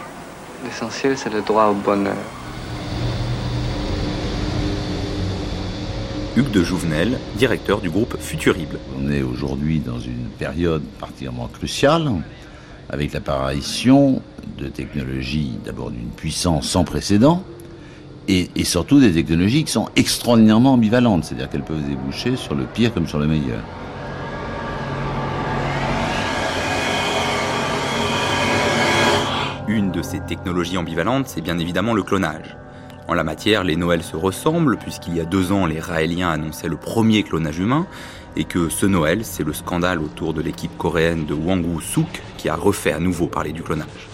L'essentiel, 0.64 1.16
c'est 1.16 1.32
le 1.32 1.42
droit 1.42 1.66
au 1.66 1.74
bonheur. 1.74 2.16
Hugues 6.36 6.50
de 6.50 6.64
Jouvenel, 6.64 7.20
directeur 7.36 7.80
du 7.80 7.90
groupe 7.90 8.16
Futurible. 8.18 8.80
On 8.98 9.08
est 9.08 9.22
aujourd'hui 9.22 9.78
dans 9.78 10.00
une 10.00 10.26
période 10.36 10.82
particulièrement 10.98 11.46
cruciale, 11.46 12.10
avec 12.90 13.12
l'apparition 13.12 14.20
de 14.58 14.66
technologies 14.66 15.52
d'abord 15.64 15.92
d'une 15.92 16.10
puissance 16.10 16.68
sans 16.68 16.82
précédent, 16.82 17.44
et, 18.26 18.50
et, 18.56 18.64
surtout 18.64 19.00
des 19.00 19.12
technologies 19.12 19.64
qui 19.64 19.72
sont 19.72 19.88
extraordinairement 19.96 20.72
ambivalentes, 20.72 21.24
c'est-à-dire 21.24 21.50
qu'elles 21.50 21.62
peuvent 21.62 21.86
déboucher 21.86 22.36
sur 22.36 22.54
le 22.54 22.64
pire 22.64 22.92
comme 22.92 23.06
sur 23.06 23.18
le 23.18 23.26
meilleur. 23.26 23.60
Ces 30.04 30.20
technologies 30.20 30.78
ambivalentes, 30.78 31.26
c'est 31.28 31.40
bien 31.40 31.58
évidemment 31.58 31.94
le 31.94 32.02
clonage. 32.02 32.56
En 33.08 33.14
la 33.14 33.24
matière, 33.24 33.64
les 33.64 33.76
Noëls 33.76 34.02
se 34.02 34.16
ressemblent, 34.16 34.76
puisqu'il 34.76 35.16
y 35.16 35.20
a 35.20 35.24
deux 35.24 35.52
ans, 35.52 35.66
les 35.66 35.80
Raéliens 35.80 36.30
annonçaient 36.30 36.68
le 36.68 36.76
premier 36.76 37.22
clonage 37.22 37.58
humain, 37.58 37.86
et 38.36 38.44
que 38.44 38.68
ce 38.68 38.86
Noël, 38.86 39.24
c'est 39.24 39.44
le 39.44 39.52
scandale 39.52 40.00
autour 40.00 40.34
de 40.34 40.40
l'équipe 40.40 40.76
coréenne 40.76 41.26
de 41.26 41.34
Wang 41.34 41.64
Suk 41.80 42.22
qui 42.36 42.48
a 42.48 42.56
refait 42.56 42.92
à 42.92 43.00
nouveau 43.00 43.26
parler 43.26 43.52
du 43.52 43.62
clonage. 43.62 44.08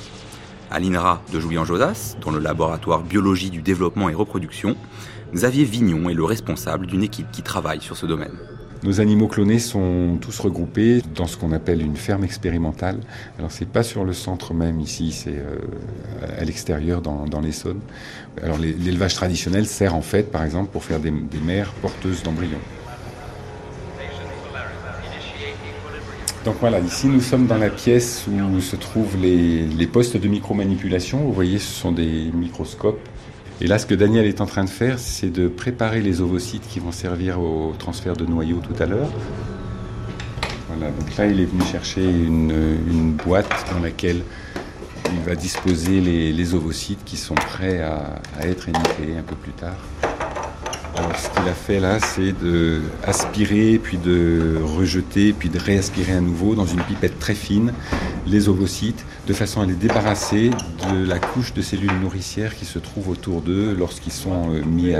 À 0.70 0.78
l'INRA 0.78 1.22
de 1.32 1.40
Julien 1.40 1.64
Josas, 1.64 2.16
dans 2.20 2.30
le 2.30 2.38
laboratoire 2.38 3.02
biologie 3.02 3.50
du 3.50 3.62
développement 3.62 4.08
et 4.08 4.14
reproduction, 4.14 4.76
Xavier 5.32 5.64
Vignon 5.64 6.10
est 6.10 6.14
le 6.14 6.24
responsable 6.24 6.86
d'une 6.86 7.02
équipe 7.02 7.30
qui 7.30 7.42
travaille 7.42 7.80
sur 7.80 7.96
ce 7.96 8.06
domaine. 8.06 8.38
Nos 8.82 8.98
animaux 9.02 9.28
clonés 9.28 9.58
sont 9.58 10.16
tous 10.22 10.40
regroupés 10.40 11.02
dans 11.14 11.26
ce 11.26 11.36
qu'on 11.36 11.52
appelle 11.52 11.82
une 11.82 11.96
ferme 11.96 12.24
expérimentale. 12.24 12.98
Alors 13.38 13.50
c'est 13.50 13.68
pas 13.68 13.82
sur 13.82 14.04
le 14.04 14.14
centre 14.14 14.54
même 14.54 14.80
ici, 14.80 15.12
c'est 15.12 15.36
euh, 15.36 15.58
à 16.38 16.44
l'extérieur 16.44 17.02
dans, 17.02 17.26
dans 17.26 17.40
l'Essonne. 17.40 17.80
Alors 18.42 18.56
l'élevage 18.56 19.14
traditionnel 19.14 19.66
sert 19.66 19.94
en 19.94 20.00
fait 20.00 20.30
par 20.30 20.44
exemple 20.44 20.70
pour 20.70 20.82
faire 20.82 20.98
des, 20.98 21.10
mères 21.10 21.72
porteuses 21.82 22.22
d'embryons. 22.22 22.58
Donc 26.46 26.56
voilà, 26.60 26.80
ici 26.80 27.06
nous 27.06 27.20
sommes 27.20 27.46
dans 27.46 27.58
la 27.58 27.68
pièce 27.68 28.26
où 28.26 28.60
se 28.62 28.76
trouvent 28.76 29.18
les, 29.20 29.66
les 29.66 29.86
postes 29.86 30.16
de 30.16 30.26
micromanipulation. 30.26 31.18
Vous 31.18 31.34
voyez, 31.34 31.58
ce 31.58 31.70
sont 31.70 31.92
des 31.92 32.30
microscopes 32.32 33.09
et 33.62 33.66
là, 33.66 33.78
ce 33.78 33.84
que 33.84 33.94
Daniel 33.94 34.24
est 34.24 34.40
en 34.40 34.46
train 34.46 34.64
de 34.64 34.70
faire, 34.70 34.98
c'est 34.98 35.28
de 35.28 35.46
préparer 35.46 36.00
les 36.00 36.22
ovocytes 36.22 36.66
qui 36.66 36.80
vont 36.80 36.92
servir 36.92 37.40
au 37.40 37.74
transfert 37.78 38.14
de 38.14 38.24
noyaux 38.24 38.60
tout 38.60 38.82
à 38.82 38.86
l'heure. 38.86 39.10
Voilà, 40.68 40.90
donc 40.92 41.16
là, 41.16 41.26
il 41.26 41.40
est 41.40 41.44
venu 41.44 41.62
chercher 41.70 42.02
une, 42.02 43.12
boîte 43.24 43.66
dans 43.70 43.80
laquelle 43.80 44.22
il 45.12 45.20
va 45.26 45.34
disposer 45.34 46.00
les, 46.00 46.54
ovocytes 46.54 47.04
qui 47.04 47.18
sont 47.18 47.34
prêts 47.34 47.82
à, 47.82 48.20
être 48.40 48.68
éniqués 48.68 49.18
un 49.18 49.22
peu 49.22 49.36
plus 49.36 49.52
tard. 49.52 49.76
Ce 51.16 51.28
qu'il 51.30 51.48
a 51.48 51.54
fait 51.54 51.80
là, 51.80 51.98
c'est 52.00 52.32
de 52.32 52.80
aspirer, 53.04 53.80
puis 53.82 53.98
de 53.98 54.58
rejeter, 54.62 55.32
puis 55.32 55.48
de 55.48 55.58
réaspirer 55.58 56.12
à 56.12 56.20
nouveau 56.20 56.54
dans 56.54 56.66
une 56.66 56.82
pipette 56.82 57.18
très 57.18 57.34
fine 57.34 57.72
les 58.26 58.48
ovocytes, 58.48 59.04
de 59.26 59.32
façon 59.32 59.60
à 59.60 59.66
les 59.66 59.74
débarrasser 59.74 60.50
de 60.92 61.04
la 61.04 61.18
couche 61.18 61.52
de 61.54 61.62
cellules 61.62 61.98
nourricières 62.00 62.54
qui 62.54 62.64
se 62.64 62.78
trouvent 62.78 63.08
autour 63.08 63.40
d'eux 63.40 63.74
lorsqu'ils 63.76 64.12
sont 64.12 64.54
euh, 64.54 64.62
mis, 64.64 64.94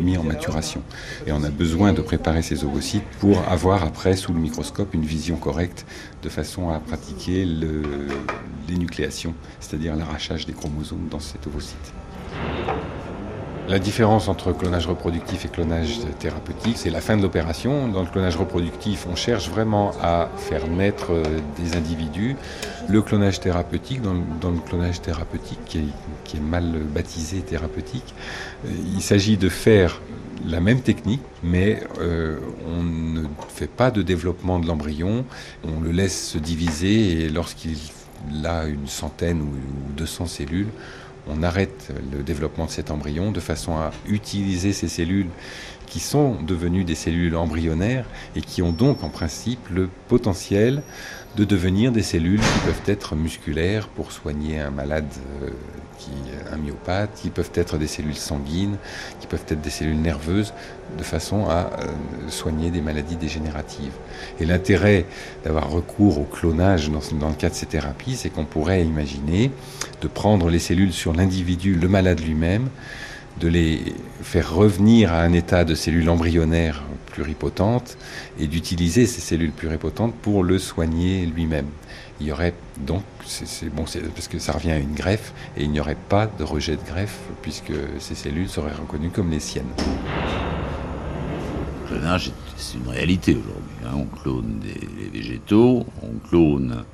mis 0.00 0.16
en 0.16 0.22
maturation. 0.22 0.82
Et 1.26 1.32
on 1.32 1.42
a 1.42 1.50
besoin 1.50 1.92
de 1.92 2.00
préparer 2.00 2.42
ces 2.42 2.64
ovocytes 2.64 3.04
pour 3.18 3.38
avoir 3.48 3.84
après, 3.84 4.16
sous 4.16 4.32
le 4.32 4.40
microscope, 4.40 4.94
une 4.94 5.04
vision 5.04 5.36
correcte, 5.36 5.84
de 6.22 6.28
façon 6.28 6.70
à 6.70 6.78
pratiquer 6.78 7.46
l'énucléation, 8.68 9.34
c'est-à-dire 9.60 9.96
l'arrachage 9.96 10.46
des 10.46 10.52
chromosomes 10.52 11.08
dans 11.10 11.20
cet 11.20 11.46
ovocyte. 11.46 11.92
La 13.70 13.78
différence 13.78 14.26
entre 14.26 14.52
clonage 14.52 14.88
reproductif 14.88 15.44
et 15.44 15.48
clonage 15.48 16.00
thérapeutique, 16.18 16.76
c'est 16.76 16.90
la 16.90 17.00
fin 17.00 17.16
de 17.16 17.22
l'opération. 17.22 17.86
Dans 17.86 18.00
le 18.00 18.08
clonage 18.08 18.36
reproductif, 18.36 19.06
on 19.08 19.14
cherche 19.14 19.48
vraiment 19.48 19.92
à 20.02 20.28
faire 20.36 20.66
naître 20.66 21.12
euh, 21.12 21.22
des 21.56 21.76
individus. 21.76 22.34
Le 22.88 23.00
clonage 23.00 23.38
thérapeutique, 23.38 24.02
dans 24.02 24.14
le, 24.50 24.58
clonage 24.58 25.00
thérapeutique, 25.00 25.60
qui 25.66 25.78
est, 25.78 25.84
qui 26.24 26.38
est, 26.38 26.40
mal 26.40 26.80
baptisé 26.92 27.42
thérapeutique, 27.42 28.12
euh, 28.66 28.70
il 28.92 29.02
s'agit 29.02 29.36
de 29.36 29.48
faire 29.48 30.00
la 30.44 30.58
même 30.58 30.80
technique, 30.80 31.22
mais 31.44 31.80
euh, 32.00 32.40
on 32.66 32.82
ne 32.82 33.22
fait 33.50 33.70
pas 33.70 33.92
de 33.92 34.02
développement 34.02 34.58
de 34.58 34.66
l'embryon, 34.66 35.24
on 35.62 35.80
le 35.80 35.92
laisse 35.92 36.30
se 36.30 36.38
diviser 36.38 37.22
et 37.22 37.28
lorsqu'il 37.28 37.76
a 38.44 38.66
une 38.66 38.88
centaine 38.88 39.42
ou 39.42 39.52
200 39.96 40.26
cellules, 40.26 40.70
on 41.28 41.42
arrête 41.42 41.92
le 42.12 42.22
développement 42.22 42.66
de 42.66 42.70
cet 42.70 42.90
embryon 42.90 43.32
de 43.32 43.40
façon 43.40 43.76
à 43.76 43.90
utiliser 44.06 44.72
ces 44.72 44.88
cellules 44.88 45.28
qui 45.86 46.00
sont 46.00 46.40
devenues 46.40 46.84
des 46.84 46.94
cellules 46.94 47.36
embryonnaires 47.36 48.06
et 48.36 48.40
qui 48.40 48.62
ont 48.62 48.72
donc 48.72 49.02
en 49.02 49.08
principe 49.08 49.68
le 49.70 49.88
potentiel 50.08 50.82
de 51.36 51.44
devenir 51.44 51.92
des 51.92 52.02
cellules 52.02 52.40
qui 52.40 52.58
peuvent 52.64 52.82
être 52.86 53.16
musculaires 53.16 53.88
pour 53.88 54.12
soigner 54.12 54.60
un 54.60 54.70
malade 54.70 55.12
euh, 55.42 55.50
qui 56.00 56.10
un 56.52 56.56
myopathe, 56.56 57.10
qui 57.14 57.30
peuvent 57.30 57.50
être 57.54 57.78
des 57.78 57.86
cellules 57.86 58.16
sanguines, 58.16 58.76
qui 59.20 59.26
peuvent 59.26 59.44
être 59.48 59.60
des 59.60 59.70
cellules 59.70 60.00
nerveuses, 60.00 60.52
de 60.96 61.02
façon 61.02 61.46
à 61.46 61.70
euh, 61.80 61.86
soigner 62.28 62.70
des 62.70 62.80
maladies 62.80 63.16
dégénératives. 63.16 63.92
Et 64.40 64.46
l'intérêt 64.46 65.04
d'avoir 65.44 65.70
recours 65.70 66.18
au 66.18 66.24
clonage 66.24 66.90
dans, 66.90 67.00
dans, 67.18 67.28
le 67.28 67.34
cas 67.34 67.50
de 67.50 67.54
ces 67.54 67.66
thérapies, 67.66 68.16
c'est 68.16 68.30
qu'on 68.30 68.44
pourrait 68.44 68.82
imaginer 68.82 69.50
de 70.00 70.08
prendre 70.08 70.48
les 70.48 70.58
cellules 70.58 70.92
sur 70.92 71.12
l'individu, 71.12 71.74
le 71.74 71.88
malade 71.88 72.20
lui-même, 72.20 72.68
de 73.38 73.48
les 73.48 73.80
faire 74.22 74.52
revenir 74.52 75.12
à 75.12 75.22
un 75.22 75.32
état 75.32 75.64
de 75.64 75.74
cellules 75.74 76.08
embryonnaires 76.08 76.82
pluripotentes 77.12 77.96
et 78.38 78.46
d'utiliser 78.46 79.06
ces 79.06 79.20
cellules 79.20 79.52
pluripotentes 79.52 80.14
pour 80.14 80.42
le 80.42 80.58
soigner 80.58 81.26
lui-même. 81.26 81.66
Il 82.20 82.26
y 82.26 82.32
aurait 82.32 82.54
donc, 82.78 83.02
c'est 83.30 83.70
bon, 83.70 83.84
parce 84.14 84.28
que 84.28 84.38
ça 84.38 84.52
revient 84.52 84.72
à 84.72 84.78
une 84.78 84.94
greffe, 84.94 85.32
et 85.56 85.62
il 85.62 85.70
n'y 85.70 85.80
aurait 85.80 85.96
pas 86.08 86.26
de 86.26 86.42
rejet 86.42 86.76
de 86.76 86.82
greffe 86.82 87.18
puisque 87.42 87.72
ces 87.98 88.14
cellules 88.14 88.48
seraient 88.48 88.74
reconnues 88.74 89.10
comme 89.10 89.30
les 89.30 89.40
siennes. 89.40 89.70
Le 91.82 91.96
clonage, 91.96 92.32
c'est 92.56 92.78
une 92.78 92.88
réalité 92.88 93.32
aujourd'hui. 93.32 93.76
Hein. 93.86 93.94
On 93.94 94.16
clone 94.16 94.58
des 94.60 95.08
végétaux, 95.08 95.86
on 96.02 96.28
clone 96.28 96.84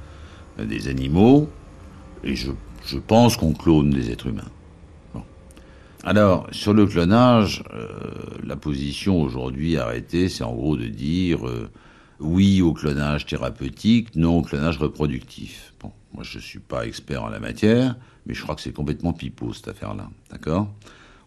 des 0.58 0.88
animaux, 0.88 1.48
et 2.22 2.36
je, 2.36 2.50
pense 3.06 3.36
qu'on 3.36 3.52
clone 3.52 3.90
des 3.90 4.10
êtres 4.10 4.26
humains. 4.26 4.50
Alors, 6.04 6.46
sur 6.52 6.72
le 6.72 6.86
clonage, 6.86 7.64
euh, 7.74 7.88
la 8.44 8.54
position 8.54 9.20
aujourd'hui 9.20 9.76
arrêtée, 9.76 10.28
c'est 10.28 10.44
en 10.44 10.54
gros 10.54 10.76
de 10.76 10.86
dire 10.86 11.48
euh, 11.48 11.68
oui 12.20 12.62
au 12.62 12.72
clonage 12.72 13.26
thérapeutique, 13.26 14.14
non 14.16 14.38
au 14.38 14.42
clonage 14.42 14.78
reproductif. 14.78 15.74
Bon, 15.80 15.92
moi 16.14 16.24
je 16.24 16.38
ne 16.38 16.42
suis 16.42 16.58
pas 16.58 16.86
expert 16.86 17.22
en 17.22 17.28
la 17.28 17.40
matière, 17.40 17.96
mais 18.26 18.34
je 18.34 18.42
crois 18.42 18.54
que 18.54 18.60
c'est 18.60 18.72
complètement 18.72 19.12
pipeau 19.12 19.52
cette 19.52 19.68
affaire-là. 19.68 20.08
D'accord? 20.30 20.68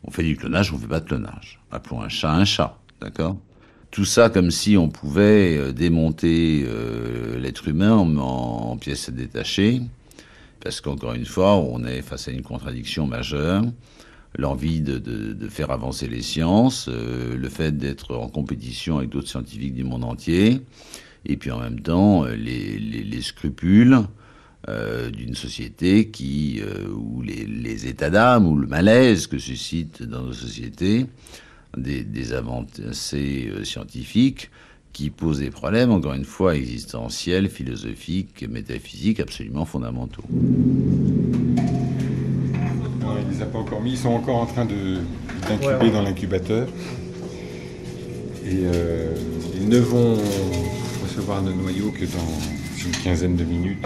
On 0.04 0.12
fait 0.12 0.24
du 0.24 0.38
clonage, 0.38 0.74
on 0.74 0.78
fait 0.78 0.88
pas 0.88 1.00
de 1.00 1.08
clonage. 1.08 1.60
Appelons 1.72 2.02
un 2.02 2.10
chat 2.10 2.32
un 2.32 2.46
chat, 2.46 2.80
d'accord? 3.02 3.38
Tout 3.92 4.06
ça 4.06 4.30
comme 4.30 4.52
si 4.52 4.78
on 4.78 4.88
pouvait 4.90 5.58
euh, 5.58 5.72
démonter 5.72 6.64
euh, 6.68 7.40
l'être 7.40 7.68
humain 7.68 7.94
en, 7.94 8.18
en, 8.18 8.78
pièces 8.78 9.10
détachées, 9.10 9.82
parce 10.60 10.80
qu'encore 10.80 11.14
une 11.14 11.26
fois, 11.26 11.56
on 11.56 11.84
est 11.84 12.02
face 12.02 12.28
à 12.28 12.32
une 12.32 12.44
contradiction 12.44 13.08
majeure. 13.08 13.64
L'envie 14.38 14.82
de, 14.82 15.48
faire 15.50 15.72
avancer 15.72 16.08
les 16.08 16.22
sciences, 16.22 16.88
euh, 16.88 17.36
le 17.36 17.50
fait 17.50 17.76
d'être 17.76 18.16
en 18.16 18.30
compétition 18.30 18.98
avec 18.98 19.10
d'autres 19.10 19.28
scientifiques 19.28 19.74
du 19.74 19.84
monde 19.84 20.04
entier, 20.04 20.62
et 21.26 21.36
puis 21.36 21.52
en 21.52 21.60
même 21.60 21.82
temps 21.82 22.26
les, 22.26 22.78
les, 22.78 23.04
les 23.04 23.22
scrupules 23.22 24.04
euh, 24.68 25.10
d'une 25.10 25.36
société 25.36 26.10
qui, 26.10 26.62
euh, 26.62 26.90
où 26.90 27.22
les, 27.22 27.88
états 27.88 28.10
d'âme 28.10 28.46
ou 28.46 28.58
le 28.58 28.68
malaise 28.68 29.26
que 29.26 29.38
suscite 29.38 30.04
dans 30.04 30.22
nos 30.22 30.34
sociétés 30.34 31.06
des, 31.78 32.04
des 32.04 32.34
avancées 32.34 33.50
euh, 33.50 33.64
scientifiques 33.64 34.52
qui 34.92 35.12
posent 35.12 35.40
des 35.40 35.50
problèmes, 35.50 35.92
encore 35.92 36.14
une 36.14 36.26
fois, 36.26 36.56
existentiels, 36.56 37.48
philosophiques, 37.48 38.46
métaphysiques, 38.50 39.22
absolument 39.22 39.64
fondamentaux. 39.64 40.26
Il 43.30 43.38
les 43.38 43.44
a 43.44 43.46
pas 43.46 43.60
encore 43.60 43.82
mis, 43.82 43.92
ils 43.92 43.98
sont 43.98 44.10
encore 44.10 44.38
en 44.38 44.46
train 44.46 44.66
d'incuber 44.66 45.68
ouais, 45.68 45.82
ouais. 45.82 45.92
dans 45.92 46.02
l'incubateur. 46.02 46.68
Et 48.46 48.62
euh, 48.64 49.14
ils 49.56 49.70
ne 49.70 49.80
vont 49.80 50.18
recevoir 51.04 51.44
de 51.44 51.52
noyaux 51.52 51.92
que 51.92 52.06
dans 52.06 52.86
une 52.86 52.92
quinzaine 52.92 53.36
de 53.36 53.44
minutes. 53.44 53.86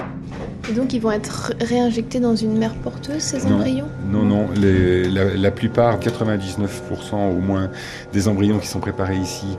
Et 0.69 0.73
donc 0.73 0.93
ils 0.93 1.01
vont 1.01 1.11
être 1.11 1.53
réinjectés 1.59 2.21
dans 2.21 2.35
une 2.35 2.57
mère 2.57 2.73
porteuse, 2.75 3.21
ces 3.21 3.45
non, 3.45 3.55
embryons? 3.55 3.87
Non, 4.09 4.23
non. 4.23 4.47
Les, 4.55 5.09
la, 5.09 5.33
la, 5.35 5.51
plupart, 5.51 5.99
99% 5.99 7.15
au 7.15 7.41
moins, 7.41 7.69
des 8.13 8.29
embryons 8.29 8.59
qui 8.59 8.67
sont 8.67 8.79
préparés 8.79 9.17
ici 9.17 9.57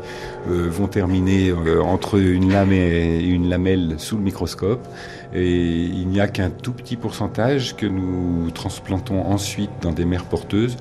euh, 0.49 0.69
vont 0.71 0.87
terminer 0.87 1.51
euh, 1.51 1.83
entre 1.83 2.19
une 2.19 2.51
lame 2.51 2.73
et 2.73 3.21
une 3.21 3.51
lamelle 3.51 3.97
sous 3.99 4.17
le 4.17 4.23
microscope. 4.23 4.87
Et 5.35 5.85
il 5.85 6.07
n'y 6.09 6.21
a 6.21 6.29
qu'un 6.29 6.51
tout 6.51 6.73
petit 6.73 6.97
pourcentage 6.97 7.75
que 7.75 7.87
nous 7.87 8.51
transplantons 8.53 9.27
ensuite 9.27 9.71
dans 9.83 9.93
des 9.93 10.05
mères 10.05 10.27
porteuses 10.27 10.77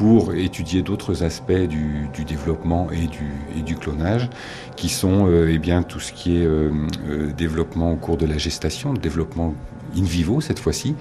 pour 0.00 0.32
étudier 0.32 0.80
d'autres 0.80 1.24
aspects 1.24 1.52
du, 1.52 2.08
développement 2.26 2.88
et 2.90 3.62
du, 3.62 3.76
clonage, 3.76 4.30
qui 4.74 4.88
sont 4.88 5.26
euh, 5.28 5.52
eh 5.52 5.58
bien, 5.58 5.82
tout 5.82 6.00
ce 6.00 6.14
qui 6.14 6.38
est 6.38 6.46
euh, 6.46 6.70
euh, 7.06 7.32
développement 7.36 7.92
au 7.92 7.96
cours 7.96 8.16
de 8.16 8.24
la 8.24 8.38
gestation, 8.38 8.94
développement 8.94 9.54
in 9.94 10.04
vivo 10.04 10.40
cette 10.40 10.58
fois-ci. 10.58 10.94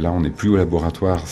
Là, 0.00 0.10
on 0.10 0.20
n'est 0.22 0.30
plus 0.30 0.48
au 0.48 0.56
laboratoire, 0.56 1.22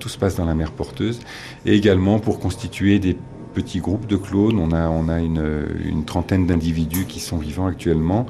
tout 0.00 0.08
se 0.08 0.18
passe 0.18 0.34
dans 0.34 0.46
la 0.46 0.54
mère 0.54 0.72
porteuse, 0.72 1.20
et 1.66 1.74
également 1.74 2.18
pour 2.18 2.40
constituer 2.40 2.98
des 2.98 3.16
petits 3.52 3.78
groupes 3.78 4.06
de 4.06 4.16
clones. 4.16 4.58
On 4.58 4.72
a, 4.72 5.20
une 5.20 6.04
trentaine 6.06 6.46
d'individus 6.46 7.04
qui 7.04 7.20
sont 7.20 7.36
vivants 7.36 7.66
actuellement 7.66 8.26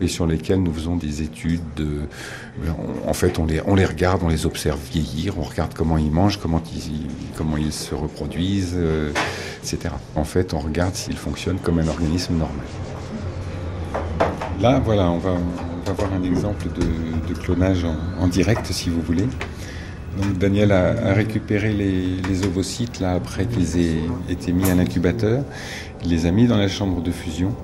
et 0.00 0.08
sur 0.08 0.26
lesquels 0.26 0.62
nous 0.62 0.72
faisons 0.72 0.96
des 0.96 1.22
études. 1.22 1.60
De, 1.76 2.02
en 3.06 3.12
fait, 3.12 3.38
on 3.38 3.46
les, 3.46 3.60
regarde, 3.84 4.22
on 4.22 4.28
les 4.28 4.46
observe 4.46 4.78
vieillir, 4.92 5.38
on 5.38 5.42
regarde 5.42 5.74
comment 5.74 5.98
ils 5.98 6.10
mangent, 6.10 6.38
comment 6.38 6.62
ils, 6.74 7.08
comment 7.36 7.56
ils 7.56 7.72
se 7.72 7.94
reproduisent, 7.94 8.74
euh, 8.76 9.10
etc. 9.62 9.94
En 10.14 10.24
fait, 10.24 10.54
on 10.54 10.58
regarde 10.58 10.94
s'ils 10.94 11.16
fonctionnent 11.16 11.58
comme 11.58 11.78
un 11.78 11.88
organisme 11.88 12.34
normal. 12.34 12.66
Là, 14.60 14.80
voilà, 14.84 15.10
on 15.10 15.18
va, 15.18 15.36
voir 15.96 16.12
un 16.12 16.22
exemple 16.24 16.66
de, 16.74 17.34
clonage 17.34 17.84
en, 18.18 18.28
direct, 18.28 18.66
si 18.72 18.88
vous 18.88 19.02
voulez. 19.02 19.26
Donc 20.18 20.38
Daniel 20.38 20.72
a, 20.72 21.10
a 21.10 21.12
récupéré 21.12 21.74
les, 21.74 22.16
les, 22.26 22.46
ovocytes 22.46 23.00
là 23.00 23.12
après 23.12 23.44
qu'ils 23.44 23.78
aient 23.78 24.00
été 24.30 24.52
mis 24.52 24.70
à 24.70 24.74
l'incubateur. 24.74 25.44
Il 26.02 26.10
les 26.10 26.24
a 26.24 26.30
mis 26.30 26.46
dans 26.46 26.56
la 26.56 26.68
chambre 26.68 27.02
de 27.02 27.10
fusion. 27.10 27.54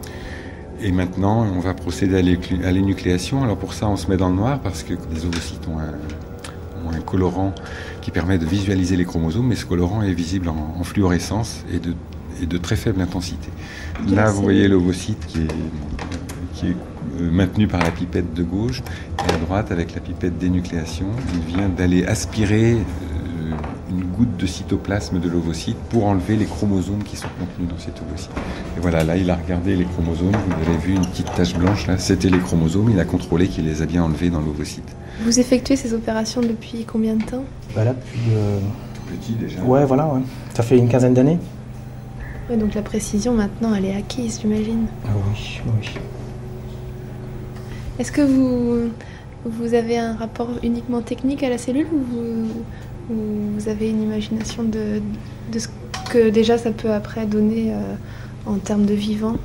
Et 0.82 0.90
maintenant, 0.90 1.46
on 1.56 1.60
va 1.60 1.74
procéder 1.74 2.16
à 2.16 2.72
l'énucléation. 2.72 3.44
Alors 3.44 3.56
pour 3.56 3.72
ça, 3.72 3.88
on 3.88 3.96
se 3.96 4.08
met 4.10 4.16
dans 4.16 4.28
le 4.28 4.34
noir 4.34 4.58
parce 4.60 4.82
que 4.82 4.94
les 5.12 5.24
ovocytes 5.24 5.68
ont 5.68 5.78
un, 5.78 5.94
ont 6.86 6.92
un 6.92 7.00
colorant 7.00 7.54
qui 8.00 8.10
permet 8.10 8.38
de 8.38 8.44
visualiser 8.44 8.96
les 8.96 9.04
chromosomes, 9.04 9.46
mais 9.46 9.54
ce 9.54 9.64
colorant 9.64 10.02
est 10.02 10.12
visible 10.12 10.48
en, 10.48 10.74
en 10.78 10.82
fluorescence 10.82 11.64
et 11.72 11.78
de, 11.78 11.94
et 12.42 12.46
de, 12.46 12.58
très 12.58 12.74
faible 12.74 13.00
intensité. 13.00 13.48
Là, 14.08 14.30
vous 14.30 14.42
voyez 14.42 14.66
l'ovocyte 14.66 15.24
qui 15.26 15.38
est, 15.42 15.54
qui 16.54 16.66
est 16.68 16.76
maintenu 17.20 17.68
par 17.68 17.80
la 17.80 17.90
pipette 17.90 18.34
de 18.34 18.42
gauche 18.42 18.82
et 19.28 19.32
à 19.32 19.36
droite 19.36 19.70
avec 19.70 19.94
la 19.94 20.00
pipette 20.00 20.38
d'énucléation. 20.38 21.06
Il 21.34 21.54
vient 21.54 21.68
d'aller 21.68 22.04
aspirer 22.04 22.72
euh, 22.72 23.11
une 23.92 24.04
goutte 24.04 24.36
de 24.36 24.46
cytoplasme 24.46 25.20
de 25.20 25.28
l'ovocyte 25.28 25.76
pour 25.90 26.06
enlever 26.06 26.36
les 26.36 26.46
chromosomes 26.46 27.02
qui 27.02 27.16
sont 27.16 27.28
contenus 27.38 27.68
dans 27.68 27.78
cet 27.78 28.00
ovocyte. 28.00 28.30
Et 28.76 28.80
voilà, 28.80 29.04
là 29.04 29.16
il 29.16 29.30
a 29.30 29.36
regardé 29.36 29.76
les 29.76 29.84
chromosomes, 29.84 30.32
vous 30.32 30.70
avez 30.70 30.78
vu 30.78 30.94
une 30.94 31.06
petite 31.06 31.32
tache 31.34 31.54
blanche 31.54 31.86
là, 31.86 31.98
c'était 31.98 32.30
les 32.30 32.38
chromosomes, 32.38 32.90
il 32.90 32.98
a 33.00 33.04
contrôlé 33.04 33.48
qu'il 33.48 33.66
les 33.66 33.82
a 33.82 33.86
bien 33.86 34.02
enlevés 34.02 34.30
dans 34.30 34.40
l'ovocyte. 34.40 34.96
Vous 35.24 35.38
effectuez 35.38 35.76
ces 35.76 35.92
opérations 35.94 36.40
depuis 36.40 36.84
combien 36.84 37.14
de 37.16 37.22
temps? 37.24 37.44
Bah 37.74 37.84
Là 37.84 37.94
depuis... 37.94 38.20
Euh... 38.34 38.58
Tout 38.94 39.16
petit 39.16 39.32
déjà. 39.32 39.60
Ouais 39.62 39.84
voilà, 39.84 40.06
ouais. 40.06 40.20
ça 40.54 40.62
fait 40.62 40.78
une 40.78 40.88
quinzaine 40.88 41.14
d'années. 41.14 41.38
Ouais, 42.50 42.56
donc 42.56 42.74
la 42.74 42.82
précision 42.82 43.34
maintenant 43.34 43.74
elle 43.74 43.84
est 43.84 43.94
acquise 43.96 44.40
j'imagine. 44.40 44.86
Ah 45.04 45.10
oui, 45.30 45.60
oui. 45.80 45.90
Est-ce 47.98 48.10
que 48.10 48.22
vous, 48.22 48.90
vous 49.44 49.74
avez 49.74 49.98
un 49.98 50.14
rapport 50.14 50.48
uniquement 50.62 51.02
technique 51.02 51.42
à 51.42 51.50
la 51.50 51.58
cellule 51.58 51.86
ou 51.92 51.98
vous, 51.98 52.46
ou 53.10 53.14
vous 53.58 53.68
avez 53.68 53.90
une 53.90 54.02
imagination 54.02 54.62
de, 54.62 55.00
ce 55.58 55.68
que 56.10 56.30
déjà 56.30 56.58
ça 56.58 56.70
peut 56.70 56.92
après 56.92 57.26
donner 57.26 57.72
euh, 57.72 57.94
en 58.46 58.56
termes 58.56 58.86
de 58.86 58.94
vivant? 58.94 59.36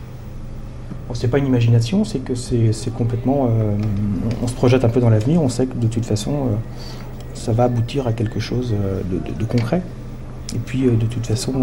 C'est 1.14 1.30
pas 1.30 1.38
une 1.38 1.48
imagination, 1.48 2.04
c'est 2.04 2.20
que 2.20 2.36
c'est 2.36 2.94
complètement. 2.94 3.46
Euh, 3.46 3.76
on 4.44 4.48
se 4.48 4.54
projette 4.54 4.84
un 4.84 4.90
peu 4.90 5.00
dans 5.00 5.10
l'avenir, 5.10 5.42
on 5.42 5.48
sait 5.48 5.66
que 5.66 5.76
de 5.76 5.88
toute 5.88 6.06
façon 6.06 6.32
euh, 6.32 6.56
ça 7.34 7.54
va 7.54 7.64
aboutir 7.64 8.08
à 8.08 8.14
quelque 8.14 8.40
chose 8.40 8.74
de, 9.10 9.46
concret. 9.46 9.82
Et 10.54 10.60
puis 10.60 10.84
de 10.84 11.06
toute 11.06 11.26
façon, 11.26 11.54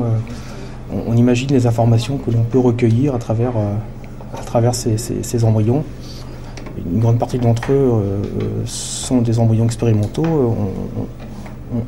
on, 0.91 1.17
imagine 1.17 1.49
les 1.51 1.67
informations 1.67 2.17
que 2.17 2.31
l'on 2.31 2.43
peut 2.43 2.59
recueillir 2.59 3.15
à 3.15 3.19
travers, 3.19 3.53
à 3.57 4.43
travers 4.45 4.75
ces, 4.75 5.45
embryons 5.45 5.85
une 6.93 7.01
grande 7.01 7.19
partie 7.19 7.39
d'entre 7.39 7.73
eux 7.73 8.03
sont 8.67 9.21
des 9.21 9.39
embryons 9.39 9.67
expérimentaux. 9.67 10.57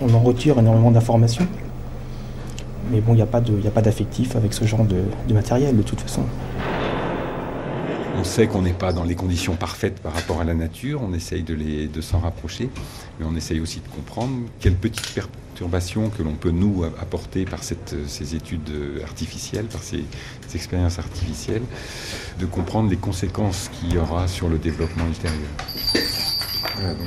On 0.01 0.15
en 0.15 0.21
retire 0.21 0.59
énormément 0.59 0.91
d'informations. 0.91 1.47
Mais 2.91 3.01
bon, 3.01 3.15
il 3.15 3.17
n'y 3.17 3.23
a 3.23 3.27
pas 3.27 3.83
d'affectif 3.83 4.37
avec 4.37 4.53
ce 4.53 4.65
genre 4.65 4.85
de, 4.85 5.35
matériel, 5.35 5.77
de 5.77 5.83
toute 5.83 6.01
façon. 6.01 6.23
On 8.19 8.25
sait 8.25 8.47
qu'on 8.47 8.63
n'est 8.63 8.73
pas 8.73 8.93
dans 8.93 9.05
les 9.05 9.15
conditions 9.15 9.57
parfaites 9.57 10.01
par 10.01 10.15
rapport 10.15 10.41
à 10.41 10.45
la 10.45 10.55
nature, 10.55 11.03
on 11.03 11.13
essaye 11.13 11.43
de, 11.43 12.01
s'en 12.01 12.19
rapprocher, 12.19 12.71
mais 13.19 13.27
on 13.29 13.37
essaye 13.37 13.61
aussi 13.61 13.81
de 13.81 13.89
comprendre 13.89 14.35
quelles 14.59 14.75
petites 14.75 15.13
perturbations 15.13 16.09
que 16.09 16.23
l'on 16.23 16.33
peut 16.33 16.51
nous 16.51 16.85
apporter 16.85 17.45
par 17.45 17.63
cette, 17.63 17.95
ces 18.07 18.35
études 18.35 18.71
artificielles, 19.05 19.67
par 19.67 19.83
ces, 19.83 20.05
expériences 20.55 20.99
artificielles, 20.99 21.63
de 22.41 22.47
comprendre 22.47 22.89
les 22.89 22.97
conséquences 22.97 23.69
qu'il 23.75 23.93
y 23.93 23.99
aura 23.99 24.29
sur 24.29 24.49
le 24.49 24.59
développement 24.59 25.07
ultérieur. 25.07 25.51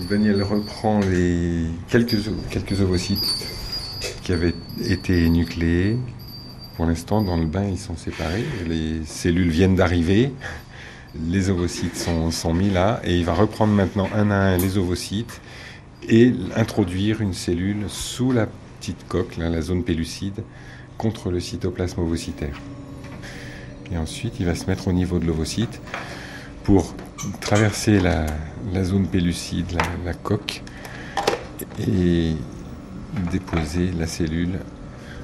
Daniel 0.09 0.41
reprend 0.43 0.99
les 0.99 1.65
quelques, 1.88 2.82
ovocytes 2.82 3.36
qui 4.24 4.34
avaient 4.34 4.53
été 4.84 5.30
nucléés. 5.30 5.97
Pour 6.76 6.86
l'instant, 6.86 7.22
dans 7.22 7.38
le 7.38 7.45
bain, 7.45 7.65
ils 7.65 7.78
sont 7.78 7.97
séparés. 7.97 8.45
Les 8.67 9.05
cellules 9.05 9.49
viennent 9.49 9.76
d'arriver 9.76 10.32
les 11.28 11.49
ovocytes 11.49 11.95
sont, 11.95 12.32
sont, 12.32 12.53
mis 12.53 12.70
là 12.70 13.01
et 13.03 13.17
il 13.17 13.26
va 13.26 13.34
reprendre 13.34 13.74
maintenant 13.74 14.07
un 14.13 14.30
à 14.32 14.36
un 14.36 14.57
les 14.57 14.78
ovocytes 14.78 15.41
et 16.07 16.34
introduire 16.55 17.22
une 17.22 17.34
cellule 17.34 17.86
sous 17.88 18.32
la 18.32 18.47
petite 18.80 19.07
coque, 19.07 19.38
la 19.38 19.61
zone 19.61 19.84
pellucide, 19.84 20.43
contre 20.97 21.32
le 21.32 21.39
cytoplasme 21.39 22.01
ovocytaire. 22.01 22.59
Et 23.91 23.97
ensuite, 23.97 24.39
il 24.39 24.45
va 24.45 24.55
se 24.55 24.67
mettre 24.67 24.88
au 24.88 24.93
niveau 24.93 25.20
de 25.20 25.26
l'ovocyte 25.26 25.82
pour 26.70 26.93
traverser 27.41 27.99
la, 27.99 28.28
la 28.72 28.84
zone 28.84 29.07
pellucide, 29.07 29.72
la, 29.72 29.82
la, 30.05 30.13
coque, 30.13 30.61
et 31.80 32.36
déposer 33.32 33.89
la 33.97 34.05
cellule. 34.05 34.59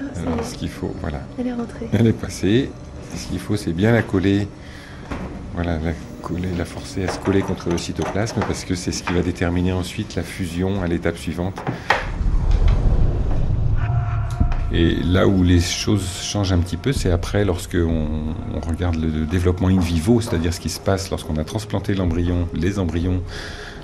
Ah, 0.01 0.21
Alors, 0.21 0.43
ce 0.43 0.55
qu'il 0.55 0.69
faut, 0.69 0.91
voilà. 1.01 1.21
Elle 1.37 1.45
est 1.45 1.53
rentrée. 1.53 1.87
Elle 1.93 2.07
est 2.07 2.13
passée. 2.13 2.71
Ce 3.15 3.27
qu'il 3.27 3.37
faut, 3.37 3.57
c'est 3.57 3.73
bien 3.73 3.91
la 3.91 4.01
coller 4.01 4.47
voilà, 5.53 5.77
la, 5.77 5.91
coller, 6.23 6.49
la 6.57 6.65
forcer 6.65 7.03
à 7.03 7.11
se 7.11 7.19
coller 7.19 7.43
contre 7.43 7.69
le 7.69 7.77
cytoplasme 7.77 8.39
parce 8.47 8.65
que 8.65 8.73
c'est 8.73 8.91
ce 8.91 9.03
qui 9.03 9.13
va 9.13 9.21
déterminer 9.21 9.71
ensuite 9.71 10.15
la 10.15 10.23
fusion 10.23 10.81
à 10.81 10.87
l'étape 10.87 11.17
suivante. 11.17 11.61
Et 14.77 14.95
là 14.95 15.25
où 15.25 15.41
les 15.41 15.61
choses 15.61 16.05
changent 16.21 16.51
un 16.51 16.59
petit 16.59 16.75
peu, 16.75 16.91
c'est 16.91 17.09
après 17.09 17.45
lorsque 17.45 17.77
on, 17.79 18.59
regarde 18.59 18.97
le 18.97 19.25
développement 19.25 19.69
in 19.69 19.79
vivo, 19.79 20.19
c'est-à-dire 20.19 20.53
ce 20.53 20.59
qui 20.59 20.67
se 20.67 20.81
passe 20.81 21.09
lorsqu'on 21.09 21.37
a 21.37 21.45
transplanté 21.45 21.93
l'embryon, 21.93 22.49
les 22.53 22.77
embryons 22.77 23.21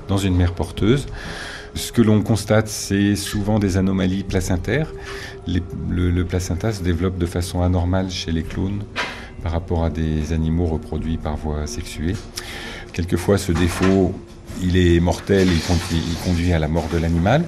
dans 0.10 0.18
une 0.18 0.36
mère 0.36 0.52
porteuse. 0.52 1.06
Ce 1.76 1.94
que 1.94 2.02
l'on 2.02 2.22
constate, 2.22 2.68
c'est 2.68 3.16
souvent 3.16 3.58
des 3.58 3.78
anomalies 3.78 4.24
placentaires. 4.24 4.92
le, 5.48 6.24
placenta 6.24 6.74
se 6.74 6.84
développe 6.84 7.18
de 7.18 7.26
façon 7.26 7.62
anormale 7.62 8.12
chez 8.12 8.34
les 8.34 8.44
clones 8.44 8.84
par 9.42 9.54
rapport 9.54 9.86
à 9.86 9.90
des 9.90 10.34
animaux 10.34 10.66
reproduits 10.66 11.18
par 11.18 11.38
voie 11.38 11.68
sexuée. 11.68 12.18
Quelquefois, 12.92 13.38
ce 13.38 13.54
défaut, 13.54 14.14
il 14.62 14.76
est 14.76 15.00
mortel, 15.00 15.48
il 15.48 16.16
conduit, 16.26 16.52
à 16.52 16.60
la 16.60 16.68
mort 16.68 16.90
de 16.92 16.98
l'animal. 16.98 17.46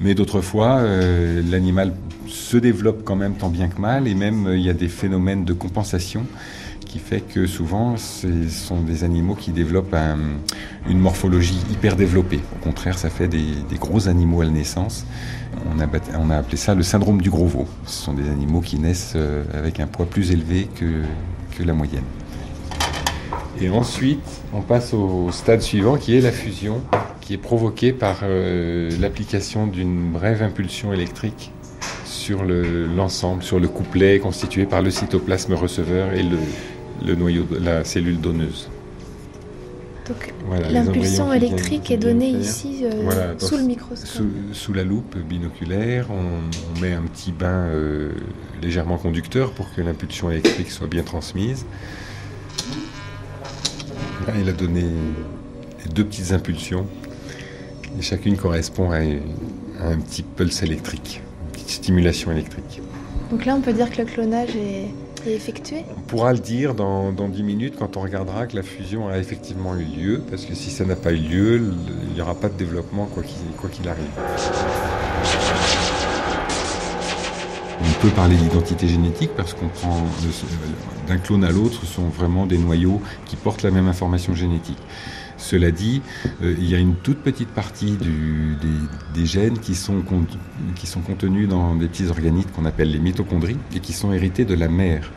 Mais 0.00 0.14
d'autres 0.14 0.42
fois, 0.42 0.76
euh, 0.78 1.42
l'animal 1.50 1.94
se 2.28 2.56
développe 2.56 3.02
quand 3.04 3.16
même 3.16 3.34
tant 3.34 3.48
bien 3.48 3.68
que 3.68 3.80
mal, 3.80 4.06
et 4.06 4.14
même 4.14 4.46
euh, 4.46 4.56
il 4.56 4.62
y 4.62 4.70
a 4.70 4.74
des 4.74 4.88
phénomènes 4.88 5.44
de 5.44 5.52
compensation 5.52 6.26
qui 6.84 6.98
fait 6.98 7.20
que 7.20 7.46
souvent 7.46 7.96
ce 7.96 8.48
sont 8.48 8.80
des 8.80 9.02
animaux 9.02 9.34
qui 9.34 9.50
développent 9.50 9.96
une 10.88 10.98
morphologie 10.98 11.58
hyper 11.72 11.96
développée. 11.96 12.40
Au 12.54 12.64
contraire, 12.64 12.96
ça 12.96 13.10
fait 13.10 13.26
des, 13.26 13.42
gros 13.80 14.06
animaux 14.08 14.42
à 14.42 14.44
la 14.44 14.52
naissance. 14.52 15.04
On 15.74 15.80
a, 16.30 16.36
appelé 16.36 16.56
ça 16.56 16.74
le 16.74 16.84
syndrome 16.84 17.20
du 17.20 17.30
gros 17.30 17.46
veau. 17.46 17.66
Ce 17.86 18.04
sont 18.04 18.14
des 18.14 18.28
animaux 18.28 18.60
qui 18.60 18.78
naissent 18.78 19.14
euh, 19.16 19.42
avec 19.52 19.80
un 19.80 19.88
poids 19.88 20.06
plus 20.06 20.30
élevé 20.30 20.68
que 20.76 21.64
la 21.64 21.72
moyenne. 21.72 22.04
Et 23.60 23.70
ensuite, 23.70 24.42
on 24.52 24.60
passe 24.60 24.92
au 24.92 25.30
stade 25.32 25.62
suivant 25.62 25.96
qui 25.96 26.16
est 26.16 26.20
la 26.20 26.32
fusion, 26.32 26.80
qui 27.20 27.34
est 27.34 27.38
provoquée 27.38 27.92
par 27.92 28.20
euh, 28.22 28.90
l'application 29.00 29.66
d'une 29.66 30.12
brève 30.12 30.42
impulsion 30.42 30.92
électrique 30.92 31.52
sur 32.04 32.44
l'ensemble, 32.44 33.42
sur 33.42 33.60
le 33.60 33.68
couplet 33.68 34.18
constitué 34.18 34.66
par 34.66 34.82
le 34.82 34.90
cytoplasme 34.90 35.54
receveur 35.54 36.12
et 36.12 36.22
le, 36.22 36.38
le 37.04 37.14
noyau 37.14 37.44
de 37.44 37.58
la 37.58 37.84
cellule 37.84 38.20
donneuse. 38.20 38.68
Donc 40.08 40.32
l'impulsion 40.70 41.32
électrique 41.32 41.90
est 41.90 41.96
donnée 41.96 42.30
ici 42.30 42.84
euh, 42.84 43.34
sous 43.38 43.56
le 43.56 43.64
microscope. 43.64 44.24
Sous, 44.52 44.72
la 44.72 44.84
loupe 44.84 45.16
binoculaire, 45.18 46.06
on, 46.10 46.80
met 46.80 46.92
un 46.92 47.02
petit 47.02 47.32
bain 47.32 47.66
euh, 47.66 48.12
légèrement 48.62 48.98
conducteur 48.98 49.52
pour 49.52 49.72
que 49.74 49.80
l'impulsion 49.80 50.30
électrique 50.30 50.70
soit 50.70 50.86
bien 50.86 51.02
transmise. 51.02 51.66
Là, 54.26 54.32
il 54.40 54.48
a 54.48 54.52
donné 54.52 54.84
deux 55.94 56.04
petites 56.04 56.32
impulsions 56.32 56.86
et 57.98 58.02
chacune 58.02 58.36
correspond 58.36 58.90
à, 58.90 58.96
à 58.96 59.88
un 59.88 59.98
petit 59.98 60.22
pulse 60.22 60.62
électrique, 60.62 61.20
une 61.44 61.52
petite 61.52 61.70
stimulation 61.70 62.32
électrique. 62.32 62.82
Donc 63.30 63.44
là, 63.44 63.54
on 63.54 63.60
peut 63.60 63.72
dire 63.72 63.90
que 63.90 63.98
le 63.98 64.04
clonage 64.04 64.54
est 64.56 64.88
effectué? 65.26 65.84
On 65.96 66.00
pourra 66.00 66.32
le 66.32 66.38
dire 66.38 66.74
dans, 66.74 67.12
dans 67.12 67.28
10 67.28 67.42
minutes 67.42 67.74
quand 67.78 67.96
on 67.96 68.00
regardera 68.00 68.46
que 68.46 68.56
la 68.56 68.62
fusion 68.62 69.08
a 69.08 69.18
effectivement 69.18 69.76
eu 69.76 69.84
lieu, 69.84 70.22
parce 70.30 70.44
que 70.44 70.54
si 70.54 70.70
ça 70.70 70.84
n'a 70.84 70.96
pas 70.96 71.12
eu 71.12 71.18
lieu, 71.18 71.62
il 72.08 72.14
n'y 72.14 72.20
aura 72.20 72.34
pas 72.34 72.48
de 72.48 72.56
développement 72.56 73.06
quoi 73.06 73.22
qu'il 73.70 73.88
arrive. 73.88 74.85
On 77.88 78.02
peut 78.02 78.10
parler 78.10 78.36
d'identité 78.36 78.88
génétique 78.88 79.30
parce 79.36 79.54
qu'on 79.54 79.68
prend 79.68 80.04
d'un 81.06 81.18
clone 81.18 81.44
à 81.44 81.50
l'autre, 81.50 81.80
ce 81.80 81.86
sont 81.86 82.08
vraiment 82.08 82.46
des 82.46 82.58
noyaux 82.58 83.00
qui 83.24 83.36
portent 83.36 83.62
la 83.62 83.70
même 83.70 83.88
information 83.88 84.34
génétique. 84.34 84.78
Cela 85.38 85.70
dit, 85.70 86.02
euh, 86.42 86.54
il 86.58 86.68
y 86.68 86.74
a 86.74 86.78
une 86.78 86.96
toute 86.96 87.18
petite 87.18 87.50
partie 87.50 87.96
des, 89.14 89.26
gènes 89.26 89.58
qui 89.58 89.74
sont, 89.74 90.02
qui 90.74 90.86
sont 90.86 91.00
contenus 91.00 91.48
dans 91.48 91.74
des 91.74 91.88
petits 91.88 92.06
organites 92.06 92.50
qu'on 92.52 92.64
appelle 92.64 92.90
les 92.90 92.98
mitochondries 92.98 93.58
et 93.74 93.80
qui 93.80 93.92
sont 93.92 94.12
hérités 94.12 94.44
de 94.44 94.54
la 94.54 94.68
mère. 94.68 95.12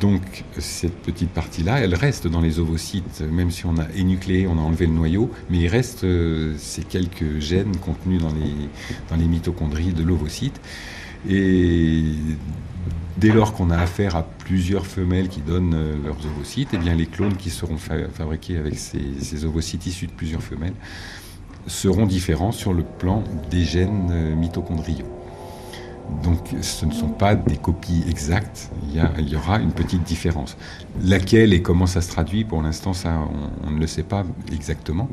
Donc 0.00 0.44
cette 0.58 0.96
petite 0.96 1.30
partie-là, 1.30 1.80
elle 1.80 1.94
reste 1.94 2.26
dans 2.26 2.40
les 2.40 2.58
ovocytes, 2.58 3.22
même 3.30 3.50
si 3.50 3.66
on 3.66 3.78
a 3.78 3.86
énucléé, 3.96 4.46
on 4.46 4.58
a 4.58 4.60
enlevé 4.60 4.86
le 4.86 4.92
noyau, 4.92 5.30
mais 5.50 5.58
il 5.58 5.68
reste 5.68 6.04
euh, 6.04 6.54
ces 6.58 6.82
quelques 6.82 7.40
gènes 7.40 7.76
contenus 7.78 8.20
dans 8.20 8.32
les, 8.32 8.68
dans 9.10 9.16
les 9.16 9.26
mitochondries 9.26 9.92
de 9.92 10.02
l'ovocyte. 10.02 10.60
Et 11.28 12.02
Dès 13.16 13.32
lors 13.32 13.54
qu'on 13.54 13.70
a 13.70 13.78
affaire 13.78 14.14
à 14.14 14.22
plusieurs 14.22 14.86
femelles 14.86 15.28
qui 15.28 15.40
donnent 15.40 15.74
euh, 15.74 15.96
leurs 16.04 16.18
ovocytes, 16.26 16.68
eh 16.74 16.76
bien 16.76 16.94
les 16.94 17.06
clones 17.06 17.36
qui 17.36 17.48
seront 17.48 17.78
fabriqués 17.78 18.58
avec 18.58 18.78
ces, 18.78 19.44
ovocytes 19.46 19.86
issus 19.86 20.06
de 20.06 20.12
plusieurs 20.12 20.42
femelles 20.42 20.74
seront 21.66 22.04
différents 22.06 22.52
sur 22.52 22.74
le 22.74 22.84
plan 22.84 23.24
des 23.50 23.64
gènes 23.64 24.10
euh, 24.12 24.34
mitochondriaux. 24.34 25.06
Donc 26.22 26.54
ce 26.62 26.86
ne 26.86 26.92
sont 26.92 27.08
pas 27.08 27.34
des 27.34 27.56
copies 27.56 28.04
exactes, 28.08 28.70
il 28.88 29.28
y, 29.28 29.36
aura 29.36 29.58
une 29.58 29.72
petite 29.72 30.02
différence. 30.02 30.56
Laquelle 31.04 31.52
et 31.52 31.62
comment 31.62 31.86
ça 31.86 32.00
se 32.00 32.08
traduit, 32.08 32.44
pour 32.44 32.62
l'instant, 32.62 32.92
ça, 32.92 33.20
on, 33.64 33.70
ne 33.70 33.78
le 33.78 33.86
sait 33.86 34.02
pas 34.02 34.24
exactement. 34.52 35.08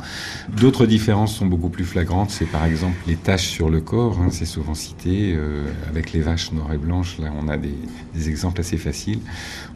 D'autres 0.56 0.86
différences 0.86 1.36
sont 1.36 1.46
beaucoup 1.46 1.70
plus 1.70 1.84
flagrantes, 1.84 2.30
c'est 2.30 2.46
par 2.46 2.66
exemple 2.66 2.96
les 3.08 3.16
taches 3.16 3.48
sur 3.48 3.70
le 3.70 3.82
corps, 3.82 4.20
hein, 4.20 4.30
c'est 4.32 4.46
souvent 4.46 4.74
cité, 4.76 5.34
euh, 5.36 5.66
avec 5.90 6.14
les 6.14 6.22
vaches 6.22 6.52
noires 6.52 6.72
et 6.74 6.78
blanches, 6.78 7.18
là 7.20 7.32
on 7.42 7.48
a 7.48 7.58
des, 7.58 7.74
exemples 8.28 8.62
assez 8.62 8.78
faciles. 8.78 9.20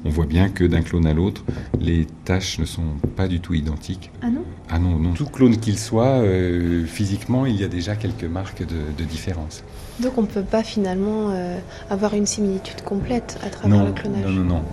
On 0.05 0.09
voit 0.09 0.25
bien 0.25 0.49
que 0.49 0.63
d'un 0.63 0.81
clone 0.81 1.07
à 1.07 1.13
l'autre, 1.13 1.43
les 1.79 2.05
taches 2.25 2.59
ne 2.59 2.65
sont 2.65 2.95
pas 3.15 3.27
du 3.27 3.39
tout 3.39 3.53
identiques. 3.53 4.11
Ah 4.21 4.29
non? 4.29 4.43
Ah 4.69 4.79
non, 4.79 4.97
non. 4.97 5.13
Tout 5.13 5.25
clone 5.25 5.57
qu'il 5.57 5.77
soit, 5.77 6.21
euh, 6.21 6.85
physiquement, 6.85 7.45
il 7.45 7.55
y 7.55 7.63
a 7.63 7.67
déjà 7.67 7.95
quelques 7.95 8.23
marques 8.23 8.63
de 8.63 9.03
différence. 9.03 9.63
Donc 9.99 10.17
on 10.17 10.21
ne 10.21 10.27
peut 10.27 10.43
pas 10.43 10.63
finalement 10.63 11.29
euh, 11.31 11.57
avoir 11.89 12.13
une 12.13 12.27
similitude 12.27 12.81
complète 12.83 13.39
à 13.43 13.49
travers 13.49 13.83
le 13.83 13.91
clonage 13.91 14.25
Non, 14.25 14.31
non, 14.31 14.43
non. 14.43 14.63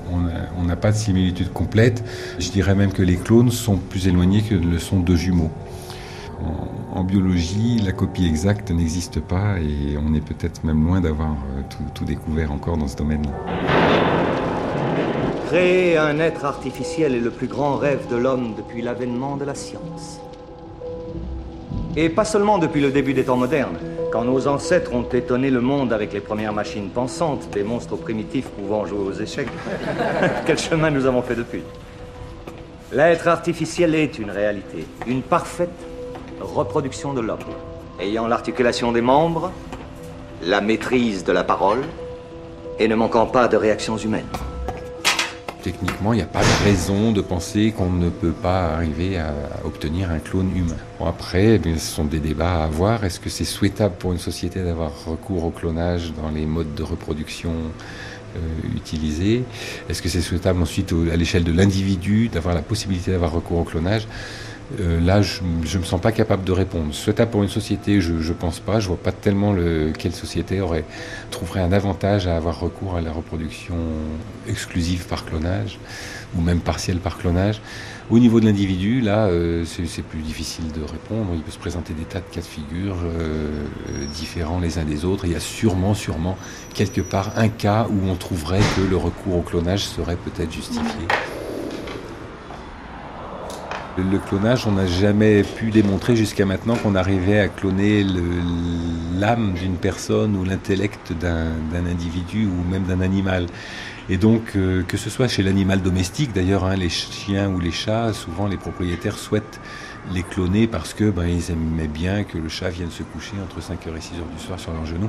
On 0.59 0.64
n'a 0.64 0.77
pas 0.77 0.93
de 0.93 0.97
similitude 0.97 1.53
complète. 1.53 2.05
Je 2.39 2.51
dirais 2.51 2.75
même 2.75 2.93
que 2.93 3.03
les 3.03 3.16
clones 3.16 3.51
sont 3.51 3.77
plus 3.77 4.07
éloignés 4.07 4.43
que 4.43 4.55
le 4.55 4.79
sont 4.79 5.01
deux 5.01 5.16
jumeaux. 5.16 5.51
En, 6.93 7.05
biologie, 7.05 7.81
la 7.85 7.93
copie 7.93 8.27
exacte 8.27 8.70
n'existe 8.70 9.20
pas 9.20 9.59
et 9.59 9.97
on 9.97 10.14
est 10.14 10.20
peut-être 10.20 10.62
même 10.64 10.85
loin 10.85 11.01
d'avoir 11.01 11.31
euh, 11.31 11.62
tout, 11.95 12.05
découvert 12.05 12.53
encore 12.53 12.77
dans 12.77 12.87
ce 12.87 12.97
domaine-là. 12.97 13.31
Créer 15.47 15.97
un 15.97 16.18
être 16.20 16.45
artificiel 16.45 17.14
est 17.14 17.20
le 17.20 17.31
plus 17.31 17.47
grand 17.47 17.77
rêve 17.77 18.09
de 18.11 18.16
l'homme 18.16 18.55
depuis 18.57 18.83
l'avènement 18.83 19.37
de 19.37 19.45
la 19.45 19.55
science. 19.55 20.20
Et 21.97 22.09
pas 22.09 22.25
seulement 22.25 22.59
depuis 22.59 22.81
le 22.81 22.91
début 22.91 23.14
des 23.14 23.25
temps 23.25 23.37
modernes. 23.37 23.79
Quand 24.15 24.23
nos 24.23 24.47
ancêtres 24.47 24.95
ont 24.95 25.09
étonné 25.12 25.51
le 25.51 25.61
monde 25.61 25.93
avec 25.93 26.12
les 26.12 26.21
premières 26.21 26.53
machines 26.53 26.89
pensantes, 26.89 27.51
des 27.51 27.65
monstres 27.65 27.97
primitifs 27.97 28.47
pouvant 28.47 28.87
jouer 28.87 29.01
aux 29.01 29.12
échecs, 29.12 29.49
quel 30.47 30.57
chemin 30.57 30.93
nous 30.93 31.07
avons 31.07 31.21
fait 31.21 31.35
depuis? 31.35 31.65
L'être 32.93 33.27
artificiel 33.27 33.93
est 33.97 34.21
une 34.21 34.31
réalité, 34.31 34.87
une 35.09 35.23
parfaite 35.23 35.69
reproduction 36.41 37.12
de 37.12 37.23
l'homme, 37.23 37.41
ayant 37.99 38.29
l'articulation 38.29 38.93
des 38.93 39.01
membres, 39.01 39.51
la 40.45 40.61
maîtrise 40.61 41.25
de 41.25 41.33
la 41.33 41.43
parole 41.43 41.83
et 42.79 42.87
ne 42.87 42.95
manquant 42.95 43.27
pas 43.27 43.49
de 43.49 43.57
réactions 43.57 43.97
humaines 43.97 44.31
techniquement, 45.65 46.12
il 46.12 46.17
n'y 46.17 46.23
a 46.23 46.27
pas 46.27 46.43
de 46.43 46.65
raison 46.65 47.11
de 47.11 47.23
penser 47.23 47.73
qu'on 47.77 47.91
ne 47.91 48.11
peut 48.11 48.33
pas 48.33 48.75
arriver 48.75 49.17
à 49.17 49.33
obtenir 49.65 50.11
un 50.11 50.19
clone 50.19 50.55
humain. 50.55 50.77
Après, 51.05 51.59
eh 51.65 51.79
ce 51.79 51.95
sont 51.97 52.05
des 52.05 52.19
débats 52.19 52.61
à 52.61 52.65
avoir. 52.65 53.03
Est-ce 53.05 53.19
que 53.19 53.31
c'est 53.31 53.47
souhaitable 53.47 53.95
pour 53.99 54.12
une 54.12 54.19
société 54.19 54.62
d'avoir 54.62 54.93
recours 55.07 55.45
au 55.45 55.51
clonage 55.51 56.12
dans 56.12 56.29
les 56.29 56.45
modes 56.45 56.75
de 56.75 56.83
reproduction 56.83 57.53
euh, 58.37 58.77
utilisés? 58.77 59.43
Est-ce 59.89 60.03
que 60.03 60.11
c'est 60.11 60.21
souhaitable 60.21 60.61
ensuite 60.61 60.95
à 61.11 61.17
l'échelle 61.17 61.45
de 61.45 61.53
l'individu 61.53 62.29
d'avoir 62.29 62.55
la 62.55 62.62
possibilité 62.62 63.12
d'avoir 63.12 63.33
recours 63.33 63.61
au 63.61 63.65
clonage? 63.65 64.07
Euh, 64.81 65.01
là, 65.01 65.21
je 65.23 65.43
ne 65.43 65.79
me 65.79 65.85
sens 65.85 66.01
pas 66.01 66.12
capable 66.12 66.45
de 66.45 66.53
répondre. 66.53 66.95
Souhaitable 66.95 67.31
pour 67.31 67.43
une 67.43 67.49
société, 67.49 68.01
je 68.01 68.12
ne 68.12 68.33
pense 68.35 68.61
pas. 68.61 68.81
Je 68.81 68.89
vois 68.89 68.97
pas 68.97 69.12
tellement 69.12 69.53
le, 69.53 69.93
quelle 69.97 70.15
société 70.15 70.61
aurait, 70.61 70.85
trouverait 71.31 71.61
un 71.61 71.73
avantage 71.73 72.27
à 72.27 72.37
avoir 72.37 72.61
recours 72.61 72.97
à 72.97 73.01
la 73.01 73.12
reproduction 73.12 73.77
exclusive 74.49 75.07
par 75.07 75.25
clonage, 75.25 75.79
ou 76.37 76.41
même 76.41 76.61
partielle 76.61 76.99
par 76.99 77.19
clonage. 77.19 77.61
Au 78.11 78.19
niveau 78.19 78.39
de 78.39 78.45
l'individu, 78.45 79.01
là, 79.01 79.27
euh, 79.27 79.65
c'est 79.65 80.03
plus 80.03 80.21
difficile 80.21 80.71
de 80.73 80.83
répondre. 80.83 81.31
Il 81.35 81.41
peut 81.41 81.51
se 81.51 81.59
présenter 81.59 81.95
des 81.95 82.05
tas 82.05 82.21
de 82.21 82.35
cas 82.35 82.41
de 82.41 82.47
figure 82.47 82.97
euh, 83.05 83.49
différents 84.15 84.61
les 84.61 84.79
uns 84.79 84.85
des 84.85 85.07
autres. 85.07 85.25
Il 85.25 85.33
y 85.33 85.37
a 85.37 85.41
sûrement, 85.41 85.95
sûrement, 85.95 86.37
quelque 86.75 87.01
part, 87.01 87.33
un 87.37 87.49
cas 87.49 87.87
où 87.89 88.09
on 88.09 88.15
trouverait 88.17 88.61
que 88.77 88.83
le 88.83 88.97
recours 88.97 89.39
au 89.39 89.43
clonage 89.43 89.85
serait 89.85 90.17
peut-être 90.17 90.53
justifié. 90.53 91.07
Le 93.97 94.18
clonage, 94.18 94.66
on 94.66 94.72
n'a 94.72 94.86
jamais 94.86 95.45
pu 95.45 95.70
démontrer 95.70 96.16
jusqu'à 96.16 96.45
maintenant 96.45 96.74
qu'on 96.74 96.97
arrivait 96.97 97.38
à 97.38 97.47
cloner 97.47 98.05
l'âme 99.16 99.53
d'une 99.53 99.76
personne 99.76 100.36
ou 100.36 100.42
l'intellect 100.45 101.12
d'un 101.12 101.86
individu 101.86 102.47
ou 102.47 102.68
même 102.68 102.82
d'un 102.82 103.01
animal. 103.01 103.47
Et 104.09 104.16
donc, 104.16 104.57
euh, 104.57 104.82
que 104.82 104.97
ce 104.97 105.11
soit 105.11 105.28
chez 105.28 105.45
l'animal 105.45 105.80
domestique, 105.80 106.32
d'ailleurs, 106.32 106.64
hein, 106.64 106.74
les 106.74 106.88
chiens 106.88 107.49
ou 107.49 107.61
les 107.61 107.70
chats, 107.70 108.12
souvent 108.12 108.49
les 108.49 108.57
propriétaires 108.57 109.16
souhaitent 109.16 109.61
les 110.12 110.24
cloner 110.24 110.66
parce 110.66 110.92
que 110.92 111.11
ben, 111.11 111.26
ils 111.26 111.53
aimaient 111.53 111.86
bien 111.86 112.24
que 112.24 112.36
le 112.36 112.49
chat 112.49 112.70
vienne 112.70 112.90
se 112.90 113.05
coucher 113.05 113.36
entre 113.42 113.61
5h 113.61 113.97
et 113.97 114.01
6h 114.01 114.36
du 114.36 114.45
soir 114.45 114.59
sur 114.59 114.72
leurs 114.72 114.86
genoux. 114.86 115.09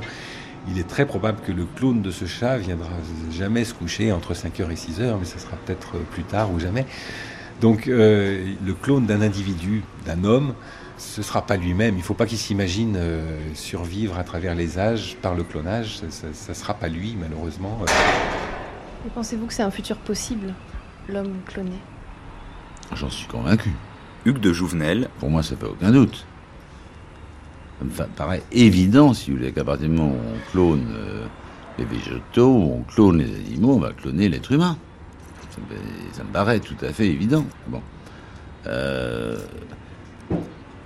Il 0.68 0.78
est 0.78 0.88
très 0.88 1.06
probable 1.06 1.40
que 1.44 1.52
le 1.52 1.64
clone 1.64 2.02
de 2.02 2.12
ce 2.12 2.24
chat 2.24 2.56
viendra 2.56 2.90
jamais 3.32 3.64
se 3.64 3.74
coucher 3.74 4.12
entre 4.12 4.32
5h 4.32 4.70
et 4.70 4.74
6h, 4.74 5.16
mais 5.18 5.26
ça 5.26 5.38
sera 5.38 5.56
peut-être 5.56 5.98
plus 6.12 6.22
tard 6.22 6.52
ou 6.52 6.60
jamais. 6.60 6.86
Donc 7.60 7.88
euh, 7.88 8.54
le 8.64 8.74
clone 8.74 9.06
d'un 9.06 9.22
individu, 9.22 9.82
d'un 10.04 10.24
homme, 10.24 10.54
ce 10.98 11.22
sera 11.22 11.42
pas 11.42 11.56
lui-même. 11.56 11.96
Il 11.96 12.02
faut 12.02 12.14
pas 12.14 12.26
qu'il 12.26 12.38
s'imagine 12.38 12.96
euh, 12.96 13.38
survivre 13.54 14.18
à 14.18 14.24
travers 14.24 14.54
les 14.54 14.78
âges 14.78 15.16
par 15.22 15.34
le 15.34 15.42
clonage. 15.42 16.00
Ça, 16.10 16.28
ne 16.48 16.54
sera 16.54 16.74
pas 16.74 16.88
lui, 16.88 17.16
malheureusement. 17.18 17.78
Et 19.06 19.10
pensez-vous 19.10 19.46
que 19.46 19.54
c'est 19.54 19.62
un 19.62 19.70
futur 19.70 19.96
possible, 19.98 20.54
l'homme 21.08 21.34
cloné? 21.46 21.78
J'en 22.94 23.10
suis 23.10 23.26
convaincu. 23.26 23.70
Hugues 24.24 24.40
de 24.40 24.52
Jouvenel. 24.52 25.08
Pour 25.18 25.30
moi, 25.30 25.42
ça 25.42 25.56
fait 25.56 25.66
aucun 25.66 25.90
doute. 25.90 26.26
Ça 27.78 28.04
me 28.04 28.08
paraît 28.08 28.42
évident, 28.52 29.12
si 29.12 29.30
vous 29.30 29.36
voulez, 29.36 29.52
qu'à 29.52 29.64
partir 29.64 29.88
du 29.88 29.94
moment 29.94 30.12
où 30.12 30.34
on 30.34 30.50
clone 30.50 30.86
euh, 30.94 31.26
les 31.78 31.84
végétaux, 31.84 32.48
où 32.48 32.72
on 32.78 32.82
clone 32.82 33.18
les 33.18 33.34
animaux, 33.34 33.74
on 33.74 33.80
va 33.80 33.92
cloner 33.92 34.28
l'être 34.28 34.50
humain. 34.52 34.78
Ça 36.12 36.24
me, 36.24 36.32
paraît 36.32 36.60
tout 36.60 36.76
à 36.82 36.92
fait 36.92 37.06
évident. 37.06 37.44
Bon. 37.68 37.80
Euh, 38.66 39.38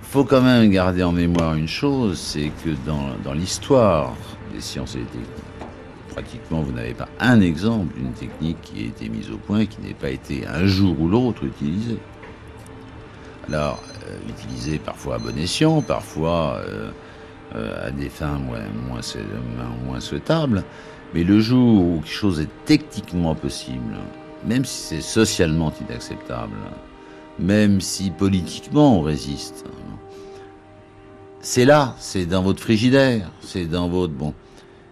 faut 0.01 0.23
quand 0.23 0.41
même 0.41 0.69
garder 0.69 1.03
en 1.03 1.11
mémoire 1.11 1.55
une 1.55 1.67
chose, 1.67 2.19
c'est 2.19 2.51
que 2.63 2.71
dans, 2.85 3.15
dans 3.23 3.33
l'histoire 3.33 4.13
des 4.53 4.61
sciences 4.61 4.95
et 4.95 4.99
des 4.99 5.05
techniques, 5.05 5.27
pratiquement 6.09 6.61
vous 6.61 6.73
n'avez 6.73 6.93
pas 6.93 7.07
un 7.19 7.39
exemple 7.39 7.95
d'une 7.97 8.11
technique 8.11 8.61
qui 8.61 8.81
a 8.81 8.85
été 8.87 9.07
mise 9.07 9.31
au 9.31 9.37
point 9.37 9.59
et 9.59 9.67
qui 9.67 9.81
n'ait 9.81 9.93
pas 9.93 10.09
été 10.09 10.45
un 10.45 10.65
jour 10.65 10.99
ou 10.99 11.07
l'autre 11.07 11.45
utilisée. 11.45 11.97
Alors, 13.47 13.81
euh, 14.07 14.17
utilisée 14.29 14.79
parfois 14.79 15.15
à 15.15 15.17
bon 15.17 15.37
escient, 15.37 15.81
parfois 15.81 16.61
euh, 16.67 16.91
à 17.87 17.91
des 17.91 18.09
fins 18.09 18.37
moins, 18.37 19.01
moins 19.85 19.99
souhaitables, 19.99 20.63
mais 21.13 21.23
le 21.23 21.39
jour 21.39 21.81
où 21.81 22.01
quelque 22.01 22.13
chose 22.13 22.39
est 22.39 22.65
techniquement 22.65 23.35
possible, 23.35 23.95
même 24.45 24.65
si 24.65 24.81
c'est 24.81 25.01
socialement 25.01 25.71
inacceptable, 25.87 26.55
même 27.39 27.81
si 27.81 28.11
politiquement 28.11 28.99
on 28.99 29.01
résiste, 29.01 29.65
c'est 31.41 31.65
là, 31.65 31.95
c'est 31.97 32.25
dans 32.25 32.43
votre 32.43 32.61
frigidaire, 32.61 33.31
c'est 33.41 33.65
dans 33.65 33.89
votre 33.89 34.13
bon. 34.13 34.33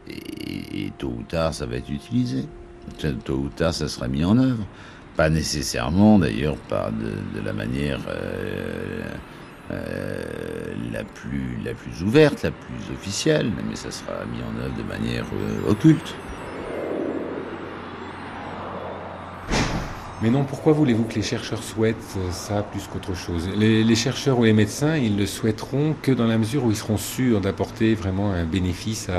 Et, 0.07 0.91
tôt 0.97 1.13
ou 1.19 1.23
tard, 1.23 1.53
ça 1.53 1.67
va 1.67 1.75
être 1.75 1.89
utilisé. 1.89 2.45
Tôt 3.23 3.33
ou 3.33 3.49
tard, 3.49 3.73
ça 3.73 3.87
sera 3.87 4.07
mis 4.07 4.25
en 4.25 4.37
œuvre. 4.37 4.65
Pas 5.15 5.29
nécessairement, 5.29 6.17
d'ailleurs, 6.17 6.55
de, 6.71 7.39
de, 7.39 7.45
la 7.45 7.53
manière 7.53 7.99
euh, 8.09 9.03
euh, 9.71 10.23
la 10.91 11.03
plus 11.03 11.57
la 11.63 11.73
plus 11.73 12.03
ouverte, 12.03 12.41
la 12.41 12.51
plus 12.51 12.95
officielle, 12.95 13.51
mais 13.69 13.75
ça 13.75 13.91
sera 13.91 14.25
mis 14.25 14.41
en 14.41 14.63
œuvre 14.63 14.75
de 14.75 14.83
manière 14.83 15.25
euh, 15.25 15.69
occulte. 15.69 16.15
Mais 20.21 20.29
non, 20.29 20.43
pourquoi 20.43 20.73
voulez-vous 20.73 21.05
que 21.05 21.15
les 21.15 21.21
chercheurs 21.21 21.63
souhaitent 21.63 22.17
ça 22.31 22.61
plus 22.61 22.87
qu'autre 22.87 23.15
chose? 23.15 23.47
Les, 23.55 23.95
chercheurs 23.95 24.37
ou 24.39 24.43
les 24.43 24.53
médecins, 24.53 24.97
ils 24.97 25.17
le 25.17 25.25
souhaiteront 25.25 25.95
que 26.01 26.11
dans 26.11 26.27
la 26.27 26.37
mesure 26.37 26.65
où 26.65 26.71
ils 26.71 26.77
seront 26.77 26.97
sûrs 26.97 27.39
d'apporter 27.39 27.95
vraiment 27.95 28.31
un 28.31 28.43
bénéfice 28.43 29.09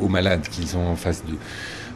aux, 0.00 0.08
malades 0.08 0.48
qu'ils 0.48 0.76
ont 0.76 0.88
en 0.88 0.96
face 0.96 1.22
d'eux. 1.24 1.38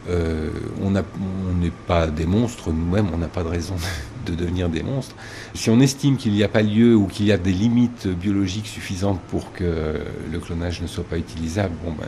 Euh, 0.09 0.49
on 0.83 0.91
n'est 0.91 1.71
pas 1.87 2.07
des 2.07 2.25
monstres 2.25 2.71
nous-mêmes, 2.71 3.07
on 3.13 3.17
n'a 3.17 3.27
pas 3.27 3.43
de 3.43 3.49
raison 3.49 3.75
de 4.25 4.35
devenir 4.35 4.69
des 4.69 4.83
monstres. 4.83 5.15
Si 5.53 5.69
on 5.69 5.79
estime 5.79 6.17
qu'il 6.17 6.33
n'y 6.33 6.43
a 6.43 6.47
pas 6.47 6.61
lieu 6.61 6.95
ou 6.95 7.07
qu'il 7.07 7.25
y 7.25 7.31
a 7.31 7.37
des 7.37 7.51
limites 7.51 8.07
biologiques 8.07 8.67
suffisantes 8.67 9.19
pour 9.29 9.51
que 9.53 9.95
le 10.31 10.39
clonage 10.39 10.81
ne 10.81 10.87
soit 10.87 11.03
pas 11.03 11.17
utilisable, 11.17 11.73
bon 11.83 11.91
ben, 11.91 12.07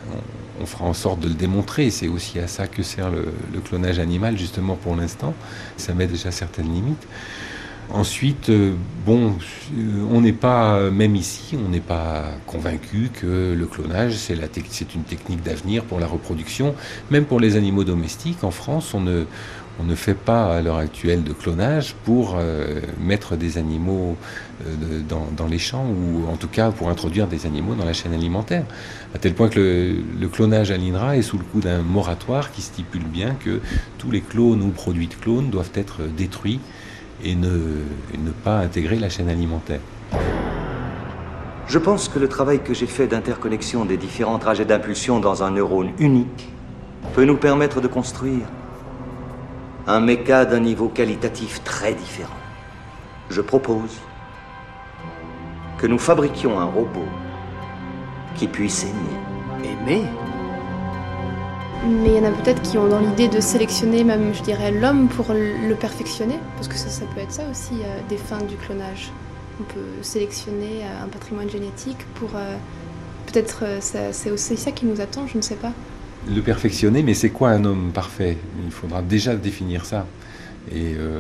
on, 0.62 0.66
fera 0.66 0.86
en 0.86 0.94
sorte 0.94 1.20
de 1.20 1.28
le 1.28 1.34
démontrer. 1.34 1.90
C'est 1.90 2.08
aussi 2.08 2.40
à 2.40 2.48
ça 2.48 2.68
que 2.68 2.84
sert 2.84 3.10
le, 3.12 3.26
le 3.54 3.60
clonage 3.60 4.00
animal, 4.00 4.38
justement 4.38 4.76
pour 4.76 4.96
l'instant. 4.96 5.34
Ça 5.78 5.94
met 5.94 6.08
déjà 6.08 6.32
certaines 6.32 6.74
limites. 6.74 7.08
Ensuite, 7.92 8.50
euh, 8.50 8.74
bon, 9.06 9.36
on 10.12 10.22
n'est 10.22 10.34
pas, 10.34 10.90
même 10.90 11.16
ici, 11.16 11.56
on 11.56 11.70
n'est 11.70 11.80
pas 11.80 12.26
convaincu 12.48 13.10
que 13.14 13.54
le 13.54 13.66
clonage, 13.68 14.16
c'est 14.16 14.96
une 14.96 15.04
technique 15.04 15.44
d'avenir 15.44 15.84
pour 15.84 16.00
la 16.00 16.08
reproduction. 16.08 16.74
Même 17.12 17.26
pour 17.26 17.40
les 17.40 17.56
animaux 17.56 17.84
domestiques, 17.84 18.44
en 18.44 18.50
France, 18.50 18.94
on 18.96 19.02
ne, 19.02 19.26
on 19.80 19.84
ne 19.84 19.96
fait 19.96 20.14
pas 20.14 20.56
à 20.56 20.62
l'heure 20.62 20.78
actuelle 20.78 21.24
de 21.24 21.34
clonage 21.34 21.96
pour 22.06 22.36
euh, 22.38 22.80
mettre 23.00 23.36
des 23.36 23.58
animaux 23.58 24.16
euh, 24.66 25.02
dans, 25.10 25.48
les 25.48 25.58
champs 25.58 25.86
ou 25.86 26.30
en 26.32 26.38
tout 26.38 26.48
cas 26.48 26.72
pour 26.72 26.90
introduire 26.90 27.28
des 27.28 27.46
animaux 27.46 27.76
dans 27.76 27.86
la 27.86 27.94
chaîne 27.94 28.14
alimentaire. 28.14 28.64
À 29.14 29.18
tel 29.18 29.34
point 29.34 29.50
que 29.50 29.60
le, 29.60 29.96
le 30.20 30.28
clonage 30.28 30.72
à 30.72 30.78
l'INRA 30.78 31.18
est 31.18 31.22
sous 31.22 31.38
le 31.38 31.44
coup 31.44 31.60
d'un 31.60 31.82
moratoire 31.82 32.52
qui 32.52 32.62
stipule 32.62 33.04
bien 33.04 33.36
que 33.36 33.60
tous 33.98 34.12
les 34.12 34.22
clones 34.22 34.62
ou 34.62 34.70
produits 34.70 35.08
de 35.08 35.16
clones 35.16 35.50
doivent 35.50 35.72
être 35.76 36.04
détruits 36.04 36.60
et 37.24 37.36
ne, 37.36 37.82
et 38.14 38.18
ne 38.18 38.32
pas 38.32 38.60
intégrer 38.60 38.98
la 38.98 39.10
chaîne 39.10 39.30
alimentaire. 39.30 39.80
Je 41.68 41.80
pense 41.80 42.10
que 42.10 42.20
le 42.20 42.30
travail 42.30 42.62
que 42.62 42.74
j'ai 42.74 42.86
fait 42.86 43.08
d'interconnexion 43.08 43.86
des 43.86 43.98
différents 43.98 44.38
trajets 44.38 44.66
d'impulsion 44.66 45.20
dans 45.20 45.44
un 45.44 45.52
neurone 45.52 45.92
unique 46.00 46.50
peut 47.14 47.26
nous 47.26 47.38
permettre 47.38 47.82
de 47.82 47.88
construire 47.88 48.46
un 49.88 50.00
méca 50.00 50.46
d'un 50.46 50.60
niveau 50.60 50.90
qualitatif 50.90 51.64
très 51.64 51.94
différent. 51.94 52.34
Je 53.30 53.42
propose 53.42 54.00
que 55.78 55.86
nous 55.86 56.00
fabriquions 56.00 56.60
un 56.60 56.66
robot 56.66 57.06
qui 58.36 58.48
puisse 58.48 58.84
aimer. 58.84 59.70
Aimer? 59.72 60.04
Mais 61.88 62.10
il 62.10 62.16
y 62.16 62.20
en 62.20 62.24
a 62.24 62.32
peut-être 62.32 62.64
qui 62.64 62.80
ont 62.80 62.88
dans 62.88 63.00
l'idée 63.00 63.28
de 63.28 63.40
sélectionner 63.40 64.04
même, 64.04 64.34
je 64.34 64.42
dirais, 64.42 64.72
l'homme 64.72 65.08
pour 65.08 65.28
le 65.34 65.76
perfectionner, 65.76 66.40
parce 66.56 66.68
que 66.68 66.76
ça, 66.76 66.90
ça 66.90 67.06
peut 67.14 67.22
être 67.22 67.32
ça 67.32 67.44
aussi, 67.50 67.76
euh, 67.84 68.00
des 68.10 68.18
fins 68.18 68.42
du 68.42 68.56
clonage. 68.56 69.12
On 69.60 69.64
peut 69.66 70.02
sélectionner 70.02 70.82
euh, 70.84 71.04
un 71.04 71.08
patrimoine 71.08 71.50
génétique 71.50 72.00
pour... 72.16 72.30
Euh, 72.36 72.56
peut-être 73.28 73.64
c'est 73.82 74.32
aussi 74.32 74.56
ça 74.56 74.72
qui 74.72 74.86
nous 74.86 75.02
attend, 75.02 75.28
je 75.28 75.38
ne 75.38 75.42
sais 75.42 75.56
pas. 75.56 75.72
Le 76.28 76.42
perfectionner, 76.42 77.04
mais 77.04 77.14
c'est 77.14 77.30
quoi 77.30 77.52
un 77.52 77.66
homme 77.66 77.92
parfait? 77.94 78.38
Il 78.66 78.72
faudra 78.72 79.02
déjà 79.02 79.36
définir 79.36 79.86
ça. 79.86 80.08
Et 80.72 80.96
euh, 80.96 81.20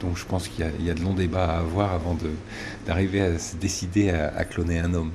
donc 0.00 0.16
je 0.16 0.24
pense 0.24 0.48
qu'il 0.48 0.64
y, 0.64 0.90
a 0.90 0.94
de 0.94 1.02
longs 1.02 1.12
débats 1.12 1.44
à 1.44 1.58
avoir 1.58 1.92
avant 1.92 2.16
d'arriver 2.86 3.20
à 3.20 3.38
se 3.38 3.56
décider 3.56 4.10
à, 4.10 4.44
cloner 4.44 4.78
un 4.78 4.94
homme. 4.94 5.10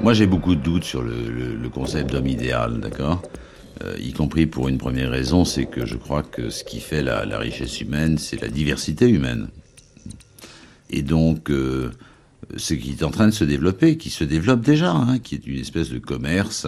Moi, 0.00 0.14
j'ai 0.14 0.26
beaucoup 0.26 0.54
de 0.54 0.62
doutes 0.62 0.84
sur 0.84 1.02
le, 1.02 1.68
concept 1.68 2.10
d'homme 2.10 2.26
idéal, 2.26 2.80
d'accord? 2.80 3.22
Euh, 3.84 3.94
Y 3.98 4.14
compris 4.14 4.46
pour 4.46 4.68
une 4.68 4.78
première 4.78 5.10
raison, 5.10 5.44
c'est 5.44 5.66
que 5.66 5.84
je 5.84 5.96
crois 5.96 6.22
que 6.22 6.48
ce 6.48 6.64
qui 6.64 6.80
fait 6.80 7.02
la, 7.02 7.26
la 7.26 7.38
richesse 7.38 7.80
humaine, 7.80 8.16
c'est 8.16 8.40
la 8.40 8.48
diversité 8.48 9.08
humaine. 9.08 9.48
Et 10.88 11.02
donc, 11.02 11.50
euh, 11.50 11.90
ce 12.56 12.74
qui 12.74 12.90
est 12.90 13.02
en 13.02 13.10
train 13.10 13.26
de 13.26 13.32
se 13.32 13.44
développer, 13.44 13.96
qui 13.96 14.10
se 14.10 14.24
développe 14.24 14.62
déjà, 14.62 14.90
hein, 14.90 15.18
qui 15.18 15.34
est 15.34 15.46
une 15.46 15.60
espèce 15.60 15.90
de 15.90 15.98
commerce. 15.98 16.66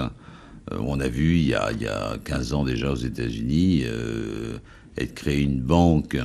Euh, 0.71 0.79
on 0.81 1.01
a 1.01 1.09
vu 1.09 1.37
il 1.37 1.49
y 1.49 1.55
a, 1.55 1.73
il 1.73 1.83
y 1.83 1.89
a 1.89 2.17
15 2.25 2.53
ans 2.53 2.65
déjà 2.65 2.93
aux 2.93 2.97
États-Unis 2.97 3.83
euh, 3.85 4.59
être 4.97 5.15
créée 5.15 5.41
une 5.41 5.61
banque 5.61 6.17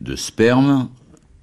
de 0.00 0.16
sperme 0.16 0.88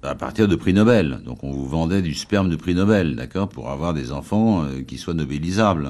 à 0.02 0.14
partir 0.14 0.48
de 0.48 0.56
prix 0.56 0.72
Nobel. 0.72 1.20
Donc 1.24 1.42
on 1.42 1.50
vous 1.50 1.66
vendait 1.66 2.02
du 2.02 2.14
sperme 2.14 2.50
de 2.50 2.56
prix 2.56 2.74
Nobel, 2.74 3.16
d'accord, 3.16 3.48
pour 3.48 3.70
avoir 3.70 3.94
des 3.94 4.12
enfants 4.12 4.64
euh, 4.64 4.82
qui 4.82 4.98
soient 4.98 5.14
nobelisables. 5.14 5.88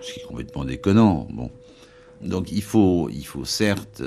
Ce 0.00 0.12
qui 0.12 0.20
est 0.20 0.24
complètement 0.24 0.64
déconnant. 0.64 1.26
Bon. 1.32 1.50
Donc 2.22 2.52
il 2.52 2.62
faut, 2.62 3.08
il 3.10 3.26
faut 3.26 3.44
certes 3.44 4.02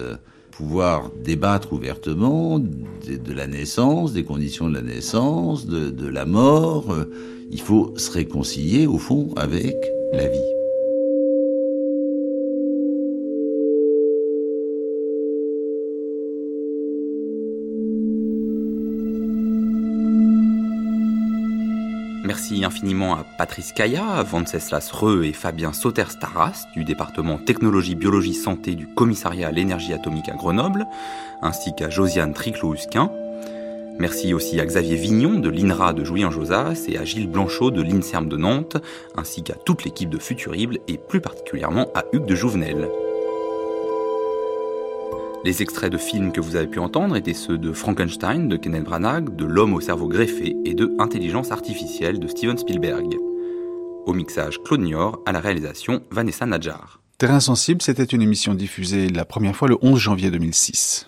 pouvoir 0.51 1.09
débattre 1.23 1.73
ouvertement 1.73 2.59
de, 2.59 3.33
la 3.33 3.47
naissance, 3.47 4.13
des 4.13 4.23
conditions 4.23 4.69
de 4.69 4.75
la 4.75 4.81
naissance, 4.81 5.65
de, 5.65 6.07
la 6.07 6.25
mort. 6.25 6.95
Il 7.49 7.61
faut 7.61 7.93
se 7.97 8.11
réconcilier, 8.11 8.85
au 8.85 8.97
fond, 8.97 9.33
avec 9.35 9.75
la 10.13 10.27
vie. 10.27 10.58
Infiniment 22.63 23.15
à 23.15 23.25
Patrice 23.37 23.71
Kaya, 23.71 24.23
Venceslas 24.23 24.89
Reux 24.91 25.25
et 25.25 25.33
Fabien 25.33 25.73
Sauter-Staras 25.73 26.65
du 26.73 26.83
département 26.83 27.37
Technologie, 27.37 27.95
Biologie, 27.95 28.33
Santé 28.33 28.75
du 28.75 28.87
Commissariat 28.87 29.47
à 29.47 29.51
l'énergie 29.51 29.93
atomique 29.93 30.29
à 30.29 30.33
Grenoble, 30.35 30.85
ainsi 31.41 31.73
qu'à 31.75 31.89
Josiane 31.89 32.33
Triclot-Husquin. 32.33 33.11
Merci 33.99 34.33
aussi 34.33 34.59
à 34.59 34.65
Xavier 34.65 34.95
Vignon 34.95 35.39
de 35.39 35.49
l'INRA 35.49 35.93
de 35.93 36.03
Jouy-en-Josas 36.03 36.85
et 36.87 36.97
à 36.97 37.03
Gilles 37.03 37.29
Blanchot 37.29 37.71
de 37.71 37.81
l'INSERM 37.81 38.29
de 38.29 38.37
Nantes, 38.37 38.77
ainsi 39.17 39.43
qu'à 39.43 39.55
toute 39.55 39.83
l'équipe 39.83 40.09
de 40.09 40.19
Futurible 40.19 40.79
et 40.87 40.97
plus 40.97 41.21
particulièrement 41.21 41.87
à 41.95 42.05
Hugues 42.13 42.25
de 42.25 42.35
Jouvenel. 42.35 42.89
Les 45.45 45.61
extraits 45.61 45.89
de 45.89 45.97
films 45.97 46.33
que 46.33 46.41
vous 46.41 46.57
avez 46.57 46.67
pu 46.67 46.79
entendre 46.79 47.15
étaient 47.15 47.33
ceux 47.33 47.57
de 47.57 47.71
Frankenstein 47.71 48.49
de 48.49 48.57
Kenneth 48.57 48.83
Branagh, 48.83 49.33
de 49.37 49.45
L'homme 49.45 49.73
au 49.73 49.79
cerveau 49.79 50.09
greffé 50.09 50.57
et 50.65 50.73
de 50.73 50.93
Intelligence 50.99 51.51
artificielle 51.51 52.19
de 52.19 52.27
Steven 52.27 52.57
Spielberg. 52.57 53.15
Au 54.05 54.11
mixage 54.11 54.61
Claude 54.61 54.81
Nior, 54.81 55.21
à 55.25 55.31
la 55.31 55.39
réalisation 55.39 56.01
Vanessa 56.11 56.45
Nadjar. 56.45 56.99
Terrain 57.17 57.39
sensible, 57.39 57.81
c'était 57.81 58.03
une 58.03 58.21
émission 58.21 58.53
diffusée 58.53 59.07
la 59.07 59.23
première 59.23 59.55
fois 59.55 59.69
le 59.69 59.77
11 59.81 59.97
janvier 59.97 60.29
2006. 60.29 61.07